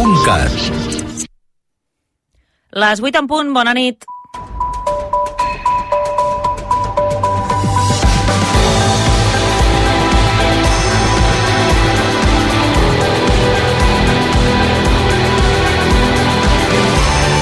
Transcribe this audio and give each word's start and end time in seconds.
radiocatalunya.cat 0.00 1.28
Les 2.72 3.00
8 3.00 3.18
en 3.18 3.26
punt, 3.26 3.52
bona 3.52 3.74
nit. 3.74 4.04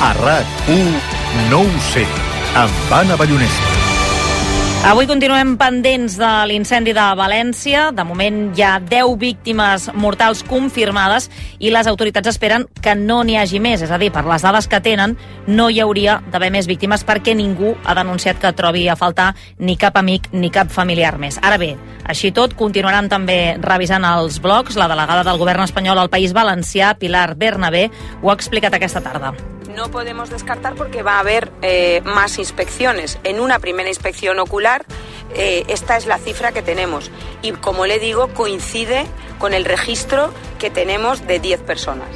A 0.01 0.15
RAC1 0.15 1.51
no 1.51 1.61
ho 1.61 1.83
sé, 1.93 2.07
amb 2.57 2.97
Anna 3.03 3.17
Ballonesta. 3.17 3.78
Avui 4.87 5.09
continuem 5.11 5.57
pendents 5.59 6.15
de 6.17 6.29
l'incendi 6.47 6.93
de 6.95 7.05
València. 7.19 7.89
De 7.93 8.05
moment 8.07 8.37
hi 8.55 8.63
ha 8.63 8.77
10 8.79 9.17
víctimes 9.19 9.89
mortals 9.99 10.45
confirmades 10.47 11.27
i 11.59 11.73
les 11.75 11.91
autoritats 11.91 12.31
esperen 12.31 12.69
que 12.81 12.95
no 12.95 13.19
n'hi 13.27 13.37
hagi 13.37 13.59
més. 13.59 13.83
És 13.83 13.91
a 13.91 13.99
dir, 13.99 14.13
per 14.15 14.23
les 14.25 14.47
dades 14.47 14.71
que 14.71 14.81
tenen, 14.81 15.17
no 15.51 15.67
hi 15.69 15.83
hauria 15.83 16.21
d'haver 16.31 16.53
més 16.55 16.71
víctimes 16.71 17.03
perquè 17.05 17.35
ningú 17.35 17.75
ha 17.85 17.99
denunciat 17.99 18.39
que 18.39 18.55
trobi 18.55 18.87
a 18.89 18.97
faltar 18.97 19.33
ni 19.59 19.77
cap 19.77 19.99
amic 19.99 20.31
ni 20.33 20.55
cap 20.55 20.71
familiar 20.71 21.17
més. 21.19 21.43
Ara 21.43 21.59
bé, 21.59 21.75
així 22.07 22.31
tot, 22.33 22.55
continuaran 22.55 23.11
també 23.11 23.59
revisant 23.59 24.07
els 24.15 24.39
blocs. 24.41 24.79
La 24.79 24.89
delegada 24.89 25.27
del 25.27 25.43
govern 25.43 25.67
espanyol 25.67 25.99
al 25.99 26.15
País 26.15 26.33
Valencià, 26.33 26.95
Pilar 27.03 27.33
Bernabé, 27.35 27.89
ho 28.23 28.31
ha 28.31 28.39
explicat 28.39 28.79
aquesta 28.79 29.03
tarda. 29.03 29.35
No 29.79 29.91
podemos 29.93 30.29
descartar 30.29 30.75
porque 30.75 31.03
va 31.05 31.15
a 31.15 31.21
haber 31.21 31.53
eh, 31.63 32.03
más 32.05 32.39
inspecciones. 32.39 33.19
En 33.23 33.39
una 33.39 33.61
primera 33.61 33.89
inspección 33.89 34.41
ocular, 34.41 34.85
eh, 35.35 35.65
esta 35.69 35.97
es 35.97 36.07
la 36.07 36.19
cifra 36.19 36.51
que 36.51 36.63
tenemos. 36.63 37.13
Y 37.43 37.53
como 37.53 37.87
le 37.87 38.01
digo, 38.01 38.35
coincide 38.35 39.07
con 39.39 39.55
el 39.55 39.65
registro 39.65 40.33
que 40.59 40.69
tenemos 40.69 41.27
de 41.29 41.39
10 41.39 41.61
personas. 41.61 42.09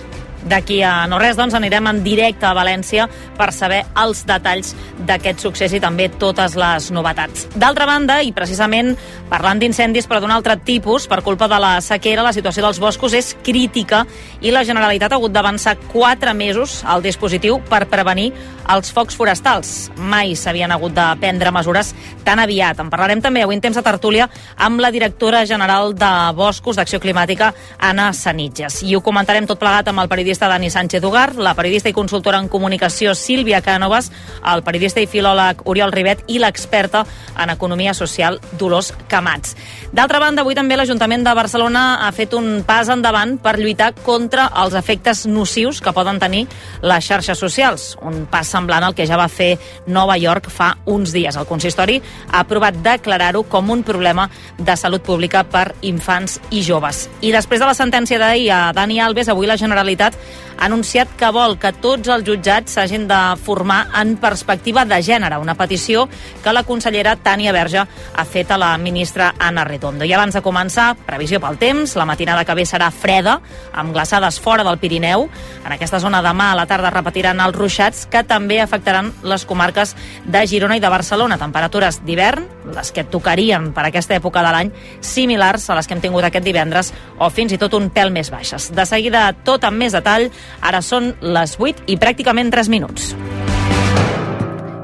D'aquí 0.49 0.81
a 0.83 1.07
no 1.07 1.19
res, 1.23 1.37
doncs, 1.39 1.55
anirem 1.55 1.87
en 1.91 2.03
directe 2.05 2.47
a 2.49 2.55
València 2.57 3.09
per 3.39 3.51
saber 3.55 3.83
els 4.03 4.25
detalls 4.27 4.75
d'aquest 5.07 5.43
succés 5.45 5.75
i 5.77 5.81
també 5.83 6.09
totes 6.21 6.57
les 6.59 6.91
novetats. 6.95 7.47
D'altra 7.55 7.87
banda, 7.87 8.21
i 8.23 8.33
precisament 8.35 8.95
parlant 9.31 9.61
d'incendis 9.63 10.09
però 10.11 10.21
d'un 10.21 10.35
altre 10.35 10.59
tipus, 10.65 11.07
per 11.09 11.23
culpa 11.23 11.49
de 11.49 11.61
la 11.63 11.77
sequera, 11.81 12.25
la 12.27 12.35
situació 12.35 12.65
dels 12.67 12.81
boscos 12.83 13.15
és 13.17 13.33
crítica 13.43 14.03
i 14.43 14.53
la 14.53 14.65
Generalitat 14.67 15.13
ha 15.13 15.21
hagut 15.21 15.33
d'avançar 15.33 15.77
quatre 15.93 16.35
mesos 16.35 16.83
al 16.85 17.03
dispositiu 17.03 17.61
per 17.71 17.87
prevenir 17.91 18.33
els 18.73 18.93
focs 18.95 19.17
forestals. 19.19 19.91
Mai 19.97 20.37
s'havien 20.39 20.71
hagut 20.71 20.95
de 20.95 21.07
prendre 21.21 21.53
mesures 21.55 21.93
tan 22.25 22.43
aviat. 22.43 22.79
En 22.81 22.91
parlarem 22.91 23.23
també 23.23 23.43
avui 23.43 23.57
en 23.59 23.63
temps 23.65 23.77
de 23.77 23.85
tertúlia 23.85 24.29
amb 24.57 24.81
la 24.81 24.93
directora 24.95 25.45
general 25.47 25.95
de 25.95 26.13
Boscos 26.37 26.77
d'Acció 26.77 27.01
Climàtica, 27.03 27.53
Anna 27.79 28.13
Sanitges. 28.13 28.83
I 28.87 28.97
ho 28.97 29.03
comentarem 29.03 29.47
tot 29.47 29.61
plegat 29.61 29.89
amb 29.91 30.03
el 30.03 30.11
periodista 30.11 30.32
Dani 30.39 30.71
Sánchez 30.71 31.05
Ugar, 31.05 31.35
la 31.37 31.55
periodista 31.55 31.91
i 31.91 31.93
consultora 31.93 32.39
en 32.39 32.49
comunicació 32.49 33.15
Sílvia 33.15 33.61
Cànovas, 33.63 34.11
el 34.53 34.63
periodista 34.63 35.01
i 35.03 35.09
filòleg 35.11 35.65
Oriol 35.69 35.93
Ribet 35.93 36.25
i 36.29 36.39
l'experta 36.39 37.05
en 37.37 37.51
economia 37.51 37.95
social 37.95 38.39
Dolors 38.59 38.93
Camats. 39.09 39.57
D'altra 39.93 40.19
banda, 40.23 40.43
avui 40.43 40.55
també 40.57 40.77
l'Ajuntament 40.77 41.25
de 41.27 41.35
Barcelona 41.37 42.07
ha 42.07 42.13
fet 42.17 42.33
un 42.35 42.63
pas 42.65 42.89
endavant 42.89 43.37
per 43.43 43.59
lluitar 43.59 43.93
contra 44.07 44.49
els 44.63 44.75
efectes 44.79 45.27
nocius 45.27 45.81
que 45.85 45.93
poden 45.93 46.21
tenir 46.23 46.47
les 46.81 47.05
xarxes 47.05 47.39
socials. 47.39 47.97
Un 48.01 48.25
pas 48.31 48.49
semblant 48.49 48.87
al 48.87 48.95
que 48.97 49.07
ja 49.07 49.19
va 49.21 49.29
fer 49.29 49.59
Nova 49.87 50.17
York 50.17 50.49
fa 50.51 50.77
uns 50.87 51.13
dies. 51.13 51.37
El 51.37 51.49
consistori 51.51 52.01
ha 52.31 52.41
aprovat 52.41 52.81
declarar-ho 52.83 53.45
com 53.45 53.71
un 53.71 53.83
problema 53.83 54.29
de 54.59 54.77
salut 54.77 55.03
pública 55.03 55.45
per 55.45 55.75
infants 55.83 56.39
i 56.51 56.63
joves. 56.63 57.09
I 57.21 57.33
després 57.33 57.61
de 57.61 57.69
la 57.69 57.77
sentència 57.77 58.19
d'ahir 58.19 58.51
a 58.51 58.63
Dani 58.73 59.01
Alves, 59.01 59.29
avui 59.29 59.47
la 59.47 59.59
Generalitat 59.61 60.17
ha 60.63 60.67
anunciat 60.67 61.11
que 61.19 61.31
vol 61.35 61.57
que 61.59 61.73
tots 61.83 62.07
els 62.13 62.23
jutjats 62.23 62.77
s'hagin 62.77 63.09
de 63.11 63.19
formar 63.43 63.81
en 63.99 64.15
perspectiva 64.23 64.85
de 64.87 65.01
gènere, 65.03 65.41
una 65.43 65.57
petició 65.59 66.05
que 66.43 66.53
la 66.53 66.63
consellera 66.63 67.17
Tània 67.19 67.51
Verge 67.51 67.83
ha 67.83 68.25
fet 68.25 68.53
a 68.53 68.59
la 68.61 68.77
ministra 68.79 69.33
Anna 69.39 69.65
Redondo. 69.65 70.05
I 70.05 70.13
abans 70.15 70.37
de 70.37 70.43
començar, 70.45 70.93
previsió 71.07 71.41
pel 71.43 71.59
temps, 71.59 71.97
la 71.99 72.07
matinada 72.07 72.45
que 72.45 72.55
ve 72.55 72.67
serà 72.69 72.93
freda, 72.95 73.41
amb 73.73 73.91
glaçades 73.91 74.39
fora 74.39 74.63
del 74.63 74.79
Pirineu. 74.79 75.27
En 75.65 75.75
aquesta 75.75 75.99
zona 75.99 76.23
demà 76.23 76.53
a 76.53 76.61
la 76.61 76.69
tarda 76.71 76.93
repetiran 76.95 77.43
els 77.43 77.59
ruixats 77.59 78.07
que 78.07 78.23
també 78.23 78.61
afectaran 78.63 79.11
les 79.27 79.47
comarques 79.49 79.97
de 80.25 80.45
Girona 80.47 80.79
i 80.79 80.85
de 80.85 80.93
Barcelona. 80.95 81.41
Temperatures 81.43 82.03
d'hivern, 82.07 82.47
les 82.71 82.93
que 82.95 83.03
tocarien 83.03 83.73
per 83.75 83.89
aquesta 83.89 84.15
època 84.15 84.47
de 84.47 84.55
l'any, 84.55 84.73
similars 85.01 85.69
a 85.71 85.75
les 85.75 85.89
que 85.89 85.97
hem 85.97 86.05
tingut 86.05 86.25
aquest 86.29 86.47
divendres 86.47 86.93
o 87.19 87.31
fins 87.35 87.51
i 87.51 87.59
tot 87.59 87.75
un 87.75 87.91
pèl 87.91 88.15
més 88.15 88.31
baixes. 88.31 88.71
De 88.71 88.87
seguida, 88.87 89.27
tot 89.43 89.65
amb 89.67 89.83
més 89.83 89.93
detall, 89.97 90.12
ara 90.61 90.83
són 90.85 91.13
les 91.23 91.57
8 91.59 91.89
i 91.89 91.99
pràcticament 92.01 92.53
3 92.53 92.69
minuts. 92.73 93.13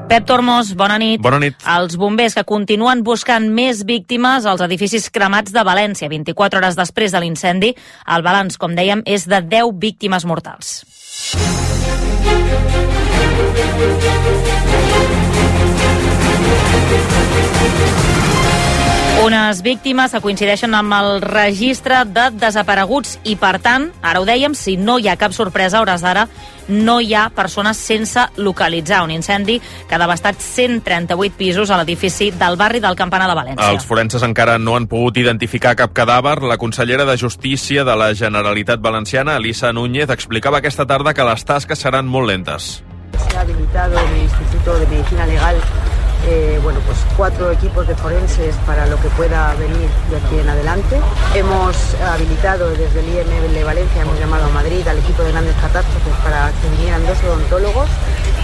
Pep 0.09 0.25
Tormos, 0.25 0.71
bona 0.73 0.97
nit. 0.97 1.21
Bona 1.21 1.37
nit. 1.37 1.59
Els 1.69 1.93
bombers 2.01 2.33
que 2.33 2.43
continuen 2.49 3.03
buscant 3.05 3.45
més 3.53 3.83
víctimes 3.85 4.47
als 4.49 4.63
edificis 4.65 5.05
cremats 5.13 5.53
de 5.53 5.61
València 5.61 6.09
24 6.09 6.57
hores 6.57 6.79
després 6.79 7.13
de 7.13 7.21
l'incendi. 7.21 7.75
El 8.09 8.25
balanç, 8.25 8.57
com 8.57 8.73
dèiem, 8.73 9.05
és 9.05 9.29
de 9.29 9.43
10 9.45 9.77
víctimes 9.77 10.25
mortals. 10.25 10.79
Unes 19.19 19.59
víctimes 19.61 20.13
que 20.15 20.21
coincideixen 20.23 20.71
amb 20.77 20.93
el 20.95 21.19
registre 21.19 21.97
de 22.07 22.29
desapareguts 22.39 23.17
i, 23.27 23.33
per 23.35 23.57
tant, 23.59 23.89
ara 23.99 24.21
ho 24.21 24.25
dèiem, 24.25 24.53
si 24.55 24.77
no 24.79 24.95
hi 24.95 25.09
ha 25.11 25.17
cap 25.19 25.35
sorpresa 25.35 25.75
a 25.77 25.81
hores 25.83 25.99
d'ara, 26.05 26.23
no 26.69 26.95
hi 27.03 27.11
ha 27.13 27.25
persones 27.35 27.81
sense 27.83 28.23
localitzar. 28.39 29.01
Un 29.03 29.11
incendi 29.11 29.57
que 29.59 29.97
ha 29.97 29.99
devastat 29.99 30.39
138 30.39 31.35
pisos 31.35 31.67
a 31.69 31.81
l'edifici 31.81 32.29
del 32.31 32.55
barri 32.55 32.79
del 32.79 32.95
Campanar 32.95 33.27
de 33.27 33.35
València. 33.41 33.67
Els 33.75 33.85
forenses 33.89 34.23
encara 34.23 34.55
no 34.57 34.77
han 34.79 34.87
pogut 34.87 35.19
identificar 35.19 35.75
cap 35.75 35.91
cadàver. 35.91 36.39
La 36.47 36.57
consellera 36.57 37.03
de 37.03 37.17
Justícia 37.19 37.83
de 37.83 37.99
la 37.99 38.13
Generalitat 38.15 38.79
Valenciana, 38.79 39.35
Elisa 39.35 39.73
Núñez, 39.75 40.15
explicava 40.15 40.63
aquesta 40.63 40.87
tarda 40.87 41.13
que 41.13 41.27
les 41.27 41.43
tasques 41.43 41.83
seran 41.83 42.07
molt 42.07 42.31
lentes. 42.31 42.71
Se 43.19 43.37
ha 43.37 43.41
habilitado 43.41 43.99
en 43.99 44.15
el 44.15 44.21
Instituto 44.23 44.79
de 44.79 44.87
Medicina 44.87 45.25
Legal 45.27 45.59
eh, 46.27 46.59
bueno, 46.63 46.79
pues 46.85 46.97
cuatro 47.15 47.51
equipos 47.51 47.87
de 47.87 47.95
forenses 47.95 48.55
para 48.65 48.85
lo 48.87 48.99
que 49.01 49.07
pueda 49.09 49.53
venir 49.55 49.89
de 50.09 50.17
aquí 50.17 50.39
en 50.39 50.49
adelante. 50.49 50.99
Hemos 51.35 51.95
habilitado 51.95 52.69
desde 52.71 52.99
el 52.99 53.09
IEM 53.09 53.53
de 53.53 53.63
Valencia, 53.63 54.01
hemos 54.01 54.19
llamado 54.19 54.45
a 54.45 54.49
Madrid 54.49 54.87
al 54.87 54.97
equipo 54.97 55.23
de 55.23 55.31
grandes 55.31 55.55
catástrofes 55.55 56.13
para 56.23 56.51
que 56.61 56.69
vinieran 56.77 57.05
dos 57.05 57.17
odontólogos 57.23 57.89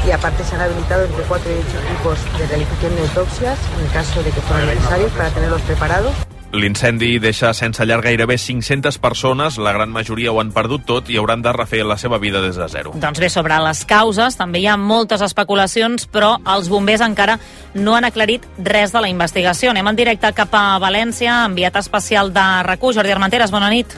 y 0.06 0.12
aparte 0.12 0.44
se 0.44 0.56
han 0.56 0.62
habilitado 0.62 1.06
entre 1.06 1.24
cuatro 1.24 1.52
y 1.52 1.56
ocho 1.56 1.80
equipos 1.80 2.20
de 2.40 2.48
realización 2.48 2.96
de 2.96 3.02
autopsias 3.02 3.58
en 3.80 3.88
caso 3.88 4.24
de 4.24 4.32
que 4.32 4.42
fueran 4.42 4.68
necesarios 4.68 5.12
para 5.12 5.30
tenerlos 5.30 5.62
preparados. 5.62 6.35
L'incendi 6.56 7.18
deixa 7.20 7.52
sense 7.54 7.84
llar 7.84 8.00
gairebé 8.06 8.38
500 8.40 8.98
persones, 9.04 9.58
la 9.60 9.74
gran 9.76 9.92
majoria 9.92 10.32
ho 10.32 10.40
han 10.40 10.54
perdut 10.56 10.86
tot 10.88 11.12
i 11.12 11.20
hauran 11.20 11.44
de 11.44 11.52
refer 11.52 11.84
la 11.84 11.98
seva 12.00 12.20
vida 12.22 12.40
des 12.42 12.56
de 12.56 12.68
zero. 12.72 12.96
Doncs 12.96 13.20
bé, 13.20 13.30
sobre 13.30 13.58
les 13.66 13.84
causes 13.90 14.40
també 14.40 14.64
hi 14.64 14.70
ha 14.72 14.78
moltes 14.80 15.22
especulacions, 15.26 16.08
però 16.08 16.38
els 16.56 16.72
bombers 16.72 17.04
encara 17.04 17.38
no 17.76 17.98
han 17.98 18.08
aclarit 18.08 18.48
res 18.58 18.96
de 18.96 19.04
la 19.04 19.12
investigació. 19.12 19.76
Anem 19.76 19.92
en 19.92 20.00
directe 20.00 20.32
cap 20.38 20.56
a 20.56 20.66
València, 20.80 21.44
enviat 21.46 21.82
especial 21.84 22.32
de 22.34 22.46
RAC1. 22.64 23.00
Jordi 23.02 23.18
Armenteres, 23.18 23.52
bona 23.52 23.70
nit. 23.74 23.98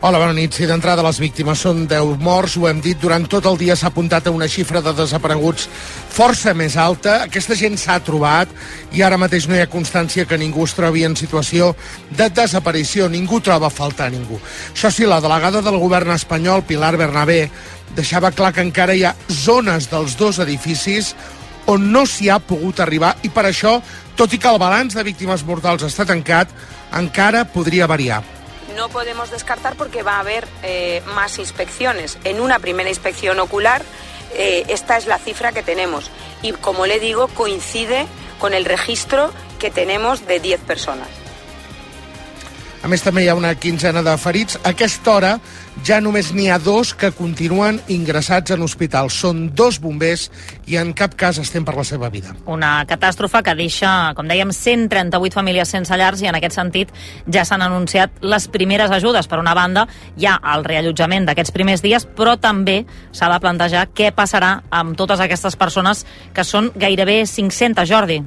Hola, 0.00 0.16
bona 0.16 0.32
nit. 0.32 0.54
Si 0.56 0.64
d'entrada 0.64 1.02
les 1.04 1.18
víctimes 1.20 1.60
són 1.60 1.82
10 1.84 2.14
morts, 2.24 2.54
ho 2.56 2.64
hem 2.70 2.78
dit, 2.80 2.96
durant 2.96 3.26
tot 3.28 3.44
el 3.44 3.58
dia 3.60 3.74
s'ha 3.76 3.90
apuntat 3.90 4.30
a 4.30 4.32
una 4.32 4.46
xifra 4.48 4.80
de 4.80 4.94
desapareguts 4.96 5.66
força 6.08 6.54
més 6.56 6.78
alta. 6.80 7.18
Aquesta 7.26 7.52
gent 7.52 7.76
s'ha 7.76 7.98
trobat 8.06 8.48
i 8.96 9.04
ara 9.04 9.18
mateix 9.20 9.44
no 9.44 9.58
hi 9.58 9.60
ha 9.60 9.68
constància 9.68 10.24
que 10.24 10.38
ningú 10.40 10.64
es 10.64 10.72
trobi 10.78 11.04
en 11.04 11.18
situació 11.20 11.74
de 12.16 12.30
desaparició. 12.32 13.10
Ningú 13.12 13.42
troba 13.44 13.68
a 13.68 13.76
faltar 13.76 14.08
a 14.08 14.16
ningú. 14.16 14.40
Això 14.72 14.88
sí, 14.88 15.04
la 15.04 15.20
delegada 15.20 15.60
del 15.60 15.76
govern 15.84 16.16
espanyol, 16.16 16.64
Pilar 16.64 16.94
Bernabé, 16.96 17.50
deixava 17.92 18.32
clar 18.32 18.54
que 18.56 18.64
encara 18.64 18.96
hi 18.96 19.04
ha 19.04 19.14
zones 19.28 19.92
dels 19.92 20.16
dos 20.16 20.40
edificis 20.40 21.12
on 21.68 21.90
no 21.92 22.08
s'hi 22.08 22.32
ha 22.32 22.40
pogut 22.40 22.80
arribar 22.80 23.18
i 23.20 23.28
per 23.28 23.50
això, 23.52 23.76
tot 24.16 24.32
i 24.32 24.40
que 24.40 24.48
el 24.48 24.64
balanç 24.64 24.96
de 24.96 25.04
víctimes 25.04 25.44
mortals 25.44 25.84
està 25.84 26.08
tancat, 26.08 26.48
encara 26.96 27.44
podria 27.52 27.84
variar. 27.84 28.39
No 28.80 28.88
podemos 28.88 29.30
descartar 29.30 29.76
porque 29.76 30.02
va 30.02 30.16
a 30.16 30.20
haber 30.20 30.48
eh, 30.62 31.02
más 31.14 31.38
inspecciones. 31.38 32.16
En 32.24 32.40
una 32.40 32.60
primera 32.60 32.88
inspección 32.88 33.38
ocular, 33.38 33.82
eh, 34.32 34.64
esta 34.68 34.96
es 34.96 35.06
la 35.06 35.18
cifra 35.18 35.52
que 35.52 35.62
tenemos. 35.62 36.10
Y 36.40 36.52
como 36.52 36.86
le 36.86 36.98
digo, 36.98 37.28
coincide 37.28 38.06
con 38.38 38.54
el 38.54 38.64
registro 38.64 39.32
que 39.58 39.70
tenemos 39.70 40.26
de 40.26 40.40
10 40.40 40.62
personas. 40.62 41.08
A 42.80 42.88
més, 42.88 43.02
també 43.04 43.26
hi 43.26 43.28
ha 43.28 43.34
una 43.36 43.52
quinzena 43.60 44.00
de 44.00 44.14
ferits. 44.16 44.56
A 44.62 44.70
aquesta 44.72 45.12
hora 45.12 45.34
ja 45.84 45.98
només 46.00 46.30
n'hi 46.32 46.46
ha 46.48 46.56
dos 46.60 46.94
que 46.96 47.10
continuen 47.12 47.76
ingressats 47.92 48.54
en 48.54 48.64
hospital. 48.64 49.10
Són 49.12 49.50
dos 49.56 49.76
bombers 49.84 50.30
i 50.64 50.78
en 50.80 50.94
cap 50.96 51.12
cas 51.20 51.36
estem 51.42 51.66
per 51.66 51.76
la 51.76 51.84
seva 51.84 52.08
vida. 52.08 52.32
Una 52.48 52.86
catàstrofe 52.88 53.42
que 53.44 53.54
deixa, 53.58 54.14
com 54.16 54.32
dèiem, 54.32 54.54
138 54.56 55.36
famílies 55.36 55.76
sense 55.76 56.00
llars 56.00 56.24
i 56.24 56.32
en 56.32 56.40
aquest 56.40 56.56
sentit 56.56 56.96
ja 57.28 57.44
s'han 57.44 57.66
anunciat 57.68 58.24
les 58.24 58.48
primeres 58.48 58.96
ajudes. 58.96 59.28
Per 59.28 59.42
una 59.44 59.54
banda, 59.54 59.84
hi 60.16 60.30
ha 60.30 60.38
el 60.54 60.64
reallotjament 60.64 61.28
d'aquests 61.28 61.52
primers 61.52 61.84
dies, 61.84 62.08
però 62.08 62.38
també 62.40 62.86
s'ha 63.12 63.28
de 63.28 63.40
plantejar 63.44 63.90
què 63.92 64.08
passarà 64.16 64.56
amb 64.72 64.96
totes 64.96 65.20
aquestes 65.20 65.60
persones 65.60 66.06
que 66.32 66.48
són 66.48 66.72
gairebé 66.80 67.26
500, 67.28 67.84
Jordi. 67.88 68.22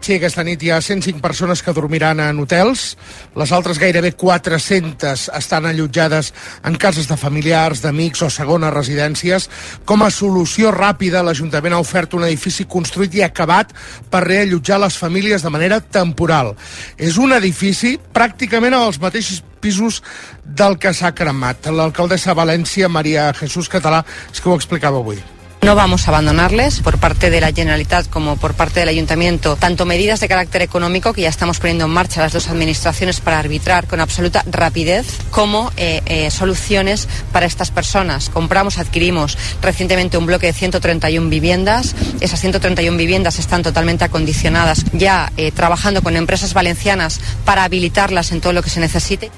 Sí, 0.00 0.14
aquesta 0.14 0.44
nit 0.46 0.62
hi 0.62 0.70
ha 0.70 0.78
105 0.78 1.18
persones 1.18 1.62
que 1.64 1.72
dormiran 1.74 2.20
en 2.22 2.38
hotels. 2.38 2.92
Les 3.34 3.52
altres 3.52 3.80
gairebé 3.82 4.12
400 4.14 5.24
estan 5.34 5.66
allotjades 5.66 6.32
en 6.64 6.76
cases 6.78 7.08
de 7.10 7.16
familiars, 7.18 7.82
d'amics 7.82 8.22
o 8.22 8.30
segones 8.30 8.74
residències. 8.74 9.48
Com 9.84 10.04
a 10.06 10.12
solució 10.14 10.70
ràpida, 10.70 11.24
l'Ajuntament 11.26 11.74
ha 11.74 11.82
ofert 11.82 12.14
un 12.14 12.26
edifici 12.28 12.68
construït 12.70 13.18
i 13.18 13.24
acabat 13.26 13.74
per 14.10 14.22
reallotjar 14.28 14.78
les 14.84 14.98
famílies 15.00 15.42
de 15.42 15.50
manera 15.50 15.80
temporal. 15.80 16.54
És 16.96 17.18
un 17.18 17.34
edifici 17.34 17.96
pràcticament 17.98 18.78
als 18.78 19.00
mateixos 19.02 19.42
pisos 19.60 20.04
del 20.44 20.78
que 20.78 20.94
s'ha 20.94 21.16
cremat. 21.18 21.66
L'alcaldessa 21.66 22.30
de 22.30 22.42
València, 22.44 22.92
Maria 22.92 23.32
Jesús 23.34 23.72
Català, 23.72 24.04
és 24.30 24.38
que 24.38 24.52
ho 24.52 24.54
explicava 24.54 25.02
avui. 25.02 25.18
No 25.62 25.74
vamos 25.74 26.06
a 26.06 26.10
abandonarles 26.12 26.80
por 26.80 26.98
parte 26.98 27.28
de 27.28 27.40
la 27.40 27.50
Generalitat 27.52 28.08
como 28.08 28.36
por 28.36 28.54
parte 28.54 28.78
del 28.80 28.88
Ayuntamiento, 28.88 29.56
tanto 29.56 29.84
medidas 29.84 30.20
de 30.20 30.28
carácter 30.28 30.62
económico 30.62 31.12
que 31.12 31.22
ya 31.22 31.28
estamos 31.28 31.58
poniendo 31.58 31.86
en 31.86 31.90
marcha 31.90 32.20
las 32.20 32.32
dos 32.32 32.48
administraciones 32.48 33.20
para 33.20 33.40
arbitrar 33.40 33.88
con 33.88 34.00
absoluta 34.00 34.44
rapidez, 34.48 35.06
como 35.30 35.72
eh, 35.76 36.02
eh, 36.06 36.30
soluciones 36.30 37.08
para 37.32 37.46
estas 37.46 37.72
personas. 37.72 38.28
Compramos, 38.28 38.78
adquirimos 38.78 39.36
recientemente 39.60 40.16
un 40.18 40.26
bloque 40.26 40.46
de 40.46 40.52
131 40.52 41.28
viviendas. 41.30 41.96
Esas 42.20 42.40
131 42.40 42.96
viviendas 42.96 43.40
están 43.40 43.64
totalmente 43.64 44.04
acondicionadas, 44.04 44.84
ya 44.92 45.32
eh, 45.36 45.50
trabajando 45.50 46.00
con 46.00 46.16
empresas 46.16 46.54
valencianas 46.54 47.20
para 47.44 47.64
habilitarlas 47.64 48.30
en 48.30 48.40
todo 48.40 48.52
lo 48.52 48.62
que 48.62 48.70
se 48.70 48.78
necesite. 48.78 49.32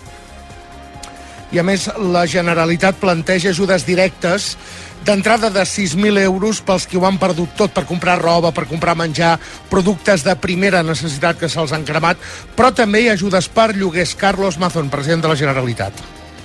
I 1.50 1.59
a 1.61 1.62
la 1.62 2.26
Generalitat 2.26 2.97
planteja 2.97 3.49
ajudes 3.49 3.87
directes 3.87 4.59
d'entrada 5.05 5.50
de 5.50 5.62
6.000 5.62 6.19
euros 6.23 6.61
pels 6.61 6.87
que 6.87 6.99
ho 6.99 7.06
han 7.06 7.19
perdut 7.19 7.55
tot 7.56 7.75
per 7.75 7.87
comprar 7.89 8.19
roba, 8.21 8.53
per 8.53 8.67
comprar 8.71 8.97
menjar, 8.99 9.39
productes 9.71 10.25
de 10.25 10.37
primera 10.37 10.83
necessitat 10.83 11.39
que 11.39 11.49
se'ls 11.49 11.73
han 11.73 11.87
cremat, 11.89 12.19
però 12.56 12.73
també 12.75 13.03
hi 13.03 13.11
ajudes 13.15 13.49
per 13.49 13.75
lloguers. 13.77 14.15
Carlos 14.19 14.59
Mazón, 14.59 14.91
president 14.91 15.23
de 15.23 15.33
la 15.33 15.37
Generalitat. 15.37 15.93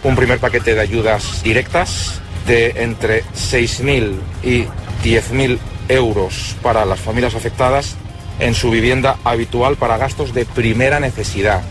Un 0.03 0.15
primer 0.15 0.39
paquete 0.39 0.75
de 0.75 0.81
ayudas 0.81 1.41
directas 1.43 2.21
de 2.47 2.73
entre 2.83 3.23
6.000 3.23 4.19
y 4.43 4.65
10.000 5.03 5.59
euros 5.89 6.55
para 6.61 6.85
las 6.85 6.99
familias 6.99 7.35
afectadas 7.35 7.95
en 8.39 8.53
su 8.53 8.71
vivienda 8.71 9.17
habitual 9.23 9.75
para 9.75 9.97
gastos 9.97 10.33
de 10.33 10.45
primera 10.45 10.99
necesidad. 10.99 11.61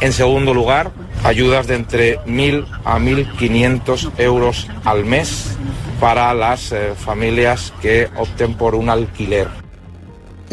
En 0.00 0.12
segundo 0.12 0.54
lugar, 0.54 0.92
ayudas 1.24 1.66
de 1.66 1.74
entre 1.74 2.18
1.000 2.20 2.66
a 2.84 2.98
1.500 2.98 4.12
euros 4.18 4.68
al 4.84 5.04
mes 5.04 5.56
para 6.00 6.32
las 6.34 6.72
eh, 6.72 6.94
familias 6.94 7.72
que 7.82 8.08
opten 8.16 8.54
por 8.54 8.74
un 8.74 8.88
alquiler. 8.88 9.67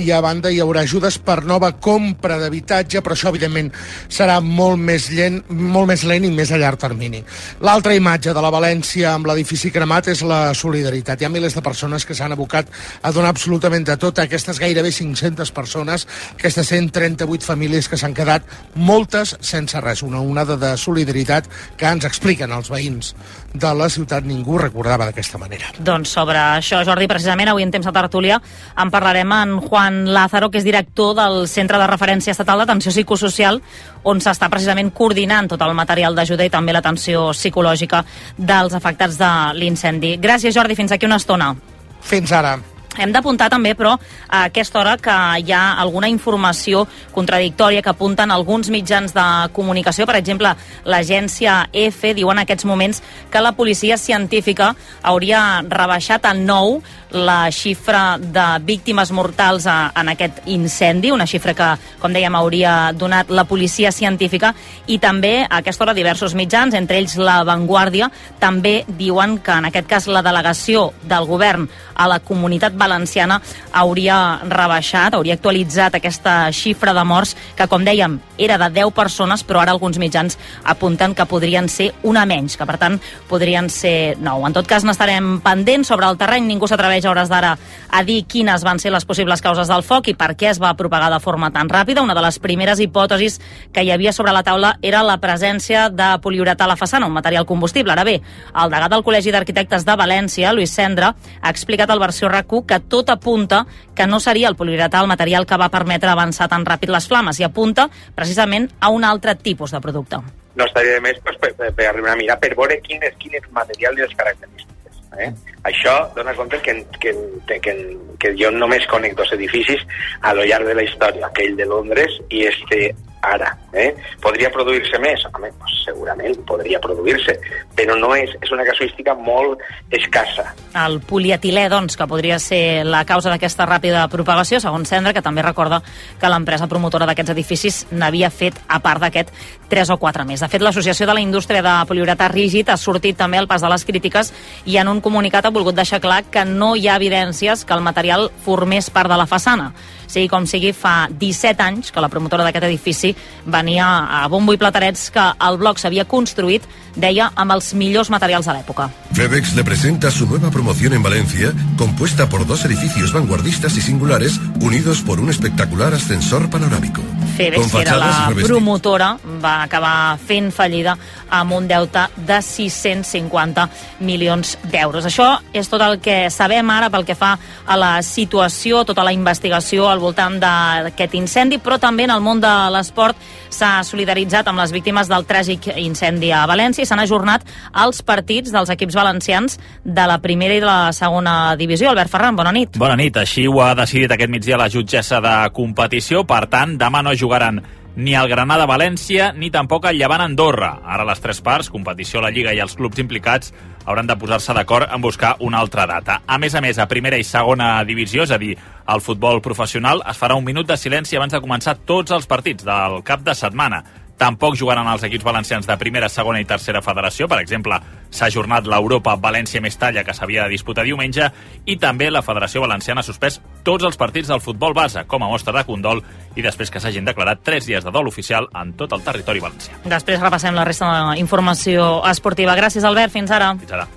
I 0.01 0.11
a 0.11 0.19
banda 0.23 0.51
hi 0.51 0.59
haurà 0.63 0.83
ajudes 0.85 1.17
per 1.23 1.43
nova 1.47 1.71
compra 1.81 2.37
d'habitatge, 2.41 3.01
però 3.03 3.15
això 3.15 3.31
evidentment 3.31 3.71
serà 4.11 4.39
molt 4.43 4.79
més 4.81 5.07
lent, 5.15 5.41
molt 5.49 5.89
més 5.91 6.03
lent 6.07 6.25
i 6.27 6.31
més 6.33 6.51
a 6.51 6.59
llarg 6.61 6.79
termini. 6.81 7.21
L'altra 7.65 7.95
imatge 7.95 8.33
de 8.35 8.43
la 8.43 8.51
València 8.53 9.13
amb 9.13 9.29
l'edifici 9.29 9.71
cremat 9.71 10.09
és 10.11 10.23
la 10.27 10.53
solidaritat. 10.57 11.21
Hi 11.21 11.27
ha 11.27 11.31
milers 11.31 11.55
de 11.55 11.63
persones 11.65 12.05
que 12.05 12.17
s'han 12.17 12.35
abocat 12.35 12.69
a 13.01 13.13
donar 13.15 13.31
absolutament 13.33 13.87
de 13.87 13.97
tot 14.01 14.19
a 14.19 14.27
aquestes 14.27 14.59
gairebé 14.59 14.91
500 14.91 15.51
persones, 15.55 16.07
aquestes 16.35 16.73
138 16.73 17.45
famílies 17.45 17.89
que 17.89 17.99
s'han 17.99 18.15
quedat 18.17 18.43
moltes 18.75 19.35
sense 19.39 19.79
res. 19.81 20.03
Una 20.03 20.21
onada 20.21 20.57
de 20.59 20.75
solidaritat 20.77 21.47
que 21.77 21.87
ens 21.87 22.05
expliquen 22.07 22.51
els 22.51 22.71
veïns 22.73 23.13
de 23.53 23.73
la 23.73 23.89
ciutat. 23.89 24.25
Ningú 24.25 24.57
recordava 24.59 25.05
d'aquesta 25.07 25.39
manera. 25.39 25.71
Doncs 25.79 26.11
sobre 26.17 26.39
això, 26.39 26.81
Jordi, 26.87 27.07
precisament 27.07 27.51
avui 27.51 27.63
en 27.63 27.71
temps 27.71 27.85
de 27.85 27.93
tertúlia 27.95 28.39
en 28.81 28.91
parlarem 28.91 29.31
en 29.35 29.57
Juan 29.61 29.84
Juan 29.85 30.13
Lázaro, 30.13 30.49
que 30.49 30.57
és 30.57 30.65
director 30.65 31.13
del 31.13 31.45
Centre 31.47 31.77
de 31.77 31.85
Referència 31.85 32.33
Estatal 32.33 32.63
d'Atenció 32.63 32.89
Psicosocial, 32.89 33.61
on 34.09 34.17
s'està 34.17 34.49
precisament 34.49 34.89
coordinant 34.97 35.51
tot 35.51 35.61
el 35.61 35.75
material 35.77 36.17
d'ajuda 36.17 36.47
i 36.47 36.53
també 36.53 36.73
l'atenció 36.73 37.29
psicològica 37.37 38.01
dels 38.37 38.73
afectats 38.73 39.19
de 39.21 39.31
l'incendi. 39.53 40.15
Gràcies, 40.17 40.55
Jordi. 40.57 40.75
Fins 40.75 40.95
aquí 40.95 41.05
una 41.05 41.21
estona. 41.21 41.53
Fins 42.01 42.33
ara. 42.33 42.57
Hem 42.97 43.11
d'apuntar 43.11 43.49
també, 43.51 43.75
però, 43.75 43.95
a 44.27 44.45
aquesta 44.49 44.79
hora 44.79 44.95
que 44.97 45.15
hi 45.43 45.51
ha 45.51 45.75
alguna 45.81 46.09
informació 46.09 46.85
contradictòria 47.15 47.81
que 47.81 47.91
apunten 47.91 48.31
alguns 48.31 48.69
mitjans 48.69 49.13
de 49.15 49.25
comunicació. 49.53 50.05
Per 50.05 50.17
exemple, 50.19 50.53
l'agència 50.85 51.65
EFE 51.73 52.13
diu 52.15 52.31
en 52.31 52.43
aquests 52.43 52.65
moments 52.65 53.01
que 53.31 53.41
la 53.43 53.55
policia 53.55 53.97
científica 53.97 54.73
hauria 55.03 55.63
rebaixat 55.69 56.25
a 56.25 56.33
9 56.33 56.81
la 57.15 57.49
xifra 57.51 58.17
de 58.19 58.45
víctimes 58.65 59.11
mortals 59.11 59.65
a, 59.67 59.91
en 59.95 60.09
aquest 60.11 60.41
incendi, 60.51 61.11
una 61.11 61.25
xifra 61.25 61.53
que, 61.55 61.69
com 62.01 62.13
dèiem, 62.13 62.35
hauria 62.35 62.91
donat 62.93 63.31
la 63.31 63.45
policia 63.47 63.91
científica 63.95 64.51
i 64.91 64.99
també 64.99 65.45
a 65.45 65.61
aquesta 65.61 65.85
hora 65.85 65.95
diversos 65.95 66.35
mitjans, 66.35 66.75
entre 66.75 66.99
ells 66.99 67.15
La 67.17 67.41
Vanguardia, 67.47 68.09
també 68.39 68.83
diuen 68.99 69.39
que 69.39 69.55
en 69.55 69.69
aquest 69.71 69.87
cas 69.87 70.09
la 70.11 70.23
delegació 70.25 70.89
del 71.03 71.25
govern 71.29 71.69
a 71.95 72.09
la 72.11 72.19
comunitat 72.19 72.75
valenciana 72.85 73.41
hauria 73.73 74.39
rebaixat, 74.45 75.15
hauria 75.17 75.35
actualitzat 75.35 75.97
aquesta 75.97 76.51
xifra 76.55 76.93
de 76.95 77.03
morts 77.07 77.35
que, 77.57 77.67
com 77.71 77.83
dèiem, 77.85 78.19
era 78.37 78.57
de 78.61 78.69
10 78.81 78.93
persones, 78.95 79.43
però 79.47 79.61
ara 79.63 79.73
alguns 79.75 79.99
mitjans 80.01 80.37
apunten 80.63 81.15
que 81.15 81.25
podrien 81.29 81.69
ser 81.71 81.91
una 82.03 82.25
menys, 82.25 82.57
que 82.57 82.67
per 82.67 82.77
tant 82.81 82.99
podrien 83.29 83.69
ser 83.71 84.15
9. 84.19 84.49
En 84.49 84.55
tot 84.55 84.69
cas, 84.69 84.85
n'estarem 84.85 85.39
pendents 85.43 85.89
sobre 85.91 86.07
el 86.09 86.19
terreny, 86.19 86.45
ningú 86.47 86.69
s'atreveix 86.69 87.05
a 87.05 87.11
hores 87.11 87.31
d'ara 87.31 87.55
a 87.89 88.03
dir 88.03 88.23
quines 88.29 88.63
van 88.65 88.79
ser 88.79 88.91
les 88.93 89.05
possibles 89.07 89.41
causes 89.41 89.69
del 89.71 89.83
foc 89.85 90.09
i 90.11 90.15
per 90.17 90.33
què 90.37 90.49
es 90.51 90.61
va 90.61 90.75
propagar 90.77 91.11
de 91.13 91.21
forma 91.23 91.51
tan 91.55 91.69
ràpida. 91.71 92.03
Una 92.03 92.15
de 92.17 92.23
les 92.25 92.39
primeres 92.43 92.81
hipòtesis 92.83 93.39
que 93.73 93.83
hi 93.83 93.91
havia 93.91 94.13
sobre 94.13 94.33
la 94.35 94.43
taula 94.43 94.75
era 94.81 95.03
la 95.03 95.17
presència 95.23 95.87
de 95.89 96.09
poliuretà 96.21 96.65
a 96.65 96.71
la 96.73 96.79
façana, 96.79 97.07
un 97.07 97.15
material 97.15 97.47
combustible. 97.47 97.93
Ara 97.95 98.05
bé, 98.07 98.19
el 98.53 98.73
degà 98.73 98.89
del 98.91 99.05
Col·legi 99.05 99.33
d'Arquitectes 99.33 99.85
de 99.87 99.97
València, 99.97 100.53
Lluís 100.53 100.73
Cendra, 100.75 101.13
ha 101.41 101.53
explicat 101.53 101.89
al 101.89 102.03
versió 102.03 102.29
rac 102.29 102.45
que 102.45 102.74
tot 102.79 103.09
apunta 103.09 103.65
que 103.95 104.07
no 104.07 104.19
seria 104.19 104.49
el 104.49 104.57
poliuretà 104.59 105.01
el 105.01 105.11
material 105.11 105.45
que 105.45 105.57
va 105.57 105.71
permetre 105.73 106.11
avançar 106.11 106.49
tan 106.51 106.65
ràpid 106.65 106.91
les 106.93 107.07
flames 107.07 107.39
i 107.39 107.47
apunta 107.47 107.89
precisament 108.15 108.69
a 108.79 108.89
un 108.89 109.03
altre 109.03 109.35
tipus 109.35 109.71
de 109.71 109.81
producte. 109.81 110.21
No 110.55 110.65
estaria 110.65 110.95
de 110.95 111.01
més 111.03 111.19
pues, 111.23 111.37
per, 111.41 111.53
per, 111.55 111.73
per 111.75 111.89
arribar 111.89 112.13
a 112.13 112.19
mirar, 112.19 112.39
per 112.39 112.53
veure 112.55 112.79
quin 112.83 113.03
és, 113.03 113.15
quin 113.19 113.35
és 113.35 113.49
material 113.51 113.97
i 113.97 114.05
les 114.05 114.15
característiques. 114.15 115.01
Eh? 115.19 115.31
Això 115.67 115.95
dona 116.15 116.35
compte 116.35 116.59
que, 116.61 116.75
que, 116.99 117.13
que, 117.47 117.73
que 118.19 118.31
jo 118.39 118.51
només 118.51 118.87
conec 118.91 119.15
dos 119.15 119.31
edificis 119.35 119.83
a 120.21 120.33
lo 120.35 120.43
llarg 120.43 120.67
de 120.67 120.75
la 120.75 120.83
història, 120.83 121.27
aquell 121.27 121.55
de 121.55 121.67
Londres 121.69 122.19
i 122.29 122.45
este 122.49 122.93
ara. 123.33 123.51
Eh? 123.73 123.91
Podria 124.23 124.49
produir-se 124.53 124.99
més? 125.03 125.23
Home, 125.27 125.51
pues 125.59 125.75
segurament 125.85 126.37
podria 126.47 126.79
produir-se, 126.81 127.35
però 127.75 127.97
no 127.99 128.13
és, 128.15 128.31
és 128.41 128.51
una 128.55 128.65
casuística 128.67 129.15
molt 129.15 129.61
escassa. 129.93 130.47
El 130.85 130.99
polietilè, 131.05 131.67
doncs, 131.71 131.97
que 131.97 132.07
podria 132.09 132.39
ser 132.39 132.85
la 132.87 133.03
causa 133.07 133.31
d'aquesta 133.33 133.67
ràpida 133.69 134.05
propagació, 134.11 134.59
segons 134.63 134.89
Cendra, 134.89 135.13
que 135.15 135.23
també 135.25 135.43
recorda 135.45 135.81
que 136.19 136.31
l'empresa 136.31 136.69
promotora 136.71 137.07
d'aquests 137.09 137.35
edificis 137.35 137.81
n'havia 137.91 138.31
fet, 138.33 138.59
a 138.67 138.79
part 138.83 139.03
d'aquest, 139.03 139.33
tres 139.69 139.89
o 139.89 139.97
quatre 140.01 140.25
més. 140.25 140.43
De 140.43 140.49
fet, 140.51 140.63
l'Associació 140.63 141.07
de 141.07 141.17
la 141.17 141.23
Indústria 141.23 141.63
de 141.65 141.75
Poliuretà 141.89 142.29
Rígid 142.31 142.69
ha 142.69 142.77
sortit 142.77 143.17
també 143.17 143.39
al 143.41 143.49
pas 143.49 143.63
de 143.63 143.71
les 143.71 143.85
crítiques 143.85 144.31
i 144.65 144.77
en 144.81 144.89
un 144.91 145.01
comunicat 145.01 145.45
ha 145.45 145.53
volgut 145.53 145.75
deixar 145.75 146.01
clar 146.03 146.23
que 146.31 146.45
no 146.45 146.75
hi 146.75 146.87
ha 146.87 146.99
evidències 146.99 147.65
que 147.65 147.73
el 147.73 147.85
material 147.85 148.29
formés 148.45 148.89
part 148.89 149.11
de 149.11 149.17
la 149.19 149.27
façana. 149.29 149.73
Sigui 150.15 150.29
com 150.31 150.45
sigui, 150.47 150.71
fa 150.71 151.09
17 151.11 151.59
anys 151.59 151.91
que 151.91 151.99
la 151.99 152.07
promotora 152.07 152.45
d'aquest 152.47 152.69
edifici 152.69 153.11
venia 153.51 153.87
a 154.21 154.21
bombo 154.31 154.55
i 154.55 154.59
platarets 154.61 155.09
que 155.11 155.25
el 155.49 155.59
bloc 155.59 155.81
s'havia 155.81 156.07
construït, 156.07 156.63
deia, 156.95 157.33
amb 157.35 157.51
els 157.57 157.73
millors 157.75 158.11
materials 158.13 158.47
de 158.47 158.55
l'època. 158.55 158.87
FedEx 159.11 159.55
le 159.59 159.67
presenta 159.67 160.11
su 160.11 160.27
nueva 160.27 160.51
promoción 160.51 160.93
en 160.93 161.03
Valencia, 161.03 161.51
compuesta 161.77 162.29
por 162.29 162.47
dos 162.47 162.63
edificios 162.63 163.11
vanguardistas 163.11 163.75
y 163.75 163.81
singulares 163.81 164.39
unidos 164.61 165.01
por 165.01 165.19
un 165.19 165.29
espectacular 165.29 165.93
ascensor 165.93 166.49
panorámico. 166.49 167.01
Febes, 167.35 167.71
que 167.71 167.81
era 167.81 167.97
la 167.99 168.31
promotora, 168.31 169.17
va 169.43 169.57
acabar 169.65 170.17
fent 170.23 170.51
fallida 170.55 170.95
amb 171.35 171.51
un 171.51 171.67
deute 171.67 172.05
de 172.15 172.37
650 172.41 173.65
milions 173.99 174.55
d'euros. 174.63 175.05
Això 175.05 175.27
és 175.53 175.67
tot 175.67 175.83
el 175.83 175.99
que 175.99 176.29
sabem 176.31 176.69
ara 176.71 176.89
pel 176.93 177.03
que 177.05 177.17
fa 177.19 177.33
a 177.67 177.77
la 177.79 177.91
situació, 178.05 178.85
tota 178.87 179.03
la 179.03 179.11
investigació 179.11 179.89
al 179.89 179.99
voltant 179.99 180.39
d'aquest 180.39 181.17
incendi, 181.19 181.59
però 181.59 181.79
també 181.81 182.05
en 182.07 182.15
el 182.15 182.23
món 182.23 182.39
de 182.39 182.53
l'esport 182.71 183.19
s'ha 183.55 183.83
solidaritzat 183.87 184.47
amb 184.47 184.59
les 184.59 184.71
víctimes 184.75 185.11
del 185.11 185.27
tràgic 185.27 185.69
incendi 185.79 186.31
a 186.31 186.45
València 186.47 186.83
i 186.83 186.87
s'han 186.87 187.03
ajornat 187.03 187.45
els 187.83 188.01
partits 188.05 188.51
dels 188.55 188.71
equips 188.71 188.95
valencians 188.95 189.59
de 189.83 190.07
la 190.07 190.17
primera 190.23 190.55
i 190.55 190.63
de 190.63 190.67
la 190.67 190.91
segona 190.95 191.55
divisió. 191.59 191.91
Albert 191.91 192.11
Ferran, 192.11 192.35
bona 192.35 192.51
nit. 192.55 192.79
Bona 192.79 192.95
nit. 192.99 193.17
Així 193.17 193.45
ho 193.47 193.59
ha 193.63 193.73
decidit 193.77 194.11
aquest 194.15 194.31
migdia 194.31 194.59
la 194.59 194.69
jutgessa 194.71 195.21
de 195.23 195.35
competició. 195.55 196.23
Per 196.27 196.45
tant, 196.51 196.75
demà 196.79 197.03
no 197.03 197.15
jugaran 197.25 197.63
ni 197.95 198.13
el 198.13 198.27
Granada 198.27 198.67
València 198.67 199.29
ni 199.33 199.49
tampoc 199.51 199.87
el 199.87 199.97
Llevant 199.97 200.21
Andorra. 200.21 200.73
Ara 200.83 201.05
les 201.07 201.21
tres 201.23 201.39
parts, 201.41 201.71
competició, 201.71 202.21
la 202.21 202.31
Lliga 202.31 202.53
i 202.53 202.59
els 202.59 202.75
clubs 202.75 202.99
implicats, 203.01 203.53
hauran 203.85 204.07
de 204.09 204.17
posar-se 204.19 204.53
d'acord 204.53 204.91
en 204.91 205.01
buscar 205.01 205.35
una 205.39 205.61
altra 205.63 205.87
data. 205.87 206.19
A 206.27 206.37
més 206.41 206.55
a 206.55 206.61
més, 206.61 206.77
a 206.77 206.89
primera 206.91 207.17
i 207.17 207.23
segona 207.23 207.77
divisió, 207.87 208.25
és 208.27 208.33
a 208.35 208.39
dir, 208.41 208.55
al 208.85 209.01
futbol 209.01 209.41
professional, 209.41 210.03
es 210.09 210.19
farà 210.19 210.35
un 210.35 210.45
minut 210.45 210.67
de 210.67 210.77
silenci 210.77 211.15
abans 211.15 211.33
de 211.33 211.41
començar 211.41 211.77
tots 211.85 212.11
els 212.11 212.27
partits 212.27 212.67
del 212.67 213.01
cap 213.07 213.23
de 213.23 213.35
setmana. 213.37 213.83
Tampoc 214.17 214.55
jugaran 214.55 214.87
els 214.87 215.03
equips 215.03 215.25
valencians 215.27 215.67
de 215.67 215.75
primera, 215.77 216.07
segona 216.09 216.39
i 216.39 216.45
tercera 216.47 216.81
federació. 216.81 217.27
Per 217.27 217.39
exemple, 217.41 217.79
s'ha 218.09 218.29
ajornat 218.29 218.67
l'Europa 218.71 219.17
València-Mestalla, 219.19 220.05
que 220.07 220.15
s'havia 220.15 220.45
de 220.45 220.53
disputar 220.55 220.85
diumenge, 220.87 221.27
i 221.65 221.75
també 221.81 222.07
la 222.11 222.23
Federació 222.23 222.63
Valenciana 222.63 223.03
ha 223.03 223.07
suspès 223.07 223.41
tots 223.67 223.83
els 223.83 223.99
partits 223.99 224.31
del 224.31 224.39
futbol 224.39 224.73
base, 224.77 225.03
com 225.11 225.23
a 225.23 225.29
mostra 225.31 225.53
de 225.57 225.65
condol, 225.67 226.03
i 226.35 226.45
després 226.45 226.71
que 226.71 226.79
s'hagin 226.79 227.05
declarat 227.05 227.43
tres 227.43 227.67
dies 227.67 227.83
de 227.83 227.91
dol 227.91 228.07
oficial 228.07 228.47
en 228.55 228.71
tot 228.79 228.95
el 228.95 229.03
territori 229.03 229.43
valencià. 229.43 229.81
Després 229.83 230.23
repassem 230.23 230.55
la 230.55 230.63
resta 230.63 230.93
d'informació 231.11 231.99
esportiva. 232.07 232.55
Gràcies, 232.55 232.87
Albert. 232.87 233.11
Fins 233.11 233.35
ara. 233.35 233.51
Fins 233.59 233.75
ara. 233.75 233.87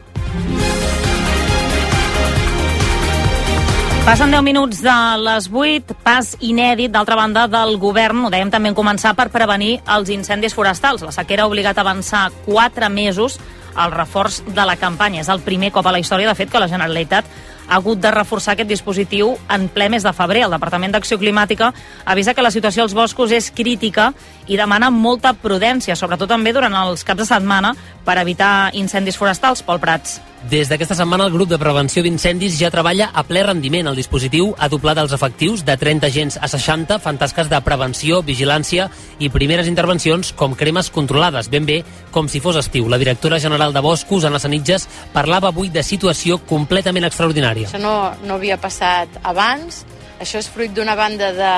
Passen 4.09 4.31
10 4.33 4.41
minuts 4.41 4.79
de 4.81 4.93
les 5.21 5.51
8, 5.53 5.93
pas 6.01 6.31
inèdit, 6.41 6.89
d'altra 6.89 7.13
banda, 7.19 7.43
del 7.45 7.75
govern, 7.77 8.23
ho 8.25 8.31
dèiem 8.33 8.49
també 8.49 8.71
en 8.73 8.77
començar, 8.79 9.11
per 9.13 9.27
prevenir 9.29 9.83
els 9.85 10.09
incendis 10.09 10.57
forestals. 10.57 11.05
La 11.05 11.13
sequera 11.13 11.45
ha 11.45 11.51
obligat 11.51 11.77
a 11.77 11.85
avançar 11.85 12.23
4 12.47 12.89
mesos 12.89 13.37
el 13.77 13.93
reforç 13.93 14.41
de 14.47 14.65
la 14.65 14.79
campanya. 14.81 15.21
És 15.21 15.29
el 15.29 15.45
primer 15.45 15.69
cop 15.77 15.85
a 15.85 15.93
la 15.93 16.01
història, 16.01 16.31
de 16.33 16.39
fet, 16.41 16.49
que 16.49 16.63
la 16.63 16.71
Generalitat 16.73 17.29
ha 17.69 17.77
hagut 17.77 18.01
de 18.01 18.11
reforçar 18.11 18.55
aquest 18.57 18.71
dispositiu 18.71 19.37
en 19.53 19.69
ple 19.69 19.89
mes 19.93 20.03
de 20.03 20.13
febrer. 20.17 20.47
El 20.47 20.57
Departament 20.57 20.97
d'Acció 20.97 21.19
Climàtica 21.21 21.73
avisa 22.05 22.35
que 22.35 22.43
la 22.43 22.51
situació 22.51 22.83
als 22.83 22.97
boscos 22.97 23.33
és 23.37 23.51
crítica 23.55 24.13
i 24.49 24.57
demana 24.57 24.91
molta 24.91 25.35
prudència, 25.37 25.97
sobretot 25.97 26.33
també 26.33 26.55
durant 26.57 26.75
els 26.87 27.05
caps 27.05 27.23
de 27.23 27.29
setmana, 27.29 27.75
per 28.05 28.17
evitar 28.19 28.71
incendis 28.73 29.21
forestals. 29.21 29.63
Pol 29.63 29.79
Prats. 29.79 30.19
Des 30.47 30.69
d'aquesta 30.71 30.95
setmana 30.95 31.27
el 31.27 31.33
grup 31.35 31.49
de 31.51 31.59
prevenció 31.59 32.03
d'incendis 32.05 32.55
ja 32.61 32.71
treballa 32.71 33.09
a 33.13 33.25
ple 33.27 33.43
rendiment. 33.43 33.89
El 33.91 33.99
dispositiu 33.99 34.53
ha 34.57 34.69
doblat 34.71 35.01
els 35.03 35.13
efectius 35.13 35.65
de 35.67 35.75
30 35.77 36.07
agents 36.07 36.39
a 36.41 36.47
60, 36.49 37.01
fan 37.03 37.19
tasques 37.19 37.51
de 37.51 37.59
prevenció, 37.67 38.23
vigilància 38.23 38.87
i 39.19 39.33
primeres 39.35 39.67
intervencions 39.67 40.31
com 40.33 40.55
cremes 40.55 40.93
controlades, 40.95 41.51
ben 41.51 41.67
bé 41.67 41.83
com 42.15 42.31
si 42.31 42.41
fos 42.41 42.57
estiu. 42.57 42.87
La 42.89 43.03
directora 43.03 43.41
general 43.43 43.75
de 43.75 43.83
Boscos, 43.83 44.25
Anna 44.25 44.39
Sanitges, 44.39 44.87
parlava 45.13 45.51
avui 45.51 45.75
de 45.75 45.83
situació 45.83 46.39
completament 46.39 47.11
extraordinària. 47.11 47.58
Això 47.67 47.81
no, 47.83 47.95
no 48.25 48.37
havia 48.39 48.59
passat 48.61 49.21
abans. 49.23 49.85
Això 50.23 50.41
és 50.43 50.49
fruit 50.51 50.75
d'una 50.75 50.97
banda 50.99 51.33
de 51.37 51.53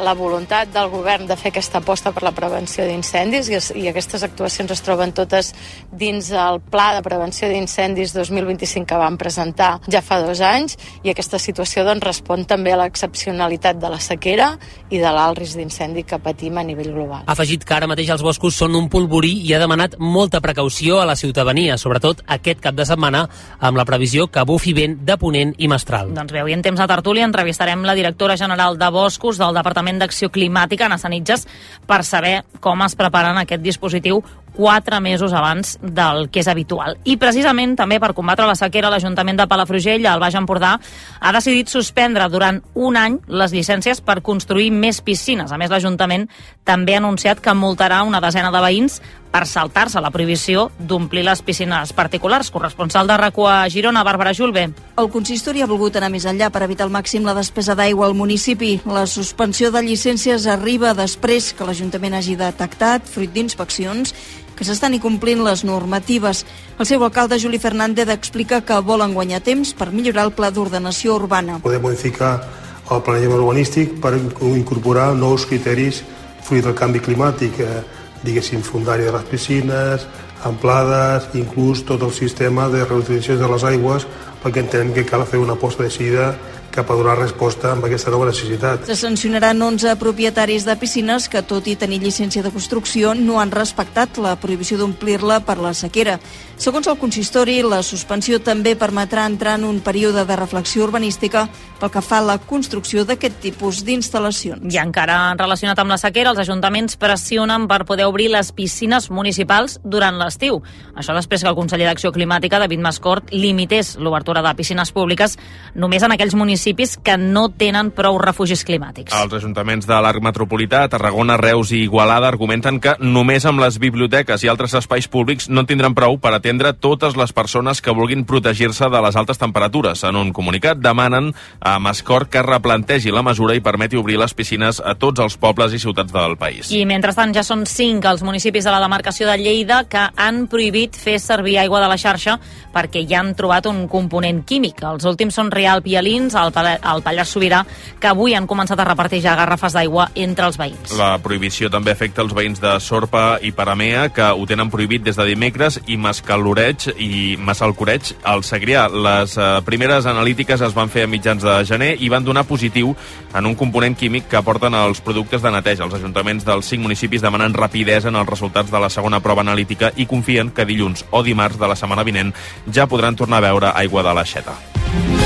la 0.00 0.14
voluntat 0.14 0.70
del 0.72 0.88
govern 0.88 1.26
de 1.28 1.36
fer 1.36 1.50
aquesta 1.52 1.82
aposta 1.82 2.12
per 2.12 2.22
la 2.24 2.32
prevenció 2.32 2.86
d'incendis 2.88 3.50
i, 3.50 3.58
i 3.82 3.88
aquestes 3.90 4.22
actuacions 4.24 4.72
es 4.72 4.80
troben 4.84 5.12
totes 5.12 5.52
dins 5.92 6.30
el 6.32 6.60
Pla 6.72 6.92
de 6.96 7.02
Prevenció 7.04 7.48
d'Incendis 7.50 8.14
2025 8.16 8.88
que 8.88 9.00
vam 9.00 9.18
presentar 9.20 9.74
ja 9.92 10.00
fa 10.04 10.22
dos 10.24 10.40
anys 10.40 10.78
i 11.04 11.12
aquesta 11.12 11.38
situació 11.42 11.84
doncs, 11.84 12.04
respon 12.06 12.46
també 12.48 12.72
a 12.72 12.78
l'excepcionalitat 12.80 13.80
de 13.82 13.90
la 13.92 14.00
sequera 14.00 14.54
i 14.90 15.00
de 15.02 15.12
l'alt 15.12 15.38
risc 15.42 15.60
d'incendi 15.60 16.06
que 16.08 16.18
patim 16.22 16.56
a 16.58 16.64
nivell 16.64 16.92
global. 16.94 17.26
Ha 17.26 17.36
afegit 17.36 17.64
que 17.64 17.76
ara 17.76 17.90
mateix 17.90 18.10
els 18.14 18.24
boscos 18.24 18.56
són 18.56 18.76
un 18.78 18.88
polvorí 18.92 19.34
i 19.44 19.52
ha 19.52 19.60
demanat 19.60 19.98
molta 20.00 20.40
precaució 20.40 21.02
a 21.02 21.06
la 21.08 21.16
ciutadania, 21.16 21.76
sobretot 21.76 22.24
aquest 22.26 22.64
cap 22.64 22.78
de 22.78 22.88
setmana, 22.88 23.26
amb 23.60 23.76
la 23.76 23.86
previsió 23.88 24.28
que 24.32 24.46
bufi 24.48 24.72
vent 24.76 24.98
de 25.04 25.18
Ponent 25.20 25.54
i 25.58 25.68
Mestral. 25.68 26.14
Doncs 26.16 26.32
bé, 26.32 26.40
avui 26.40 26.56
en 26.56 26.64
temps 26.64 26.80
de 26.80 26.88
tertúlia 26.88 27.28
entrevistarem 27.28 27.84
la 27.84 27.96
directora 27.98 28.36
general 28.40 28.78
de 28.80 28.88
Boscos 28.92 29.38
del 29.38 29.54
Departament 29.54 29.81
d'Acció 30.00 30.30
Climàtica, 30.30 30.86
Anna 30.86 30.98
Sanitges, 30.98 31.46
per 31.86 32.02
saber 32.04 32.42
com 32.60 32.82
es 32.86 32.94
preparen 32.98 33.38
aquest 33.40 33.62
dispositiu 33.62 34.22
quatre 34.52 35.00
mesos 35.00 35.32
abans 35.32 35.78
del 35.80 36.28
que 36.30 36.42
és 36.42 36.48
habitual. 36.48 36.98
I 37.08 37.16
precisament 37.16 37.74
també 37.76 37.98
per 38.00 38.12
combatre 38.14 38.46
la 38.46 38.56
sequera, 38.58 38.90
l'Ajuntament 38.92 39.40
de 39.40 39.46
Palafrugell, 39.48 40.04
al 40.06 40.20
Baix 40.20 40.36
Empordà, 40.36 40.74
ha 41.20 41.32
decidit 41.32 41.72
suspendre 41.72 42.28
durant 42.28 42.60
un 42.74 42.98
any 43.00 43.18
les 43.28 43.54
llicències 43.56 44.02
per 44.04 44.20
construir 44.20 44.70
més 44.70 45.00
piscines. 45.00 45.52
A 45.52 45.58
més, 45.58 45.72
l'Ajuntament 45.72 46.28
també 46.68 46.94
ha 46.94 47.02
anunciat 47.02 47.40
que 47.40 47.56
multarà 47.56 48.02
una 48.04 48.20
desena 48.20 48.52
de 48.52 48.60
veïns 48.60 49.00
per 49.32 49.46
saltar-se 49.48 50.00
la 50.04 50.10
prohibició 50.12 50.68
d'omplir 50.78 51.24
les 51.24 51.40
piscines 51.42 51.94
particulars. 51.96 52.50
Corresponsal 52.52 53.08
de 53.08 53.16
RACU 53.16 53.46
a 53.48 53.56
Girona, 53.72 54.04
Bàrbara 54.04 54.34
Julve. 54.36 54.68
El 55.00 55.08
consistori 55.10 55.62
ha 55.64 55.70
volgut 55.70 55.96
anar 55.96 56.12
més 56.12 56.26
enllà 56.28 56.50
per 56.52 56.62
evitar 56.66 56.84
al 56.86 56.92
màxim 56.92 57.24
la 57.24 57.34
despesa 57.34 57.74
d'aigua 57.74 58.06
al 58.06 58.14
municipi. 58.14 58.76
La 58.84 59.06
suspensió 59.06 59.72
de 59.72 59.82
llicències 59.82 60.46
arriba 60.46 60.92
després 60.94 61.52
que 61.56 61.66
l'Ajuntament 61.66 62.14
hagi 62.20 62.36
detectat, 62.36 63.08
fruit 63.08 63.32
d'inspeccions, 63.32 64.12
que 64.54 64.66
s'estan 64.68 64.94
incomplint 64.94 65.40
les 65.42 65.64
normatives. 65.64 66.44
El 66.78 66.86
seu 66.86 67.02
alcalde, 67.02 67.40
Juli 67.40 67.58
Fernández, 67.58 68.12
explica 68.12 68.60
que 68.60 68.78
volen 68.84 69.14
guanyar 69.16 69.40
temps 69.40 69.72
per 69.72 69.90
millorar 69.90 70.28
el 70.28 70.36
pla 70.36 70.50
d'ordenació 70.50 71.16
urbana. 71.16 71.58
poder 71.62 71.80
modificar 71.80 72.42
el 72.90 73.00
planejament 73.02 73.40
urbanístic 73.40 74.00
per 74.00 74.12
incorporar 74.14 75.14
nous 75.14 75.46
criteris 75.46 76.02
fruit 76.42 76.64
del 76.64 76.74
canvi 76.74 77.00
climàtic, 77.00 77.58
eh, 77.60 77.82
diguéssim, 78.22 78.62
fundària 78.62 79.10
de 79.10 79.16
les 79.16 79.28
piscines, 79.30 80.06
amplades, 80.44 81.28
inclús 81.38 81.84
tot 81.86 82.02
el 82.02 82.12
sistema 82.14 82.68
de 82.72 82.84
reutilització 82.84 83.38
de 83.40 83.50
les 83.52 83.66
aigües, 83.68 84.06
perquè 84.42 84.64
entenem 84.64 84.92
que 84.94 85.06
cal 85.06 85.26
fer 85.26 85.42
una 85.42 85.54
aposta 85.58 85.86
decidida 85.86 86.32
cap 86.72 86.88
a 86.90 86.94
donar 86.96 87.18
resposta 87.18 87.70
amb 87.74 87.84
aquesta 87.84 88.10
nova 88.10 88.26
necessitat. 88.30 88.86
Se 88.88 88.96
sancionaran 88.96 89.60
11 89.60 89.92
propietaris 90.00 90.64
de 90.64 90.74
piscines 90.80 91.28
que, 91.28 91.42
tot 91.44 91.68
i 91.68 91.76
tenir 91.76 92.00
llicència 92.00 92.42
de 92.42 92.50
construcció, 92.50 93.12
no 93.14 93.38
han 93.42 93.52
respectat 93.52 94.16
la 94.16 94.34
prohibició 94.40 94.78
d'omplir-la 94.80 95.42
per 95.44 95.58
la 95.60 95.74
sequera. 95.76 96.16
Segons 96.56 96.88
el 96.88 96.96
consistori, 96.96 97.58
la 97.66 97.82
suspensió 97.84 98.38
també 98.40 98.72
permetrà 98.78 99.26
entrar 99.28 99.58
en 99.58 99.66
un 99.68 99.80
període 99.84 100.24
de 100.24 100.36
reflexió 100.38 100.86
urbanística 100.86 101.44
pel 101.80 101.92
que 101.92 102.00
fa 102.00 102.22
a 102.22 102.24
la 102.24 102.38
construcció 102.38 103.04
d'aquest 103.04 103.40
tipus 103.42 103.82
d'instal·lacions. 103.84 104.64
I 104.72 104.80
encara 104.80 105.34
relacionat 105.36 105.78
amb 105.82 105.92
la 105.92 106.00
sequera, 106.00 106.32
els 106.32 106.40
ajuntaments 106.40 106.96
pressionen 106.96 107.68
per 107.68 107.82
poder 107.84 108.06
obrir 108.08 108.30
les 108.32 108.52
piscines 108.56 109.10
municipals 109.10 109.78
durant 109.84 110.16
l'estiu. 110.16 110.62
Això 110.96 111.12
després 111.18 111.42
que 111.42 111.50
el 111.50 111.58
conseller 111.58 111.90
d'Acció 111.90 112.14
Climàtica, 112.14 112.62
David 112.62 112.80
Mascort, 112.80 113.32
limités 113.34 113.96
l'obertura 113.98 114.40
de 114.40 114.54
piscines 114.56 114.94
públiques 114.94 115.36
només 115.74 116.02
en 116.02 116.14
aquells 116.14 116.38
municipis 116.38 116.61
que 117.02 117.16
no 117.18 117.48
tenen 117.50 117.90
prou 117.90 118.18
refugis 118.22 118.62
climàtics. 118.64 119.12
Els 119.12 119.34
ajuntaments 119.34 119.86
de 119.86 119.98
l'Arc 120.00 120.22
Metropolità, 120.22 120.84
Tarragona, 120.88 121.36
Reus 121.36 121.72
i 121.72 121.82
Igualada 121.82 122.28
argumenten 122.28 122.78
que 122.80 122.94
només 123.00 123.44
amb 123.46 123.60
les 123.60 123.78
biblioteques 123.82 124.44
i 124.44 124.50
altres 124.50 124.74
espais 124.78 125.08
públics 125.08 125.48
no 125.50 125.64
tindran 125.66 125.94
prou 125.94 126.18
per 126.22 126.34
atendre 126.36 126.72
totes 126.72 127.16
les 127.18 127.32
persones 127.32 127.82
que 127.82 127.94
vulguin 127.94 128.24
protegir-se 128.24 128.88
de 128.88 129.02
les 129.02 129.16
altes 129.16 129.38
temperatures. 129.38 130.04
En 130.04 130.16
un 130.16 130.32
comunicat 130.32 130.78
demanen 130.78 131.32
a 131.60 131.78
Mascort 131.78 132.30
que 132.30 132.42
replantegi 132.42 133.10
la 133.10 133.24
mesura 133.26 133.56
i 133.56 133.64
permeti 133.64 133.98
obrir 133.98 134.20
les 134.20 134.34
piscines 134.34 134.80
a 134.80 134.94
tots 134.94 135.20
els 135.20 135.36
pobles 135.36 135.74
i 135.74 135.82
ciutats 135.82 136.12
del 136.14 136.36
país. 136.38 136.70
I 136.70 136.84
mentrestant 136.86 137.34
ja 137.34 137.42
són 137.42 137.66
cinc 137.66 138.06
els 138.06 138.22
municipis 138.22 138.64
de 138.64 138.72
la 138.72 138.80
demarcació 138.82 139.26
de 139.28 139.36
Lleida 139.40 139.82
que 139.90 140.06
han 140.16 140.46
prohibit 140.46 140.96
fer 140.96 141.18
servir 141.18 141.58
aigua 141.58 141.82
de 141.82 141.90
la 141.90 141.98
xarxa 141.98 142.38
perquè 142.72 143.02
hi 143.02 143.14
han 143.18 143.34
trobat 143.38 143.66
un 143.66 143.86
component 143.90 144.42
químic. 144.46 144.82
Els 144.86 145.04
últims 145.08 145.34
són 145.34 145.50
Rialp 145.52 145.86
i 145.90 145.96
Alins, 145.98 146.36
al, 146.60 146.74
al 146.80 147.02
Pallars 147.02 147.32
Sobirà, 147.32 147.62
que 148.00 148.10
avui 148.10 148.34
han 148.34 148.48
començat 148.50 148.80
a 148.80 148.86
repartir 148.88 149.22
ja 149.24 149.36
garrafes 149.38 149.76
d'aigua 149.76 150.10
entre 150.14 150.46
els 150.48 150.58
veïns. 150.60 150.94
La 150.98 151.16
prohibició 151.22 151.70
també 151.72 151.94
afecta 151.94 152.22
els 152.24 152.34
veïns 152.36 152.60
de 152.62 152.74
Sorpa 152.80 153.38
i 153.42 153.52
Paramea, 153.56 154.08
que 154.14 154.28
ho 154.32 154.46
tenen 154.48 154.70
prohibit 154.72 155.04
des 155.06 155.16
de 155.18 155.26
dimecres, 155.28 155.80
i 155.86 155.96
Mascaloreig 155.96 156.88
i 156.96 157.36
Massalcoreig 157.38 158.14
al 158.28 158.44
Segrià. 158.46 158.88
Les 158.92 159.36
eh, 159.38 159.48
primeres 159.66 160.06
analítiques 160.10 160.60
es 160.60 160.76
van 160.76 160.90
fer 160.92 161.06
a 161.06 161.10
mitjans 161.10 161.42
de 161.44 161.56
gener 161.68 161.94
i 162.00 162.10
van 162.12 162.24
donar 162.24 162.44
positiu 162.48 162.94
en 163.34 163.46
un 163.46 163.56
component 163.58 163.96
químic 163.98 164.28
que 164.28 164.40
aporten 164.40 164.74
els 164.78 165.00
productes 165.04 165.42
de 165.42 165.52
neteja. 165.54 165.86
Els 165.86 165.96
ajuntaments 166.00 166.46
dels 166.48 166.68
cinc 166.68 166.84
municipis 166.84 167.24
demanen 167.24 167.54
rapidesa 167.54 168.12
en 168.12 168.20
els 168.20 168.28
resultats 168.28 168.70
de 168.72 168.82
la 168.82 168.90
segona 168.90 169.22
prova 169.24 169.44
analítica 169.46 169.92
i 169.96 170.06
confien 170.06 170.50
que 170.50 170.68
dilluns 170.68 171.06
o 171.10 171.22
dimarts 171.22 171.60
de 171.60 171.68
la 171.70 171.78
setmana 171.78 172.06
vinent 172.06 172.34
ja 172.72 172.88
podran 172.90 173.16
tornar 173.16 173.42
a 173.42 173.48
veure 173.48 173.74
aigua 173.74 174.02
de 174.02 174.14
l'aixeta. 174.14 175.21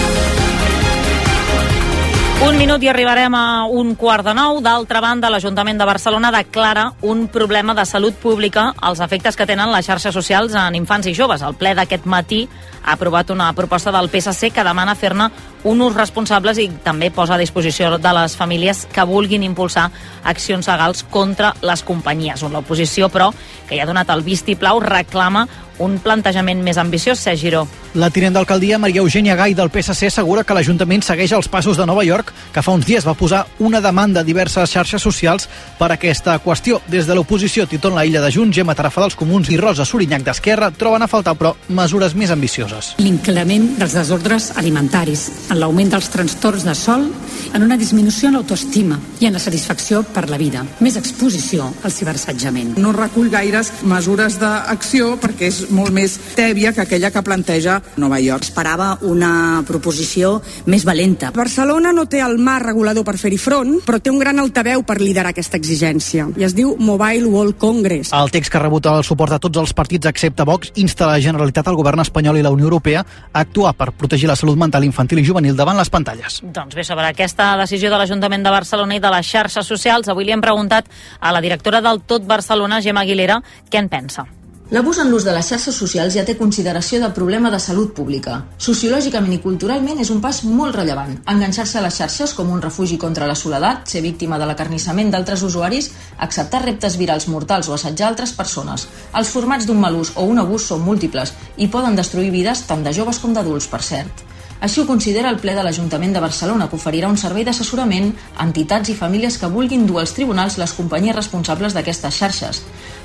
Un 2.45 2.59
minut 2.61 2.83
i 2.85 2.88
arribarem 2.93 3.33
a 3.35 3.64
un 3.64 3.95
quart 3.97 4.26
de 4.26 4.35
nou. 4.37 4.59
D'altra 4.61 5.00
banda, 5.00 5.31
l'Ajuntament 5.33 5.78
de 5.81 5.87
Barcelona 5.88 6.28
declara 6.35 6.90
un 7.00 7.26
problema 7.33 7.73
de 7.75 7.87
salut 7.88 8.14
pública 8.21 8.75
als 8.76 9.00
efectes 9.00 9.38
que 9.40 9.47
tenen 9.49 9.73
les 9.73 9.88
xarxes 9.88 10.14
socials 10.14 10.52
en 10.55 10.76
infants 10.76 11.09
i 11.09 11.14
joves. 11.16 11.40
El 11.40 11.57
ple 11.57 11.73
d'aquest 11.75 12.05
matí 12.05 12.43
ha 12.85 12.93
aprovat 12.93 13.33
una 13.33 13.49
proposta 13.57 13.90
del 13.90 14.11
PSC 14.12 14.52
que 14.52 14.64
demana 14.69 14.95
fer-ne 14.95 15.31
un 15.66 15.82
ús 15.82 15.96
responsables 15.99 16.61
i 16.62 16.68
també 16.85 17.11
posa 17.11 17.35
a 17.35 17.40
disposició 17.42 17.96
de 17.99 18.12
les 18.14 18.37
famílies 18.38 18.85
que 18.92 19.06
vulguin 19.08 19.42
impulsar 19.42 19.88
accions 20.23 20.68
legals 20.70 21.02
contra 21.11 21.52
les 21.66 21.82
companyies. 21.82 22.44
L'oposició, 22.46 23.11
però, 23.11 23.32
que 23.66 23.75
ja 23.75 23.82
ha 23.82 23.90
donat 23.90 24.11
el 24.14 24.23
vistiplau, 24.23 24.78
reclama 24.80 25.46
un 25.78 25.99
plantejament 26.00 26.62
més 26.64 26.78
ambiciós, 26.80 27.20
Sergi 27.20 27.46
Giró. 27.46 27.66
La 27.96 28.08
tinent 28.12 28.35
d'alcaldia 28.37 28.78
Maria 28.80 29.00
Eugènia 29.00 29.37
Gai 29.37 29.54
del 29.56 29.70
PSC 29.73 30.11
assegura 30.11 30.44
que 30.44 30.54
l'Ajuntament 30.56 31.02
segueix 31.04 31.32
els 31.37 31.49
passos 31.52 31.78
de 31.80 31.87
Nova 31.88 32.04
York, 32.04 32.32
que 32.52 32.62
fa 32.64 32.75
uns 32.76 32.87
dies 32.88 33.06
va 33.06 33.16
posar 33.16 33.44
una 33.61 33.80
demanda 33.80 34.20
a 34.20 34.26
diverses 34.26 34.73
xarxes 34.73 35.02
socials 35.02 35.49
per 35.78 35.90
aquesta 35.92 36.38
qüestió. 36.44 36.80
Des 36.88 37.08
de 37.08 37.16
l'oposició, 37.16 37.66
Titon 37.66 37.96
La 37.96 38.04
Illa 38.08 38.20
de 38.25 38.32
Junts, 38.32 38.56
Gemma 38.56 38.75
Tarafa 38.76 39.04
dels 39.04 39.16
Comuns 39.16 39.50
i 39.52 39.61
Rosa 39.61 39.85
Sorinyac 39.88 40.25
d'Esquerra 40.26 40.70
troben 40.76 41.04
a 41.04 41.08
faltar, 41.08 41.37
però, 41.37 41.54
mesures 41.68 42.14
més 42.16 42.32
ambicioses. 42.32 42.94
L'increment 43.00 43.75
dels 43.80 43.96
desordres 43.96 44.52
alimentaris, 44.56 45.28
en 45.56 45.62
l'augment 45.62 45.88
dels 45.88 46.10
trastorns 46.12 46.66
de 46.66 46.75
sol, 46.76 47.06
en 47.54 47.62
una 47.64 47.78
disminució 47.80 48.28
en 48.28 48.36
l'autoestima 48.36 48.98
i 49.20 49.28
en 49.28 49.36
la 49.36 49.40
satisfacció 49.40 50.02
per 50.12 50.26
la 50.28 50.36
vida. 50.36 50.64
Més 50.84 50.98
exposició 51.00 51.70
al 51.82 51.94
ciberassetjament. 51.94 52.75
No 52.82 52.92
recull 52.92 53.30
gaires 53.32 53.72
mesures 53.88 54.36
d'acció 54.40 55.14
perquè 55.22 55.48
és 55.48 55.62
molt 55.72 55.94
més 55.96 56.18
tèbia 56.36 56.75
que 56.76 56.84
aquella 56.84 57.10
que 57.14 57.25
planteja 57.25 57.78
Nova 57.96 58.18
York. 58.20 58.44
Esperava 58.44 58.98
una 59.08 59.62
proposició 59.66 60.40
més 60.66 60.84
valenta. 60.84 61.32
Barcelona 61.32 61.94
no 61.96 62.04
té 62.10 62.20
el 62.20 62.36
mar 62.36 62.58
regulador 62.64 63.06
per 63.06 63.16
fer-hi 63.16 63.40
front, 63.40 63.78
però 63.86 64.00
té 64.02 64.12
un 64.12 64.20
gran 64.20 64.42
altaveu 64.42 64.84
per 64.84 64.98
liderar 65.00 65.32
aquesta 65.32 65.56
exigència. 65.56 66.28
I 66.36 66.44
es 66.44 66.56
diu 66.56 66.75
Mobile 66.78 67.30
World 67.32 67.56
Congress. 67.62 68.12
El 68.12 68.32
text 68.34 68.52
que 68.52 68.60
ha 68.60 68.64
rebut 68.66 68.90
el 68.92 69.04
suport 69.06 69.32
de 69.32 69.40
tots 69.40 69.62
els 69.62 69.72
partits 69.76 70.10
excepte 70.10 70.44
Vox 70.44 70.75
insta 70.76 71.08
la 71.08 71.20
Generalitat, 71.22 71.70
el 71.72 71.80
govern 71.80 72.04
espanyol 72.04 72.36
i 72.36 72.44
la 72.44 72.52
Unió 72.52 72.68
Europea 72.68 73.06
a 73.32 73.40
actuar 73.40 73.72
per 73.78 73.92
protegir 73.96 74.28
la 74.28 74.36
salut 74.36 74.58
mental 74.60 74.84
infantil 74.84 75.22
i 75.22 75.26
juvenil 75.26 75.46
davant 75.55 75.79
les 75.79 75.91
pantalles. 75.93 76.41
Doncs 76.43 76.75
bé, 76.75 76.83
sobre 76.85 77.07
aquesta 77.07 77.53
decisió 77.61 77.93
de 77.93 78.00
l'Ajuntament 78.00 78.43
de 78.43 78.55
Barcelona 78.55 78.97
i 78.97 79.05
de 79.05 79.12
les 79.15 79.29
xarxes 79.29 79.69
socials, 79.69 80.09
avui 80.09 80.26
li 80.26 80.35
hem 80.35 80.43
preguntat 80.43 80.91
a 81.21 81.31
la 81.37 81.45
directora 81.45 81.81
del 81.85 82.03
Tot 82.03 82.26
Barcelona, 82.26 82.81
Gemma 82.83 83.07
Aguilera, 83.07 83.43
què 83.71 83.79
en 83.79 83.93
pensa. 83.93 84.26
L'abús 84.75 84.99
en 84.99 85.12
l'ús 85.12 85.23
de 85.23 85.31
les 85.31 85.47
xarxes 85.47 85.76
socials 85.79 86.17
ja 86.17 86.25
té 86.26 86.35
consideració 86.35 86.99
de 86.99 87.12
problema 87.15 87.53
de 87.53 87.61
salut 87.62 87.93
pública. 87.95 88.41
Sociològicament 88.59 89.37
i 89.37 89.38
culturalment 89.45 90.03
és 90.03 90.11
un 90.11 90.19
pas 90.25 90.41
molt 90.43 90.75
rellevant. 90.75 91.12
Enganxar-se 91.31 91.79
a 91.79 91.85
les 91.85 92.00
xarxes 92.00 92.35
com 92.35 92.50
un 92.50 92.65
refugi 92.65 92.99
contra 92.99 93.29
la 93.31 93.38
soledat, 93.38 93.87
ser 93.87 94.03
víctima 94.03 94.41
de 94.43 94.50
l'acarnissament 94.50 95.15
d'altres 95.15 95.47
usuaris, 95.47 95.93
acceptar 96.19 96.65
reptes 96.65 96.99
virals 96.99 97.29
mortals 97.31 97.71
o 97.71 97.79
assetjar 97.79 98.09
altres 98.09 98.35
persones. 98.35 98.88
Els 99.15 99.31
formats 99.31 99.71
d'un 99.71 99.79
mal 99.79 99.95
ús 99.95 100.17
o 100.17 100.26
un 100.26 100.43
abús 100.43 100.67
són 100.67 100.83
múltiples 100.83 101.37
i 101.57 101.71
poden 101.71 101.95
destruir 101.95 102.35
vides 102.35 102.67
tant 102.67 102.83
de 102.83 102.91
joves 102.91 103.23
com 103.23 103.38
d'adults, 103.38 103.71
per 103.71 103.87
cert. 103.87 104.26
Així 104.60 104.80
ho 104.80 104.86
considera 104.88 105.28
el 105.28 105.36
ple 105.36 105.52
de 105.52 105.62
l'Ajuntament 105.64 106.14
de 106.16 106.20
Barcelona, 106.22 106.66
que 106.70 106.78
oferirà 106.78 107.10
un 107.12 107.18
servei 107.20 107.44
d'assessorament 107.44 108.08
a 108.36 108.46
entitats 108.46 108.88
i 108.88 108.96
famílies 108.96 109.36
que 109.36 109.50
vulguin 109.52 109.84
dur 109.86 110.00
als 110.00 110.14
tribunals 110.16 110.56
les 110.56 110.72
companyies 110.72 111.16
responsables 111.16 111.76
d'aquestes 111.76 112.16
xarxes. 112.16 112.62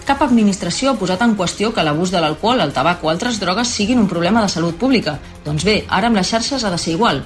Cap 0.08 0.24
administració 0.24 0.94
ha 0.94 1.00
posat 1.02 1.22
en 1.26 1.36
qüestió 1.36 1.74
que 1.76 1.84
l'abús 1.84 2.14
de 2.16 2.22
l'alcohol, 2.24 2.64
el 2.64 2.72
tabac 2.72 3.04
o 3.04 3.12
altres 3.12 3.42
drogues 3.44 3.68
siguin 3.68 4.00
un 4.00 4.08
problema 4.08 4.42
de 4.42 4.50
salut 4.50 4.80
pública. 4.80 5.18
Doncs 5.44 5.68
bé, 5.68 5.84
ara 5.90 6.08
amb 6.08 6.22
les 6.22 6.32
xarxes 6.32 6.64
ha 6.64 6.72
de 6.72 6.80
ser 6.80 6.96
igual. 6.96 7.22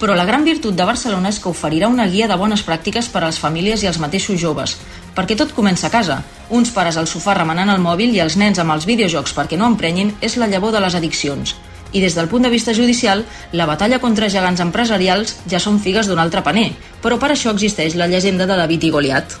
Però 0.00 0.16
la 0.16 0.24
gran 0.24 0.44
virtut 0.48 0.74
de 0.78 0.88
Barcelona 0.88 1.28
és 1.28 1.42
que 1.42 1.52
oferirà 1.52 1.92
una 1.92 2.08
guia 2.08 2.28
de 2.30 2.40
bones 2.40 2.64
pràctiques 2.64 3.12
per 3.12 3.22
a 3.22 3.26
les 3.28 3.38
famílies 3.42 3.82
i 3.82 3.90
els 3.90 4.00
mateixos 4.00 4.40
joves, 4.40 4.78
perquè 5.14 5.36
tot 5.36 5.52
comença 5.52 5.88
a 5.88 5.92
casa. 5.92 6.22
Uns 6.48 6.72
pares 6.72 6.96
al 6.96 7.10
sofà 7.10 7.36
remenant 7.36 7.74
el 7.74 7.84
mòbil 7.84 8.14
i 8.16 8.22
els 8.24 8.38
nens 8.40 8.62
amb 8.62 8.72
els 8.72 8.88
videojocs 8.88 9.36
perquè 9.36 9.58
no 9.60 9.68
emprenyin 9.68 10.14
és 10.22 10.38
la 10.38 10.48
llavor 10.48 10.72
de 10.72 10.86
les 10.86 10.94
addiccions 10.94 11.58
i 11.92 12.00
des 12.00 12.14
del 12.14 12.28
punt 12.28 12.44
de 12.44 12.52
vista 12.52 12.74
judicial, 12.74 13.24
la 13.52 13.66
batalla 13.66 13.98
contra 13.98 14.28
gegants 14.28 14.60
empresarials 14.60 15.38
ja 15.48 15.60
són 15.60 15.80
figues 15.80 16.08
d'un 16.08 16.18
altre 16.18 16.42
paner, 16.42 16.72
però 17.02 17.18
per 17.18 17.32
això 17.32 17.54
existeix 17.54 17.96
la 17.96 18.08
llegenda 18.08 18.46
de 18.46 18.56
David 18.56 18.84
i 18.84 18.90
Goliat. 18.90 19.38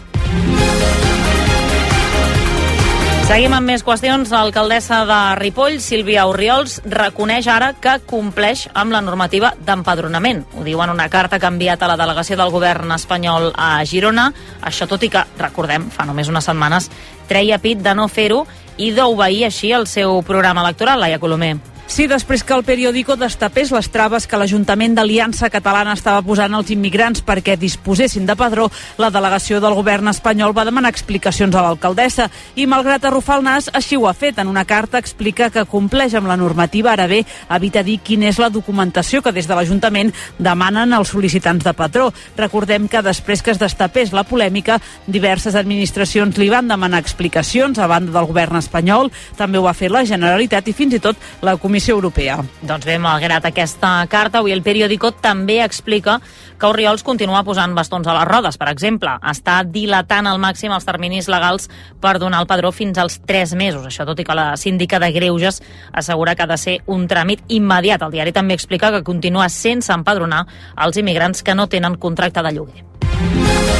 Seguim 3.28 3.52
amb 3.52 3.68
més 3.68 3.82
qüestions. 3.84 4.30
L'alcaldessa 4.32 5.02
de 5.04 5.16
Ripoll, 5.36 5.74
Sílvia 5.84 6.22
Oriols, 6.30 6.78
reconeix 6.88 7.44
ara 7.52 7.74
que 7.76 7.98
compleix 8.08 8.62
amb 8.72 8.94
la 8.94 9.02
normativa 9.04 9.50
d'empadronament. 9.66 10.46
Ho 10.56 10.64
diu 10.64 10.80
en 10.80 10.94
una 10.94 11.10
carta 11.12 11.36
que 11.36 11.44
ha 11.44 11.52
enviat 11.52 11.84
a 11.84 11.90
la 11.92 11.98
delegació 12.00 12.38
del 12.40 12.48
govern 12.48 12.96
espanyol 12.96 13.50
a 13.52 13.84
Girona. 13.84 14.30
Això 14.64 14.88
tot 14.88 15.04
i 15.04 15.12
que, 15.12 15.26
recordem, 15.36 15.90
fa 15.92 16.08
només 16.08 16.32
unes 16.32 16.48
setmanes, 16.48 16.88
treia 17.28 17.60
pit 17.60 17.84
de 17.84 17.92
no 17.92 18.08
fer-ho 18.08 18.46
i 18.80 18.94
d'obeir 18.96 19.44
així 19.50 19.76
el 19.76 19.84
seu 19.84 20.22
programa 20.24 20.64
electoral, 20.64 21.04
Laia 21.04 21.20
Colomer. 21.20 21.58
Sí, 21.88 22.04
després 22.04 22.42
que 22.44 22.52
el 22.52 22.66
periòdico 22.68 23.14
destapés 23.16 23.70
les 23.72 23.86
traves 23.88 24.26
que 24.28 24.36
l'Ajuntament 24.36 24.92
d'Aliança 24.94 25.48
Catalana 25.48 25.94
estava 25.96 26.20
posant 26.22 26.52
als 26.52 26.68
immigrants 26.70 27.22
perquè 27.24 27.54
disposessin 27.56 28.26
de 28.28 28.34
padró, 28.36 28.66
la 29.00 29.08
delegació 29.08 29.56
del 29.64 29.72
govern 29.72 30.10
espanyol 30.12 30.52
va 30.52 30.66
demanar 30.68 30.90
explicacions 30.92 31.56
a 31.56 31.62
l'alcaldessa 31.64 32.26
i, 32.60 32.66
malgrat 32.68 33.06
arrufar 33.08 33.38
el 33.38 33.46
nas, 33.46 33.70
així 33.72 33.96
ho 33.96 34.04
ha 34.06 34.12
fet. 34.12 34.36
En 34.38 34.50
una 34.52 34.66
carta 34.68 35.00
explica 35.00 35.48
que 35.48 35.64
compleix 35.64 36.12
amb 36.14 36.28
la 36.28 36.36
normativa, 36.36 36.92
ara 36.92 37.06
bé, 37.08 37.22
evita 37.56 37.82
dir 37.82 37.96
quina 38.04 38.28
és 38.28 38.38
la 38.38 38.50
documentació 38.52 39.22
que 39.24 39.32
des 39.32 39.48
de 39.48 39.56
l'Ajuntament 39.56 40.12
demanen 40.36 40.92
als 40.92 41.14
sol·licitants 41.14 41.64
de 41.64 41.72
patró. 41.72 42.12
Recordem 42.36 42.86
que 42.86 43.02
després 43.02 43.40
que 43.42 43.56
es 43.56 43.62
destapés 43.62 44.12
la 44.12 44.26
polèmica, 44.28 44.76
diverses 45.06 45.56
administracions 45.56 46.36
li 46.36 46.52
van 46.52 46.68
demanar 46.68 47.00
explicacions 47.00 47.80
a 47.80 47.88
banda 47.88 48.12
del 48.12 48.28
govern 48.28 48.60
espanyol, 48.60 49.08
també 49.40 49.56
ho 49.56 49.64
va 49.64 49.74
fer 49.74 49.88
la 49.90 50.04
Generalitat 50.04 50.68
i 50.68 50.76
fins 50.76 51.00
i 51.00 51.02
tot 51.02 51.16
la 51.40 51.56
Comissió 51.56 51.77
Comissió 51.78 51.94
Europea. 51.94 52.40
Doncs 52.66 52.82
bé, 52.88 52.96
malgrat 52.98 53.44
aquesta 53.46 54.00
carta, 54.10 54.40
avui 54.40 54.50
el 54.50 54.64
periòdico 54.66 55.12
també 55.22 55.60
explica 55.62 56.16
que 56.58 56.66
Oriols 56.66 57.04
continua 57.06 57.44
posant 57.46 57.76
bastons 57.76 58.08
a 58.10 58.16
les 58.16 58.26
rodes. 58.26 58.58
Per 58.58 58.66
exemple, 58.66 59.12
està 59.22 59.60
dilatant 59.62 60.26
al 60.26 60.42
màxim 60.42 60.74
els 60.74 60.88
terminis 60.88 61.30
legals 61.30 61.68
per 62.02 62.16
donar 62.18 62.42
el 62.42 62.50
padró 62.50 62.72
fins 62.74 62.98
als 62.98 63.20
3 63.22 63.54
mesos. 63.54 63.86
Això 63.86 64.08
tot 64.08 64.18
i 64.18 64.26
que 64.26 64.34
la 64.34 64.56
síndica 64.58 64.98
de 64.98 65.12
Greuges 65.14 65.62
assegura 65.92 66.34
que 66.34 66.48
ha 66.48 66.50
de 66.50 66.58
ser 66.58 66.80
un 66.86 67.06
tràmit 67.06 67.46
immediat. 67.46 68.02
El 68.02 68.10
diari 68.10 68.34
també 68.34 68.58
explica 68.58 68.90
que 68.90 69.06
continua 69.06 69.46
sense 69.46 69.94
empadronar 69.94 70.48
els 70.74 70.98
immigrants 70.98 71.46
que 71.46 71.54
no 71.54 71.70
tenen 71.70 71.94
contracte 71.94 72.42
de 72.42 72.56
lloguer. 72.58 73.77